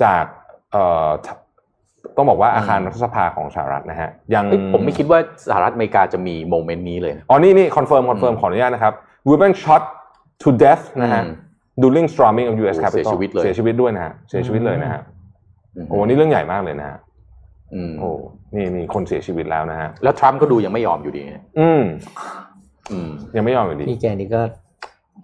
[0.03, 0.25] จาก
[0.73, 1.09] เอ่อ
[2.17, 8.93] ต้องบอกว่าอาคารรัฐสภาของสหรัฐนะฮะยังเฮ้ยผมไม่คิดว่าสหรัฐอเมริกาจะมี moment นี้เลยนะอ๋อนี่นี่ confirm confirm ขออนุญาตนะครับ
[9.31, 9.83] women shot
[10.43, 11.33] to death นะฮะอืม
[11.83, 12.77] during storming of U.S.
[12.77, 15.01] โอ้ Capitol เสียชีวิตเลยเสียชีวิตด้วยนะฮะเสียชีวิตเลยนะฮะ
[15.89, 16.99] โอ้นี่เรื่องใหญ่มากเลยนะฮะ
[17.75, 18.11] อืมโอ้
[18.55, 21.23] นี่มีคนเสียชีวิตแล้วนะฮะแล้วทรัมป์ก็ดูยังไม่ยอมอยู่ดี
[21.61, 21.83] อืม
[22.91, 24.41] อืมยังไม่ยอมอยู่ดีนี่แกนี่ก็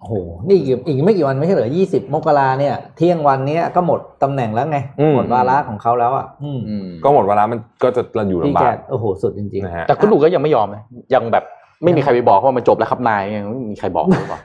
[0.01, 0.15] โอ้โห
[0.47, 10.83] นี่อีกอีกไม่กี่วันไม่ใช่เหรอยี่สิบมกราเนี่ย เที่ยงวันเนี้ยก็หมดตำแหน่งแล้วไงอืมหมดวาระของเขาแล้วอะอืมอืมก็หมดเวลามันก็จะอยู่นี่ลำบาแกกโอ้โห สุดจริงนะฮะแต่คุณดูก็ยังไม่ยอมนะ
[11.13, 11.43] ยังแบบ
[11.83, 14.41] ไม่มีใครไปบอกว่ามันจบแล้วครับนายยังไม่มีใครบอกหรือเปล่า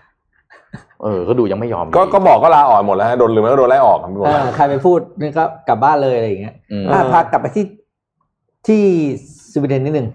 [1.02, 7.64] เออก็ดูยังไม่ยอม ก็ก็บอกก็ลาออกหมดแล้วฮะโดนหรือไม่ก็โดนไล่ออกครับพี่ๆบอกเออใครไปพูดนี่ก็กลับบ้านเลยอะไรอย่างเงี้ยอืมอะพากลับไปที่
[8.66, 8.82] ที่
[9.52, 10.08] สวีเดนนิดนึง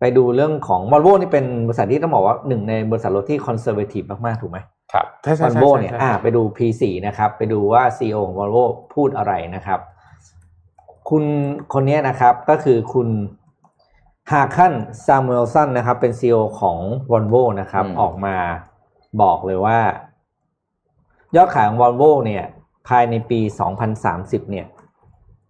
[0.00, 4.58] ไปดูเรื่องของวอลโวนี่เป็นบริษัทที่ต้องบอกว่าหนึ่งในบริษัทรถที่ conservative มากๆ ถูกไหม
[4.92, 8.56] ครับใช่ใช่ใช่ใช่ใช่วอลโวเนี่ยอ่าไปดู P4 นะครับ ไปดูว่า CEO ของวอลโว
[8.94, 9.80] พูดอะไรนะครับ
[11.08, 11.24] คุณ
[11.72, 13.08] คนเนี้ยนะครับก็คือคุณ
[14.30, 14.74] ฮาคัน
[15.06, 16.78] ซามูเอลสันนะครับ เป็น CEO ของ
[17.12, 18.36] วอลโวนะครับอืมออกมา
[19.22, 19.78] บอกเลยว่า
[21.36, 22.44] ยอดขายของวอลโวเนี่ย
[22.88, 23.40] ภายในปี
[23.94, 24.66] 2030 เนี่ย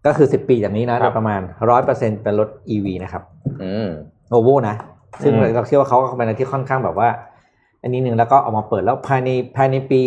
[0.07, 1.41] ก็คือ 10 ปีจากนี้นะโดยประมาณ
[1.81, 3.23] 100%เป็นรถ EV นะครับ
[3.63, 3.89] อืม
[4.31, 4.77] วอลโวนะ
[5.23, 7.09] ซึ่งเราเชื่อว่าเขาก็เป็นอะไรที่ค่อนข้างแบบว่า
[7.83, 10.01] อันนี้หนึ่งแล้วก็เออกมาเปิดแล้วภายในภายในปี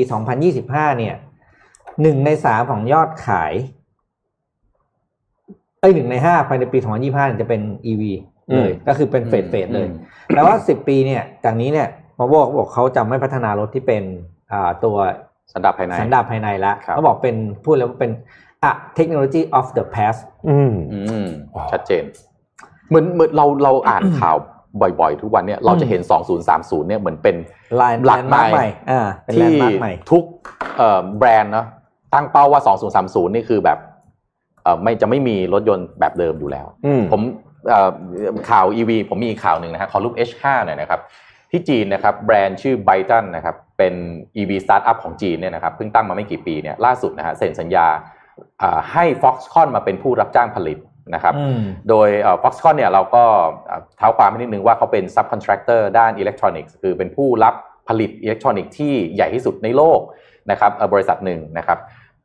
[0.46, 1.16] 2025 เนี่ย
[2.02, 3.54] หนึ่งในสามของยอดขาย
[5.80, 7.62] เอ้ยหนึ่งในห้าภายในปี 2025เนี่ยจะเป็น
[7.92, 8.04] EV
[8.56, 9.88] เลย ก็คือเป็นเฟสเฟสเลย
[10.28, 11.88] แต่ว่า 10 ปีเนี่ยจากนี้เนี่ย
[12.20, 14.04] มาโวเขาบอกเขาจะไม่พัฒนารถที่เป็น
[14.52, 14.96] อ่าตัว
[15.54, 18.12] สันดาปภายในสันดาปภายในละครับเขาบอกเป็นพูดแล้วว่าเป็น
[18.64, 20.20] อะ technology of the past
[20.50, 21.28] อืมอืม
[21.72, 22.04] ชัดเจน
[22.88, 24.38] เหมือนเหมือนเราเราอ่านข่าว
[24.82, 26.02] บ่อยๆ ทุกวันเนี่ยเราจะเห็น
[26.46, 27.36] 2030เนี่ยเหมือนเป็น
[27.82, 30.24] ลายหลักมาร์ไม้ใหม่อ่าเป็นแลนที่ด์มาร์คใหม่ทุก
[30.78, 31.66] เอ่อแบรนด์เนาะ
[32.14, 32.62] ตั้งเป้าว่า
[33.00, 33.80] 2030 นี่คือแบบ
[34.64, 37.22] เอ่อไม่จะไม่มีรถยนต์แบบเดิมอยู่แล้วอืมผม
[37.68, 37.90] เอ่อ
[38.50, 41.02] ข่าว EV ผมมีอีกข่าวหนึ่งนะฮะขอรูป H5 หน่อยนะครับ
[41.52, 43.94] ที่จีนนะครับแบรนด์ชื่อ b บ t ันนะครับเป็น
[44.38, 47.88] EV Startup ของจีนเนี่ยนะครับเพิ่งตั้งมาไม่กี่ปีเนี่ยล่าสุดนะฮะเซ็นสัญญา
[48.62, 50.78] อ่าให้ Foxconn มาเป็นผู้รับจ้างผลิต
[51.16, 51.60] นะครับอืม
[51.90, 53.24] โดยเอ่อ Foxconn เนี่ยเราก็
[53.68, 57.56] เอ่อเท้าความให้นิดนึงว่าเขาเป็น subcontractor ด้านอิเล็กทรอนิกส์คือเป็นผู้รับ
[57.90, 60.00] ผลิตอิเล็กทรอนิกส์ที่ใหญ่ที่สุดในโลก
[60.52, 61.80] นะครับเอ่อบริษัทหนึ่งนะครับ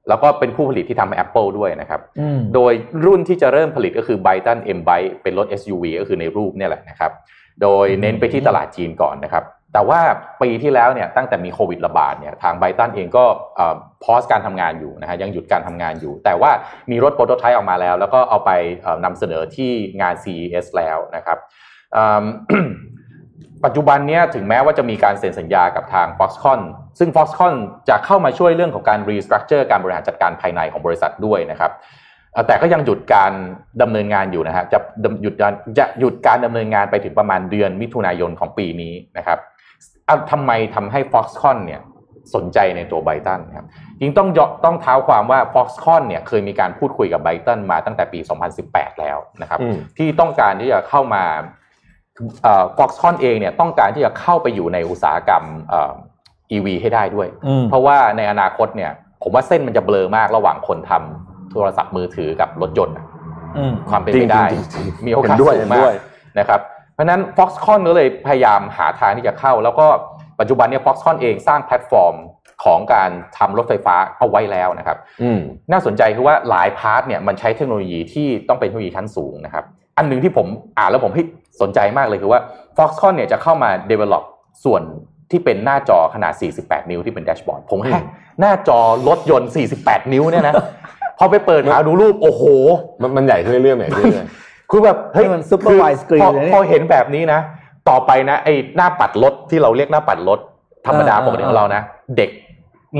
[0.09, 2.72] แล้วก็เป็นผู้ผลิตที่ทำให้ Apple ด้วยนะครับอืมโดย
[3.05, 7.12] รุ่นที่จะเริ่มผลิตก็คือ b บ t ัน M Byte เป็นรถ SUV ก็คือในรูปเนี่ยแหละนะครับ
[7.62, 9.45] โดยเน้นไปที่ตลาดจีนก่อนนะครับ
[9.76, 10.00] แต่ว่า
[10.42, 13.24] ปีที่แล้วเนี่ยตั้งแต่มีโควิดระบาดเนี่ยทาง b บ t ันเองก็
[14.04, 16.50] พอสการทำงานอยู่นะฮะยังหยุดการทำงานอยู่ แต่ว่า
[16.90, 18.50] มีรถโปรโตไทป์ออกมาแล้ว แล้วก็เอาไป
[18.82, 19.70] เอ่อนำเสนอที่
[20.00, 21.38] งาน CES แล้วนะครับ
[23.64, 26.60] ปัจจุบันเนี้ยถึงแม้ว่าจะมีการเซ็นสัญญากับทาง Foxconn
[26.98, 27.54] ซึ่ง Foxconn
[27.88, 31.72] จะเข้ามาช่วยเรื่องของการ restructure การบริหารจัดการภายในของบริษัทด้วยนะครับ
[32.46, 33.32] แต่ก็ยังหยุดการ
[33.82, 34.78] ดำเนินงานอยู่นะฮะจะ
[35.22, 35.34] หยุด
[35.78, 39.40] จะหยุดการดำเนินงานไปถึงประมาณเดือนมิถุนายนของปีนี้นะครับ
[40.09, 41.82] อะทำไมทำให้ Foxconn เนี่ย
[42.34, 43.66] สนใจในตัวไบตันครับ
[44.00, 48.20] จริงต้องยอต้องเท้าความว่า Foxconn เนี่ยเคยมีการพูดคุยกับไบตันมาตั้งแต่ปี
[48.61, 51.24] 2018 แล้วนะครับอืมที่ต้องการที่จะเข้ามา
[52.42, 55.92] เอ่อ Foxconn เองเนี่ยต้องการที่จะเข้าไปอยู่ในอุตสาหกรรมเอ่อ
[56.57, 58.92] EV ให้ได้ด้วยอืมเพราะว่าในอนาคตเนี่ย
[59.22, 63.07] ผมว่าเส้นมันจะเบลอมากระหว่างคนทำโทรศัพท์มือถือกับรถยนต์อะ
[63.59, 65.94] อืมความเป็นไปได้จริงๆจริงๆมีโอกาสเห็นด้วยสูเห็งนมาด้กวย
[66.38, 66.61] นะครับ
[66.97, 69.86] เพราะฉะนั้น Foxconn ก็เลยพยายามหาทางที่จะเข้า แล้วก็
[70.40, 72.14] ปัจจุบันเนี่ย Foxconn เองสร้างแพลตฟอร์ม
[72.64, 75.40] ของการทำรถไฟฟ้าเอาไว้แล้วนะครับอืม
[75.72, 79.64] น่าสนใจคือว่าหลาย part เนี่ยมันใช้เทคโนโลยีที่ต้องเป็นเทคโนโลยีชั้นสูงนะครับ
[79.99, 80.47] อันหนึ่งที่ผม
[80.78, 81.22] อ่านแล้วผมให้
[81.61, 82.40] สนใจมากเลยคือว่า
[82.76, 84.24] Foxconn เนี่ยจะเข้ามา develop
[84.64, 84.82] ส่วน
[85.30, 86.32] ที่เป็นหน้าจอขนาด
[86.62, 87.92] 48 นิ้วที่เป็นแดชบอร์ด ผมให้
[88.40, 88.78] หน้าจอ
[89.09, 90.55] รถยนต์ 48 นิ้วเนี่ยนะ
[91.18, 92.42] พอไปเปิดหาดูรูป โอ้โห
[93.03, 94.28] มันมันใหญ่ขึ้นเรื่อยๆใหญ่ขึ้นเรื่อย
[94.70, 97.40] คือแบบเฮ้ยนี่มัน super คือ wide screen พอเลยเนี่ยพอเห็นแบบนี้นะ
[97.88, 100.38] ต่อไปนะไอ้หน้าปัดรถที่เราเรียกหน้าปัดรถ
[100.86, 101.82] ธรรมดาเออปกติของเรานะ
[102.18, 102.30] เด็ก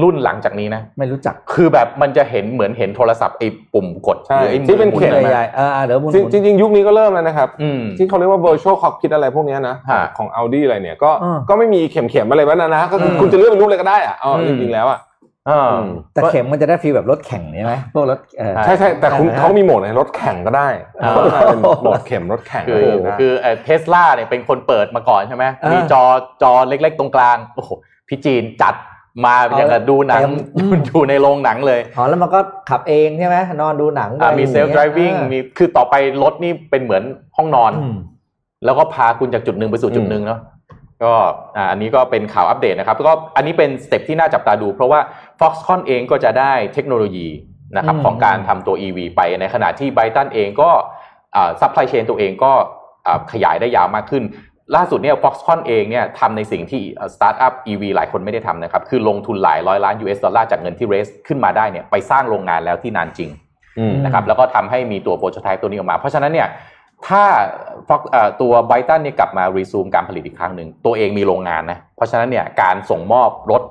[0.02, 15.15] รุ่นหลังจากนี้นะ ไม่รู้จักคือแบบมันจะเห็นเหมือนเห็นโทรศัพท์ไอ้ปุ่มกดใช่หรือไอ้ที่เป็นหมุเข็มๆะใหญ่ๆเออเดี๋ยวหมุนๆจริงจริงๆยุคนี้ก็เริ่มแล้วนะครับอืมที่เขาเรียกว่า virtual cockpit อะไรพวกเนี้ยนะฮะของ Audi อะไรเนี่ยก็อ่าก็ไม่มีเข็มๆอะไรบ้างนะนะก็คืออมคุณจะเลือกเป็นรูปอะไรก็ได้อะอ๋ออมจริงๆแล้วอะอ่าอืม
[16.12, 20.68] แต่เข็มมันจะได้ฟีลแบบรถแข่งใช่ไหมพวกรถเออใช่ใช่ใช่แต่คุณอ่าเขามีโหมดในรถแข่งก็ได้
[21.03, 23.32] อ่าเขามาเป็นโหมดเข็มรถแข่งคืออะไรอย่างเงี้ยคือ
[23.64, 26.03] เทสลาเนี่ยเป็นคนเปิดมาก่อนใช่ไหมอ่ามีมีจอ
[26.42, 27.70] จอเล็ก ๆ ตรงกลางโอ้โห
[28.09, 28.74] พี่จีนจัด
[29.24, 32.40] มาเอาอย่างกับดูหนังเต็มอืมอยู่ในโรงหนังเลยอ๋อแล้วมันก็
[32.70, 37.03] ขับเองใช่ไหมนอนดูหนังอ่ามีไป self-driving อย่างดริงี้ยวิ่งอ่ามีคือต่อไปรถนี่เป็นเหมือน
[37.36, 37.97] ห้องนอนอืม
[38.64, 40.40] แล้วก็พาคุณจากจุดหนึ่งไปสู่จุดหนึ่งเนาะ
[41.03, 41.12] ก็
[41.57, 45.01] อ่าอันนี้ก็เป็นข่าวอัปเดตนะครับแล้วก็อันนี้เป็น step ที่น่าจับตาดู เพราะว่า
[45.40, 47.28] Foxconn เองก็จะได้เทคโนโลยี
[47.76, 50.70] นะครับอืมของการทำตัว EV ไปในขณะที่ไบตันเองก็
[51.61, 52.53] supply chain ตัวเองก็
[53.07, 54.24] อ่าขยายได้ยาวมากขึ้น
[54.76, 56.82] ล่าสุดเนี่ย Foxconn เองเนี่ยทำในสิ่งที่
[57.14, 63.30] สตาร์ทอัพ EV หลายคนไม่ได้ทำนะครับ คือลงทุนหลายร้อยล้าน US ดอลลาร์จากเงินที่ raise ขึ้นมาได้เนี่ยไปสร้างโรงงานแล้วที่นานจิง
[63.78, 66.49] อืมนะครับแล้วก็ทำให้มีตัว prototype ตัวนี้ออกมา เพราะฉะนั้นเนี่ย
[67.09, 67.24] ถ้า
[67.88, 73.62] Fox เอ่อตัวไบตันเนี่ยกลับมารีซูมการผลิตอีกครั้งหนึ่งตัวเองมีโรงงานนะเพราะฉะนั้นเนี่ยการส่งมอบรถ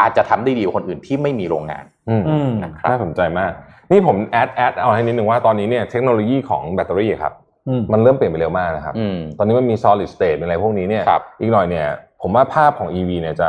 [0.00, 3.52] อาจจะทำได้ดีกว่าคนอื่นที่ไม่มีโรงงานอืมอืมนะครับน่าสนใจมาก
[3.90, 7.32] นี่ผม add add เอาให้นิดนึงว่าตอนนี้เนี่ยเทคโนโลยีของแบตเตอรี่ครับ
[7.68, 11.86] อืมมันเริ่มเปลี่ยนไปเร็วมากนะครับอืมตอนนี้มันมี solid state เป็นอะไรพวกนี้เนี่ยครับอีกหน่อยเนี่ย
[12.22, 13.48] ผมว่าภาพของ EV เนี่ยจะ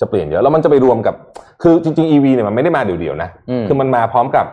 [0.00, 1.14] จะเปลี่ยนเยอะแล้วมันจะไปรวมกับ
[1.62, 4.46] คือจริงๆ EV เนี่ยมันไม่ได้มาเดี่ยวๆนะอืมคือมันมาพร้อมกับ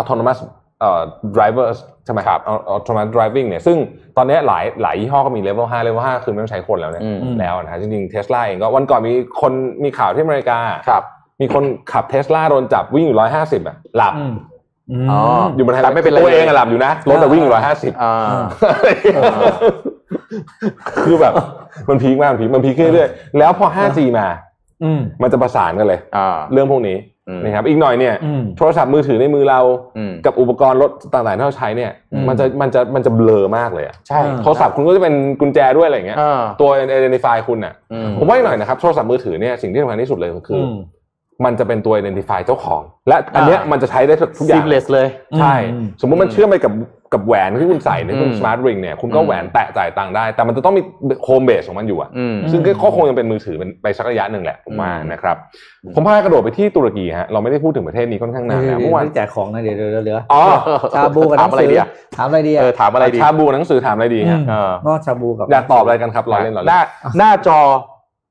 [0.00, 0.38] autonomous
[0.80, 1.00] เอ่อ
[1.36, 2.40] drivers ใช่ไหมครับ
[2.74, 3.76] autonomous driving เนี่ยซึ่ง
[4.16, 9.52] ตอนนี้หลายหลายยี่ห้อก็มี level 5 level 5 คือไม่ต้องใช้คนแล้วเนี่ยอืมแล้วนะฮะจริงๆ Tesla เองก็วันก่อนมีคน
[9.84, 11.02] มีข่าวที่อเมริกาครับ
[11.40, 14.34] มีคนขับเทสลาโดนจับวิ่งอยู่ร้อยห้าสิบอะหลับอืม
[15.10, 15.20] อ๋อ
[15.56, 18.40] อยู่บนไฮแต่ไม่เป็นไรตัวเองอะหลับอยู่นะรถแต่วิ่งอยู่ร้อยห้าสิบอ่า
[21.04, 21.32] คือแบบ
[21.88, 24.26] มันพีคมากมันพีคมันพีคขึ้นเรื่อยๆแล้วพอ 5G มา
[24.84, 27.11] อืมมันจะประสานกันเลยอ่าเรื่องพวกนี้อืม
[27.44, 29.60] นะครับอีกหน่อยเนี่ยอืมโทรศัพท์มือถือในมือเรา
[29.98, 40.76] อืมกับอุปกรณ์รถต่างๆที่เราใช้เนี่ยอืมมันจะมันจะมันจะเบลอมากเลยอะใช่อ่าโทรศัพท์คุณก็จะเป็นกุญแจด้วยอะไรอย่างเงี้ยอ่าตัว identify คุณอะอืมผมว่าอีกหน่อยนะครับโทรศัพท์มือถือเนี่ยสิ่งที่สำคัญที่สุดเลยก็คืออม
[41.44, 45.06] มันจะเป็นตัว identify เจ้าของ และอันเนี้ยอ่ามัมันจะใช้ได้ทุกอย่าง seamless เลย
[45.38, 46.72] ใช่อืมสมมุติมันเชื่อมไปกับ
[47.14, 50.82] กับแหวนที่คุณใส่ในเครื่องอืม smart ring เนี่ยคุณก็อืมแหวนแตะจ่ายตังค์ได้ แต่มันจะต้องมี
[51.24, 55.36] home base ของมันอยู่อะอืมซึ่งก็คงยังเป็นมือถือเป็นไปสักระยะหนึ่งแหละผมว่าอืมนะครับ
[55.84, 60.42] อืมผมพากระโดดไปที่ตุรกีฮะเราไม่ได้พูดถึงประเทศนี้ค่อนข้างนานแล้วเมื่เมื่อวาวอานนแจกของนะเดี๋ยวเดี๋ยวเดี๋ยวเดี๋ยวอ๋อ
[60.96, 66.84] ชาบูกับหถานัมงอะไรสือดีอะถามอะไรดีเออะอถามอะไรดีชาบูหนังสือถามอะไรดีฮะอืมเออนอกชาบูกับอยากตอบอะไรกันครับรอเล่นรอหเล่น้าน
[67.18, 67.60] หน้าจอ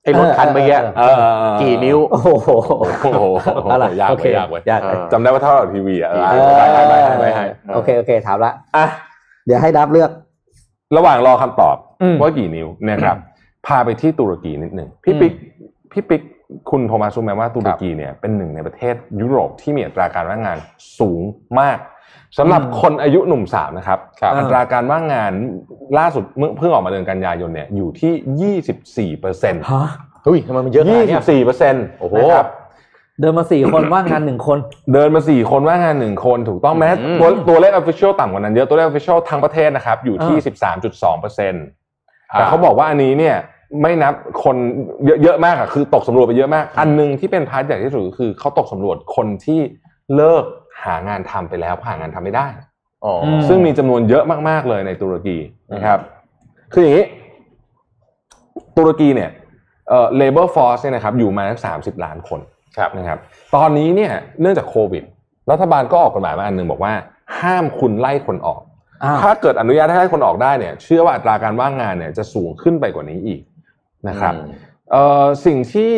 [0.04, 2.30] ไอ้รถคันเมื่อกี้เออเออเออกี่นิ้ว โอ้โห
[3.02, 3.24] โอ้โห
[3.72, 7.46] อะไรยากโอเว้เคยยากเว้ยยากเออจำได้ว่าเท่ากับทีวีอะเออเอได้ได้ได้อได้ได้
[7.76, 8.86] โอเคโอเคถามละอะ
[9.46, 10.12] เดี๋ยวให้ดับเลือก
[10.98, 13.16] ระหว่างรอคำตอบอืมว่ากี่นิ้วนะครับ
[13.68, 15.34] พาไปที่ตุรกีนิดหนึ่งพี่อืมปิ๊ก
[15.92, 16.22] พี่ปิ๊ก
[16.70, 20.58] คุณโทมัสรู้ไหมว่าตุรกีเนี่ยเป็นหนึ่งในประเทศยุโรปที่มีอัตราการว่างงาน
[21.00, 21.22] สูง
[21.60, 21.78] มาก
[22.38, 25.34] สำหรับคนอายุหนุ่มสาวนะครับครับอัตราการว่างงาน
[25.98, 29.88] ล่าสุดเมื่อเพิ่งออกมาเดือนกันยายนเนี่ยอยู่ที่ยี่สิบสี่เปอร์เซ็นต์ฮะ
[30.24, 32.48] เฮ้ยทำไมมันเยอะขยี่นาดสิเนี้ยบสี่เปอร์เซ็นต์โอ้โหนะครับ
[33.22, 34.58] เดินมาสี่คนว่างงานหนึ่งคน
[34.94, 41.66] เดินมาสี่คนว่างงานหนึ่งคนถูกต้องไหมอืมตัวตัวเลข official ต่ำกว่านั้นเยอะตัวเลข official ทั้งประเทศนะครับ อยู่ที่สิบสามจุดสองเปอร์เซ็นต์
[42.32, 43.36] แต่เขาบอกว่าอันนี้เนี่ย
[43.82, 44.14] ไม่นับ
[44.44, 44.56] คน
[45.06, 49.60] เยอะเยอะมากอะคือตกสำรวจไปเยอะมาก อันหนึ่งที่เป็น part ใหญ่ที่สุดก็คือเขาตกสำรวจคนที่
[50.16, 50.46] เลิก
[50.86, 52.48] หางานทำไปแล้วเพราะหางานทำไม่ได้
[53.06, 55.38] อ๋ออมซึ่งมีจำนวนเยอะมากๆเลยในตุรกี
[55.74, 56.00] นะครับ
[56.74, 57.06] คืออย่างนี้
[58.78, 59.30] ตุรกีเนี่ย
[59.90, 62.40] เอ่อ labor force เนี่ยนะครับ อยู่มาทั้งสามสิบล้านคน
[62.78, 63.20] ครับนะครับ
[63.56, 65.04] ตอนนี้เนี่ยเนื่องจากโควิด
[65.52, 66.94] รัฐบาลก็ออกกฎหมายมาอันหนึ่งบอกว่า
[67.40, 68.62] ห้ามคุณไล่คนออก
[69.04, 73.42] อ้าวถ้าเกิดอนุญาตให้คนออกได้เนี่ย เชื่อว่าอัตราการว่างงานเนี่ยจะสูงขึ้นไปกว่านี้อีก
[74.10, 74.52] นะครับอืม
[74.92, 75.94] เอ่อสิ่งที่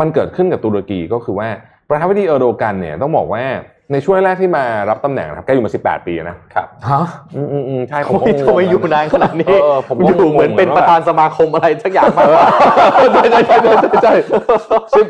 [0.00, 1.48] มันเกิดขึ้นกับตุรกีก็คือว่า
[1.88, 3.44] ประธานาธิบดีเออร์โดกันเนี่ยต้องบอกว่า
[3.92, 7.04] ในช่วงแรกที่มารับตำแหน่งนะครับแกอยู่มา 18 ปีนะครับฮะ
[7.36, 12.46] อืมอืมอืมใช่ผมทำไมก็งงทำไมอยู่นานขนาดนี้เออผมก็อยู่เหมือนเป็นประธานสมาคมอะไรสักอย่างมากกว่า
[13.12, 14.12] ใช่ใช่ใช่ใช่ใช่
[14.96, 15.06] สิบ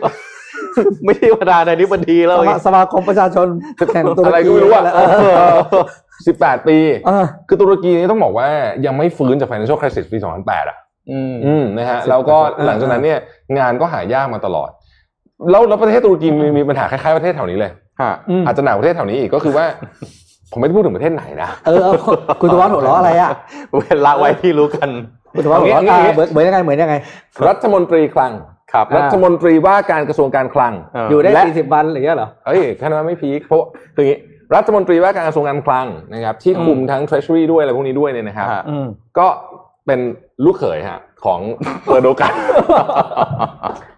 [1.05, 3.47] ไม่ใช่ประธานาธิบดีแล้วสมาสมาคมประชาชน
[3.95, 5.39] แห่งตุรอะไรกีก็ไม่รู้อะเออ
[6.27, 8.49] สิบแปดปีเออคือตุรกีนี่ต้องบอกว่า
[8.87, 10.77] ยังไม่ฟื้นจาก financial crisis ปี 2008 อะ
[11.11, 13.19] อืมอืมนะฮะแล้วก็หลังจากนั้นเนี่ย
[13.59, 14.71] งานก็หายากมาตลอด
[15.51, 17.73] แล้วแล้วประเทศตุรกีมีมีปัญหาคล้ายๆประเทศแถวนี้เลย
[18.03, 19.65] ฮะอืมอาจจะหนักกว่าประเทศแถวนี้อีกก็คือว่า
[20.53, 21.95] ผมไม่ได้พูดถึงประเทศไหนนะเออเออ
[22.41, 23.31] คุณตวัฒน์หัวเราะอะไรอะ
[23.79, 24.89] เวลาไว้ที่รู้กัน
[25.33, 26.95] คุณตวัฒน์หัวเราะเอางี้อะเหมือนเหมือนยังไงเหมือนยังไง
[27.49, 28.33] รัฐมนตรีคลัง
[28.73, 33.59] ครับอ่ารัฐมนตรีว่าการกระทรวงการคลังเอยู่ได้และสี่สิบวันหรือเงี้ยเหรอเอ้ยแค่นั้นไม่พีคเพราะ
[33.97, 34.19] คืออย่างนี้
[34.55, 38.87] รัฐมนตรีว่าการกระทรวงการคลังนะครับ ที่คุมทั้ง treasury ด้วยอะไรพวกนี้ด้วยเนี่ยนะครับฮะอืม
[39.19, 39.27] ก็
[39.87, 40.01] เป็น
[40.45, 41.41] ลูกเขยฮะของ
[41.87, 43.96] เปิดโอกาสเฮ้ยอ๋อ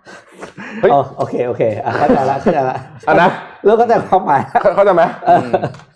[1.18, 2.76] โอเคโอเคอะเข้าใจละเข้าใจละ
[3.08, 3.28] อันนะ
[3.64, 5.02] เริ่มเข้าใจความหมายละเข้าใจไหม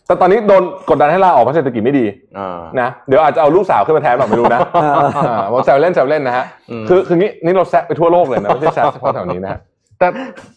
[0.07, 4.61] แต่ตอนนี้โดนกดดันให้ลาออกเพราะเศรษฐกิจไม่ดีเออนะเดี๋ยวอาจจะเอาลูกสาวขึ้นมาแทนแบบไม่รู้นะ
[5.27, 9.61] อ่าบอกแซวเล่นแซวเล่นนะฮะอืมคือคืองี้นี่เราแซะไปทั่วโลกเลยนะไม่ใช่แซะเฉพาะแถวนี้นะฮะ
[9.99, 10.11] แต่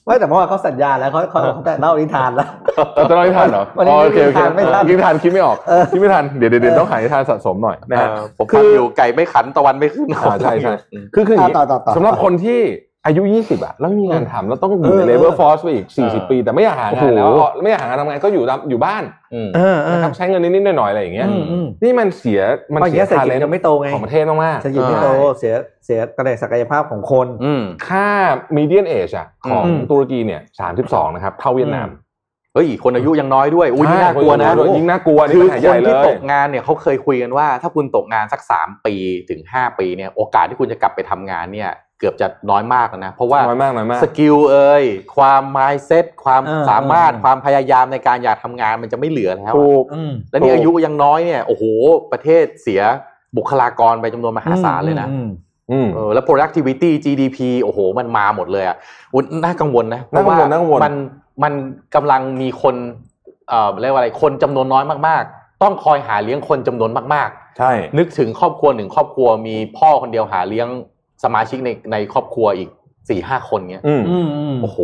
[0.05, 2.47] ไม่แต่เมื่อวานเขาสัญญาแล้วเขาเขาเขาแต่เล่านิทานแล้ว
[2.95, 5.57] เราจะเล่านิทานเหรอวันนี้อ๋อโอเคโอเคไม่ทันนิทานคิดไม่ออก
[5.91, 10.73] คิดไม่ทันเดี๋ยวเดี๋ยวเดี๋ยวต้องหานิทานสะสมหน่อยนะฮะเออผมคืฟังออยู่ไก่ไม่ขันตะวันไม่ขึ้นอ่าใช่ใช่
[11.15, 12.59] คือคืออย่างนี้ต่อต่อต่อสำหรับคนที่
[13.05, 19.03] อายุ 20 อะ แล้วไม่มีงานทำแล้วต้องอยู่ในเออ labor เออ force ไปอีก 40 ปี แต่ไม่อยากหางานแล้วโอ้โหไม่อยากหางานทำงานก็อยู่ตามอยู่บ้าน
[19.33, 22.39] อืมเออเออนะครับใช้เงินนิดๆหน่อยๆอะไรอย่างเงี้ยอืมอืมนี่มันเสีย
[22.73, 25.53] มันเพราะอย่างเสีเงี้ยยเศรษฐกิจ talent ยังไม่โตไงของประเทศมากๆเศรษฐกิจไม่โตใช่เสีย
[25.85, 28.07] เสียกระศักยภาพของคนอืมค่า
[28.57, 30.41] median age อะของอืมตุรกีเนี่ย
[30.79, 31.89] 32 นะครับเท่าเวียดนาม
[32.53, 38.95] เฮ้ยคนอายุยังน้อยด้วยอุ้ยใช่นี่น่ากลัวนะคอายุอยยิ่งน่ากลัวนี่คือปัญหาคใหญ่นเลที่ตยกงานเนี่ยเขาเคยคุยกันว่า ถ้าคุณตกงานสักสามปี
[39.29, 44.83] ถึงห้าปีเนี่ยโอกาสที่คุณจะกลับไปทำงานเนี่ย เกือบจะน้อยมากแล้วนะ เพราะว่าน้อยมากน้อยมาก skill เอ่ย
[45.15, 51.63] ความ mindset ความเออสามารถเออความพยายามในการอยากทำงานมันจะไม่เหลือแล้วถูกอืมแล้วนี่ถูกอายุยังน้อยเนี่ยโอ้โห
[52.11, 52.81] ประเทศเสีย
[53.37, 55.27] บุคลากรไปจำนวนมหาศาลเลยนะอืม
[55.71, 58.77] อืมเออแล้ว productivity GDP โอ้โห มันมาหมดเลยอะ
[59.13, 60.93] อุ๊ยน่ากังวลนะเพน่าราะกังว่าวลน่ากังวลมัน
[61.43, 61.53] มัน
[61.95, 62.75] กำลังมีคน
[63.49, 70.67] เอ่อเรียกว่าอะไรคนจำนวนน้อยมากๆ ต้องคอยหาเลี้ยงคนจำนวนมากใช่ๆนึกถึงครอบครัวหนึ่งครอบครัวมีพ่อคนเดียวหาเลี้ยง
[71.25, 72.69] สมาชิกในในครอบครัวอีก
[73.09, 74.79] สี่ห้าคนเนี้ยอืมอืมอืมโอ้โห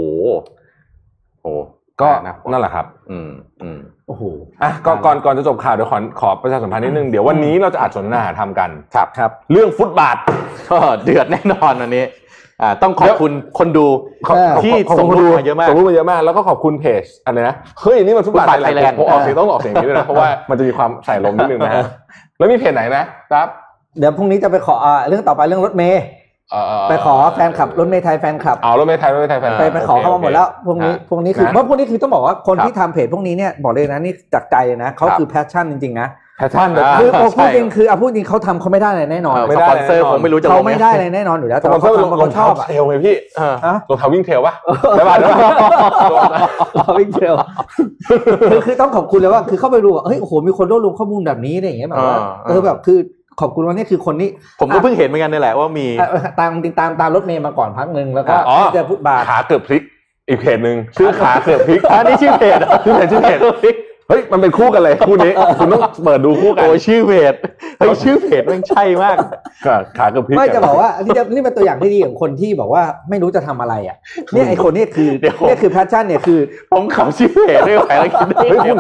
[1.44, 1.54] โอ้
[2.02, 3.30] ก็นะนั่นแหละครับ อืม
[3.62, 4.24] อืมโอ้โห
[4.64, 10.18] อะก่อนก่อนก่อนจะจบข่าวเดี๋ยวขอขอประชาสัมพันธ์นิดนึง เดี๋ยววันนี้เราจะอัดสนทนาทำกัน ครับครับ เรื่องฟุตบาท
[10.70, 12.06] ก็เดือดแน่นอนวันนี้
[12.62, 13.88] อ่าต้องขอบคุณคนดู
[14.28, 21.84] ขอบเออที่ขอบส่งคุณรูปดูมาเยอะมากส่งรูปมาเยอะมากแล้วก็ขอบคุณเพจอะไรนะเฮ้ยนี่มันฟุตบาทฟุตบาทไทยแลน Thailand ด์ผมออกเสียงต้องออกเสียงอย่างนี้ด้วยนะเพราะว่ามันจะมีความใส่ลมนิดนึงนะฮะ
[22.38, 23.48] แล้วมีเพจไหนนะครับ
[24.00, 26.21] เดี๋ยวพรุ่งนี้จะไปขออ่าเรื่องต่อไปเรื่องรถเมย์เอ่อ
[26.90, 44.54] ไปขอแฟนคลับรถเมย์ไทยแฟนคลับเอารถเมล์ไทยรถเมล์ไทยแฟนไปไปขอเข้ามาหมดแล้วพวกนี้ฮะพวกนี้คือนะเพราะพวกนี้คือต้องบอกว่าคนครับที่ทำเพจพวกนี้เนี่ยบอกเลยนะนี่จากใจเลยนะเขาครับคือแพชชั่นจริงๆนะแพชชั่นอ่าคือเอาพูดใช่จริงคือเอาพูดจริงเขาทำเขาไม่ได้เลยแน่นอนเออไม่สได้ปอนเซอร์แน่นอนผมไม่รู้จะเขาลงไม่ได้เลยแน่นอนอยู่แล้วสแต่ปอนว่าเซอเขาร์ทำเพราะรองเขาชเท้าอบอะเทลไงพี่เออฮะรองเท้าวิ่งเทลปะ
[44.98, 47.36] ได้ป่ะได้ป่ะเราไม่เกี่ยว
[48.52, 53.00] คือคือต้องขอบคุณเลยว่าคือเข้าไปดูว่าเฮ้ยโอ้โหมีคนรวบรวมข้อมูลแบบนี้อะไรอย่างเงี้ยแบบว่าอ่าเออแบบคือ
[53.40, 54.30] ขอบคุณว่านี่คือคนนี้
[54.60, 59.84] ผมก็เพิ่งเห็นเหมือนกันนี่แหละว่ามีอะเออตามติดตามตามรถเมย์มาก่อนพักหนึ่งแล้วก็อ๋อเจอฟุตบาทขาเกือบพลิก
[60.28, 63.76] อีกเพจหนึ่งชื่อขาเกือบพลิกอันนี้ชื่อเพจเหรอชื่อเพจชื่อเพจ
[64.12, 67.34] เฮ้ยมันเป็นคู่กันเลยคู่นี้คุณต้องเปิดดูคู่กันโอ้ยชื่อเพจ
[67.80, 69.18] เฮ้ยชื่อเพจมันใช่มาก
[69.66, 73.98] ขาขาเกือบพลิกไม่จะบอกว่าอันนี่จะนี่เป็นตัวอย่างที่ดีของคนที่บอกว่าไม่รู้จะทำอะไรอะ
[74.34, 76.40] เนี่ยไอคนเนี้คือเดี๋ยวเนี่ยคือ passion เนี่ยคือ
[76.72, 78.78] ผมขำชื่อเพจไม่ไหวแล้วคิดได้เฮ้ยไงคุณ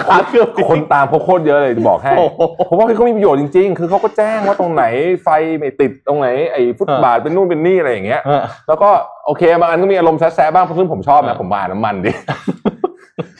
[0.00, 4.84] ขาเกือบคนตามเขาโคตรเยอะเลยบอกให้โอ้โหเพราะว่าเขามีประโยชน์จริง ๆ คือเขาก็แจ้งว่าตรงไหน
[5.22, 8.88] ไฟไม่ติดตรงไหนไอ้ฟุตบาทเป็นนู่นเป็นนี่อะไรอย่างเงี้ยเออแล้วก็
[9.26, 12.10] โอเคบางอันก็มีอารมณ์แซะๆบ้างเพราะซึ่งผมชอบนะผมบานน้ำมันดิ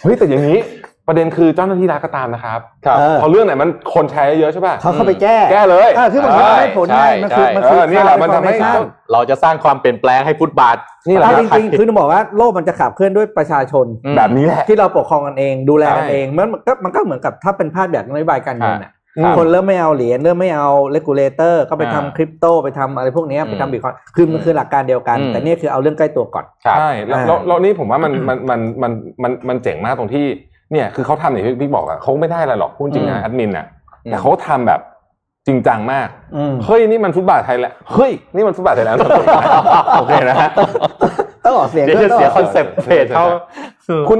[0.02, 0.60] เฮ้ยแต่อย่างนี้
[1.08, 8.78] ประเด็นคือเจ้าหน้าที่รัฐก็ตามนะครับครับเออพอเรื่องไหนมันคนแชร์เยอะใช่ป่ะเขาเข้าไปแก้แก้เลยอ่าคือมันใช่ได้ผลไงมันคือใช่มันคือเออเนี่ยแหละมันทำให้สร้าง
[9.12, 10.76] เราจะสร้างความเปลี่ยนแปลงให้ฟุตบาท
[11.08, 18.92] นี่แหละเอาจริงๆคือต้องบอกว่าโลกมันจะขับเคลื่อนด้วยประชาชนอืมแบบนี้แหละที่เราปกครองกันเองดูแลกันใช่เองมันก็มันก็เหมือนกับถ้าเป็นภาพแบบนโยบายการเงินน่ะ
[19.24, 28.92] ครับคนเริ่มไม่เอาเหรียญเริ่มไม่เอา regulator ก็ไปอ่าทำคริปโตไปทำอะไรพวกเนี้ยอืมไปทำบิตคอยน์คือมันคือหลักการเดียวกันอืมแต่เนี่ยคือเอาเรื่องใกล้ตัวก่อนครับใใช่แล้วอ่าแล้วแล้วนี่ผมว่ามันมันมันมัน
[29.22, 30.26] มันมันเจ๋งมากตรงที่
[30.74, 33.66] เนี่ยคือเขาทำอย่างที่พี่บอกอะเขาไม่ได้อะไรหรอกพูดจริงอืนะแอดมินอะ
[34.04, 34.80] อืมแต่เขาทำแบบ
[35.46, 38.96] จริงจังมากอืมเฮ้ยนี่มันฟุตบาทไทยแหละเฮ้ยนี่มันฟุตบาทไทยแล้ว
[39.98, 40.50] โอเคนะฮะ
[41.44, 43.24] ต้องออกเสียงเดี๋ยวด้วยจะต้องเสียออก concept เพจเขา
[44.08, 44.18] คุณ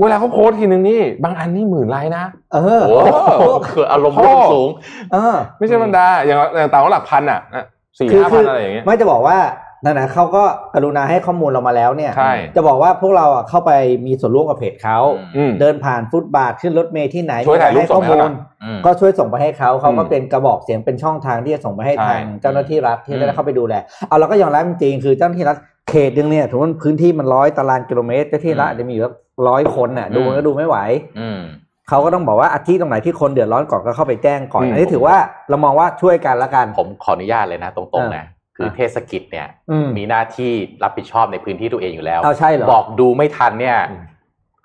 [0.00, 3.00] เวลาเขาโพสต์ทีนึงนี่บางอันนี่หมื่นไลค์นะเออโอ้
[3.40, 4.68] โหคืออารมณ์ร่วมสูง
[5.12, 7.64] เออ ไม่ใช่ธรรมดาอย่างอย่างต่างก็หลักพันอะอะ
[7.98, 9.36] สี่คือห้าคืพันออะไรอย่างเงี้ยไม่จะบอกว่า
[9.84, 10.44] นั่นนะเขาก็
[10.74, 13.72] กรุณาให้ข้อมูลเรามาแล้วเนี่ย ใช่ จะบอกว่าพวกเราอะเข้าไป
[14.06, 14.98] มีส่วนร่วมกับเพจเขา
[15.36, 18.34] อืม เดินผ่านฟุตบาทขึ้นรถเมล์ที่ไหนช่วยถ่ายรูปให้ข้อส่งให้มูเขาหน่ลอย
[18.64, 23.74] อืม ก็ช่วยส่งไปให้เขาเขาก็อืมเป็นกระบอกเสียงเป็นช่องทางที่จะส่งไปให้ใช่ทางเจ้าหน้าที่รัฐที่อืม ได้เข้าไปดูแล
[24.08, 25.56] เอาเราก็ยอมรับจริงๆคือเจ้าหน้าที่รัฐ
[25.90, 29.04] เขตหนึงเนี่ยถือว่าพื้นที่มันร้อยตารางกิโลเมตรเจ้าหน้าที่รัฐอาจจะมีอยู่
[29.48, 30.76] ร้อยคนน่ะดูมันก็ดูไม่ไหว
[31.20, 31.40] อืม
[31.88, 35.16] เขาก็ต้องบอกว่าอาที่ตรงไหนที่คนเดือดร้อนก่อนก็เข้าไปแจ้งก่อน อืม อันนี้ถือว่า
[35.48, 38.24] เรามองว่าช่วยกันละกัน ผมขออนุญาตเลยนะ ตรงๆนะ
[38.56, 40.52] คือเทศกิจเนี่ยอืมมีหน้าที่
[40.82, 44.02] รับผิดชอบในพื้นที่ตัวเองอยู่แล้วเอาใช่เหรอบอกดูไม่ทันเนี่ยอืม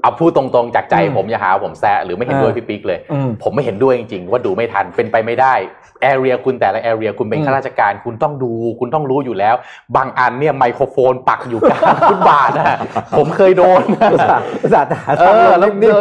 [0.01, 5.53] เอาพูดตรงๆจากใจอืมผมอย่าหาว่าผมแซะหรือไม่เห็นด้วยเออพี่ปิ๊กเลยอืมผมไม่เห็นด้วยจริงๆ ว่าดูไม่ทันเป็นไปไม่ได้
[6.01, 9.55] แอเรียคุณแต่ละแอเรียคุณเป็นอืมข้าราชการ คุณต้องดูคุณต้องรู้อยู่แล้ว
[9.95, 12.77] บางอันเนี่ยไมโครโฟนปักอยู่กลางฟุตบาทนะ
[13.17, 15.95] ผมเคยโดนนะอุตส่าห์อุตส่าห์หาเอทางอแล้วนิ่ม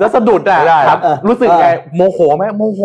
[0.00, 2.82] แล้วสะดุดอะไม่ได้ครับเออรู้สึกไงเออโมโหไหมโมโห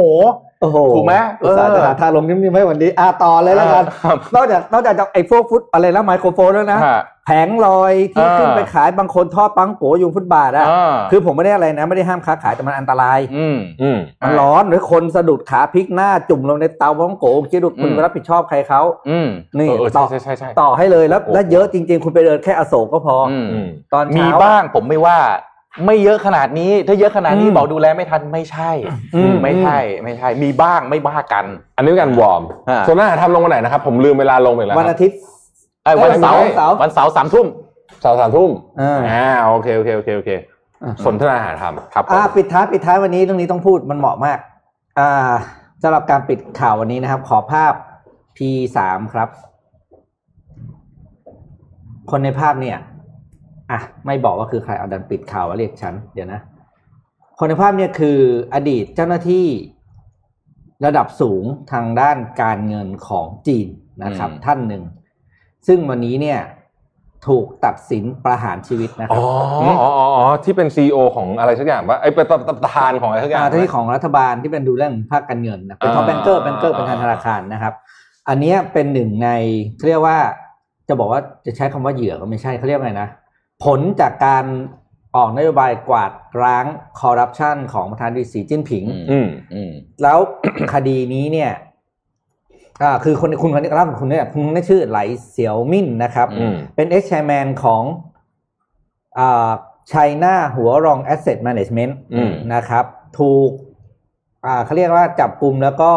[0.61, 19.27] โอ้โหถูกไหมอุตส่าห์เออจะหาทางลงนิ่มๆให้วันนี้อ่าต่อเลยแล้วกันครับนอกจากนอกจากไอ้พวกฟุตอะไรแล้วไมโครโฟนแล้วนะฮะแผงลอยที่อ่าขึ้นไปขายบางคนทอดปังโกอยู่ฟุตบาทอะอ่าคือผมไม่ได้อะไรนะ ไม่ได้ห้ามค้าขายแต่มันอันตราย อืมอืมมันร้อนหรือคนสะดุดขาพลิกหน้าจุ่มลงในเตาปังโกคิดดูคุณอืมรับผิดชอบใครเขาอืม
[19.59, 25.17] นี่เออเออต่อใช่ใช่ใช่ใช่ต่อให้เลยแล้วโอ้โหแล้วเยอะจริง ๆ คุณไปเดินแค่อโศกก็พอออืมอืมตอนมีเช้าบ้างผมไม่ว่า
[25.85, 28.71] ไม่เยอะขนาดนี้ ถ้าเยอะขนาดนี้อืมบอกดูแลไม่ทันไม่ใช่
[29.15, 31.45] อืมไม่ใช่ ไม่ใช่ มีบ้างไม่บ้ากัน
[31.77, 35.17] อันนี้เป็นการวอร์มอ่าส่วนหน้าทำลงวันไหนนะครับ ผมลืมเวลาลงไปแล้ววันอาทิตย์
[35.83, 37.47] ไอ้ยวันเสาร์วันเสาร์วันเสาร์สามทุ่ม
[38.03, 38.49] สาวสามทุ่ม
[38.81, 40.29] อ่าอ่าโอเคโอเคโอเคโอเค
[40.83, 44.39] อ่าสนทนาหาธรรมครับผมอ่าปิดท้ายปิดท้ายวันนี้เรื่องนี้ต้องพูดมันเหมาะมาก
[44.99, 45.31] อ่า
[45.83, 47.73] สำหรับการปิดข่าววันนี้นะครับ ขอภาพ
[48.37, 48.39] P
[48.77, 49.29] สามครับ
[52.11, 52.77] คนในภาพเนี่ย
[53.71, 56.39] อะไม่บอกว่าคือใครเอาดันปิดข่าวว่าเรียกฉันเดี๋ยวนะ
[57.37, 58.19] คนในภาพเนี่ยคือ
[58.53, 59.45] อดีตเจ้าหน้าที่
[60.85, 63.67] ระดับสูงทางด้านการเงินของจีน
[64.03, 64.83] นะครับ ท่านหนึ่ง
[65.67, 66.39] ซึ่งวันนี้เนี่ย
[67.27, 69.23] ถูกตัดสินประหารชีวิตนะครับ
[69.81, 72.25] อ๋ออ๋ออ๋ออ๋อที่เป็น CEO ของอะไรสักอย่างว่าไอ้เป็น
[72.63, 77.73] ประธานของอะไรสักอย่างอ่าที่ของรัฐบาลที่เป็นดูเรื่องภาคการเงินนะเป็น top อ่า banker banker เป็นทางธนาคารนะครับ
[78.29, 79.29] อันเนี้ยเป็นหนึ่งใน
[79.77, 80.17] เขาเรียกว่า
[80.89, 83.09] จะบอกว่าจะใช้คำว่าเหยื่อก็ไม่ใช่เขาเรียกไงนะ
[83.63, 84.45] ผลจากการ
[85.15, 86.11] ออกนโยบายกวาด
[86.43, 86.65] ร้าง
[86.99, 89.71] คอร์รัปชันของประธานาธิบดีสีจิ้นผิง อืมอืม
[90.03, 90.17] แล้ว
[90.73, 91.51] คดีนี้เนี่ย
[92.83, 94.99] อ่าคือคนคุณคนนี้เล่าคุณเนี่ยคุณนี่ชื่อไหล
[95.31, 97.83] เสี่ยวมิ่นนะครับอืมเป็น ex chairman ของ
[99.19, 99.49] อ่า
[99.91, 102.85] China หัวรอง Asset Management อืมนะครับ
[103.19, 103.49] ถูก
[104.45, 105.91] อ่าเขาเรียกว่าจับกลุ่มแล้วก็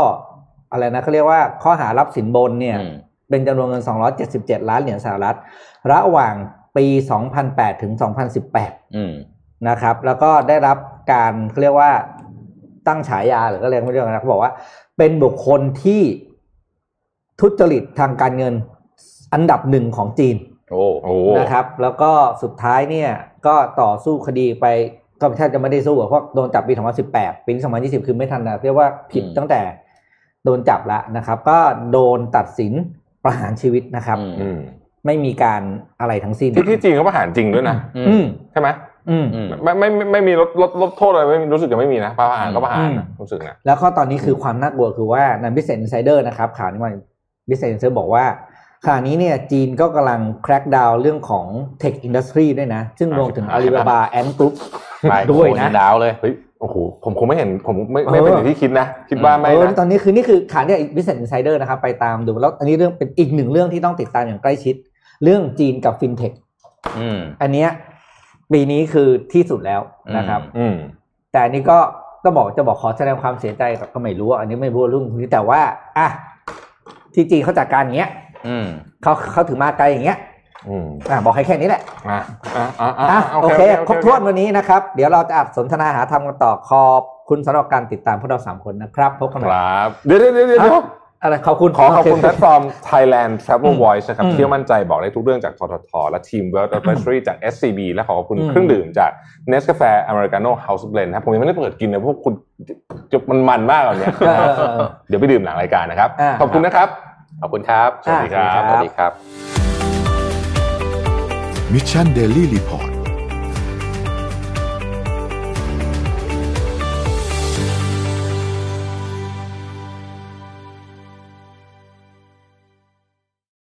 [0.71, 2.95] อะไรนะเขาเรียกว่าข้อหารับสินบนเนี่ยอืม
[3.31, 3.83] เป็นจำนวนเงิน
[4.27, 5.37] 277 ล้านเหรียญสหรัฐ
[5.93, 6.35] ระหว่าง
[6.77, 6.87] ปี
[7.35, 7.93] 2008 ถึง
[8.45, 9.13] 2018อืม
[9.69, 10.79] นะครับ แล้วก็ได้รับ
[11.13, 11.91] การเขาเรียกว่า
[12.89, 14.53] ตั้งฉายาหรือก็เรียกไม่เรียกนะเขาบอกว่า
[14.99, 16.03] เป็นบุคคลที่
[17.41, 18.55] ทุจริตทางการเงิน
[19.33, 20.37] อันดับหนึ่งของจีน
[20.71, 22.11] โอ้โอ้นะครับ แล้วก็
[22.43, 23.11] สุดท้ายเนี่ย
[23.47, 24.67] ก็ต่อสู้คดีไป
[25.21, 26.73] ก็แทบจะไม่ได้สู้อะเพราะโดนจับปี
[27.11, 29.61] 2018 ปี 2020 คือไม่ทันนะเรียกว่าผิดอืมตั้งแต่
[30.45, 31.59] โดนจับแล้วนะครับ ก็
[31.93, 32.73] โดนตัดสิน
[33.25, 34.59] ประหารชีวิตนะครับอืมอืม
[35.07, 35.63] ไม่มีการ
[36.01, 37.77] อะไรทั้งสิ้นที่ที่จีนเขาประหารจริงด้วยนะ
[38.09, 38.69] อืมใช่ไหม
[39.11, 46.95] อืมอืมไม่ไม่ไม่ไม่มีลดลดลดโทษอะไรไม่รู้สึกจะไม่มีนะประหารก็ประหารนะอืมรู้สึกนะแล้วก็ตอนนี้คือความน่ากลัวคือว่าใน Business Insider นะครับข่าวนี้มัน
[47.49, 48.25] Business Insider บอกว่า
[48.85, 51.47] ขณะนี้เนี่ยจีนก็กำลัง crack down เรื่องของ
[51.83, 54.55] Tech Industry ด้วยนะ ซึ่งรวมถึง Alibaba and Group
[55.11, 64.75] ไปด้วยนะโอ้โหดาวเลยเฮ้ยโอ้โหผมคงไม่เห็นผมไม่ไม่เป็นอย่างที่คิดนะ คิดว่าไม่เออนะตอนนี้คือนี่คือข่าวเนี่ย Business Insider นะครับไปตามดูแล้วอันนี้เรื่องเป็นอีกหนึ่งเรื่องที่ต้องติดตามอย่างใกล้ชิด
[65.23, 66.35] เรื่องจีนกับ FinTech
[66.99, 67.69] อืมอันเนี้ย
[68.53, 69.81] ปีนี้คือที่สุดแล้ว
[70.17, 70.77] นะครับอืมอืม
[71.33, 71.79] แต่อันนี้ก็
[72.25, 75.61] ต้องบอกจะบอกขอแสดงความเสียใจกับก็ไม่รู้อะอันนี้ไม่รู้เรื่องนี้แต่ว่า
[75.99, 76.09] อะ
[77.15, 78.11] ที่จีนเขาจัดการอย่างเงี้ย
[78.49, 78.67] อืม
[79.03, 80.19] เขาเขาถือมาไกลอย่างเงี้ย
[80.69, 82.21] อืมอะบอกให้แค่นี้แหละอะ
[82.57, 90.83] อะอะอะอะโอเคครบถ้วนวันนี้นะครับ เดี๋ยวเราจะอัดสนทนาหาธรรมกันต่อขอบคุณสำหรับการติดตามพวกเราสามคนนะครับพบกันใหคม่รับ เดี๋ยวเดี๋ยวเดี๋ยวเดี๋ยว
[91.23, 99.11] อะอะไรขอบคุณขอขอบคุณโแพลตฟอร์ม Thailand Travel Voice นะครับอืมเที่ยวมั่นใจบอกได้ทุกเรื่องจากททท และทีม World Advisory จาก SCB และขอขอบคุณอืมเครื่องดื่มจาก
[99.51, 102.35] Nescafe Americano House Blend นะครับผมยังไม่ได้เปิดกินเลยพวกคุณ
[103.13, 106.89] จะมันมันมากเลยเนี่ยเออเออเออเดี๋ยวไปดื่มหลังรายการนะครับอ่าขอบคุณนะครับ
[107.43, 109.13] ขอบคุณครับ สวัสดีครับ สวัสดีครับ
[111.73, 112.92] มิชชั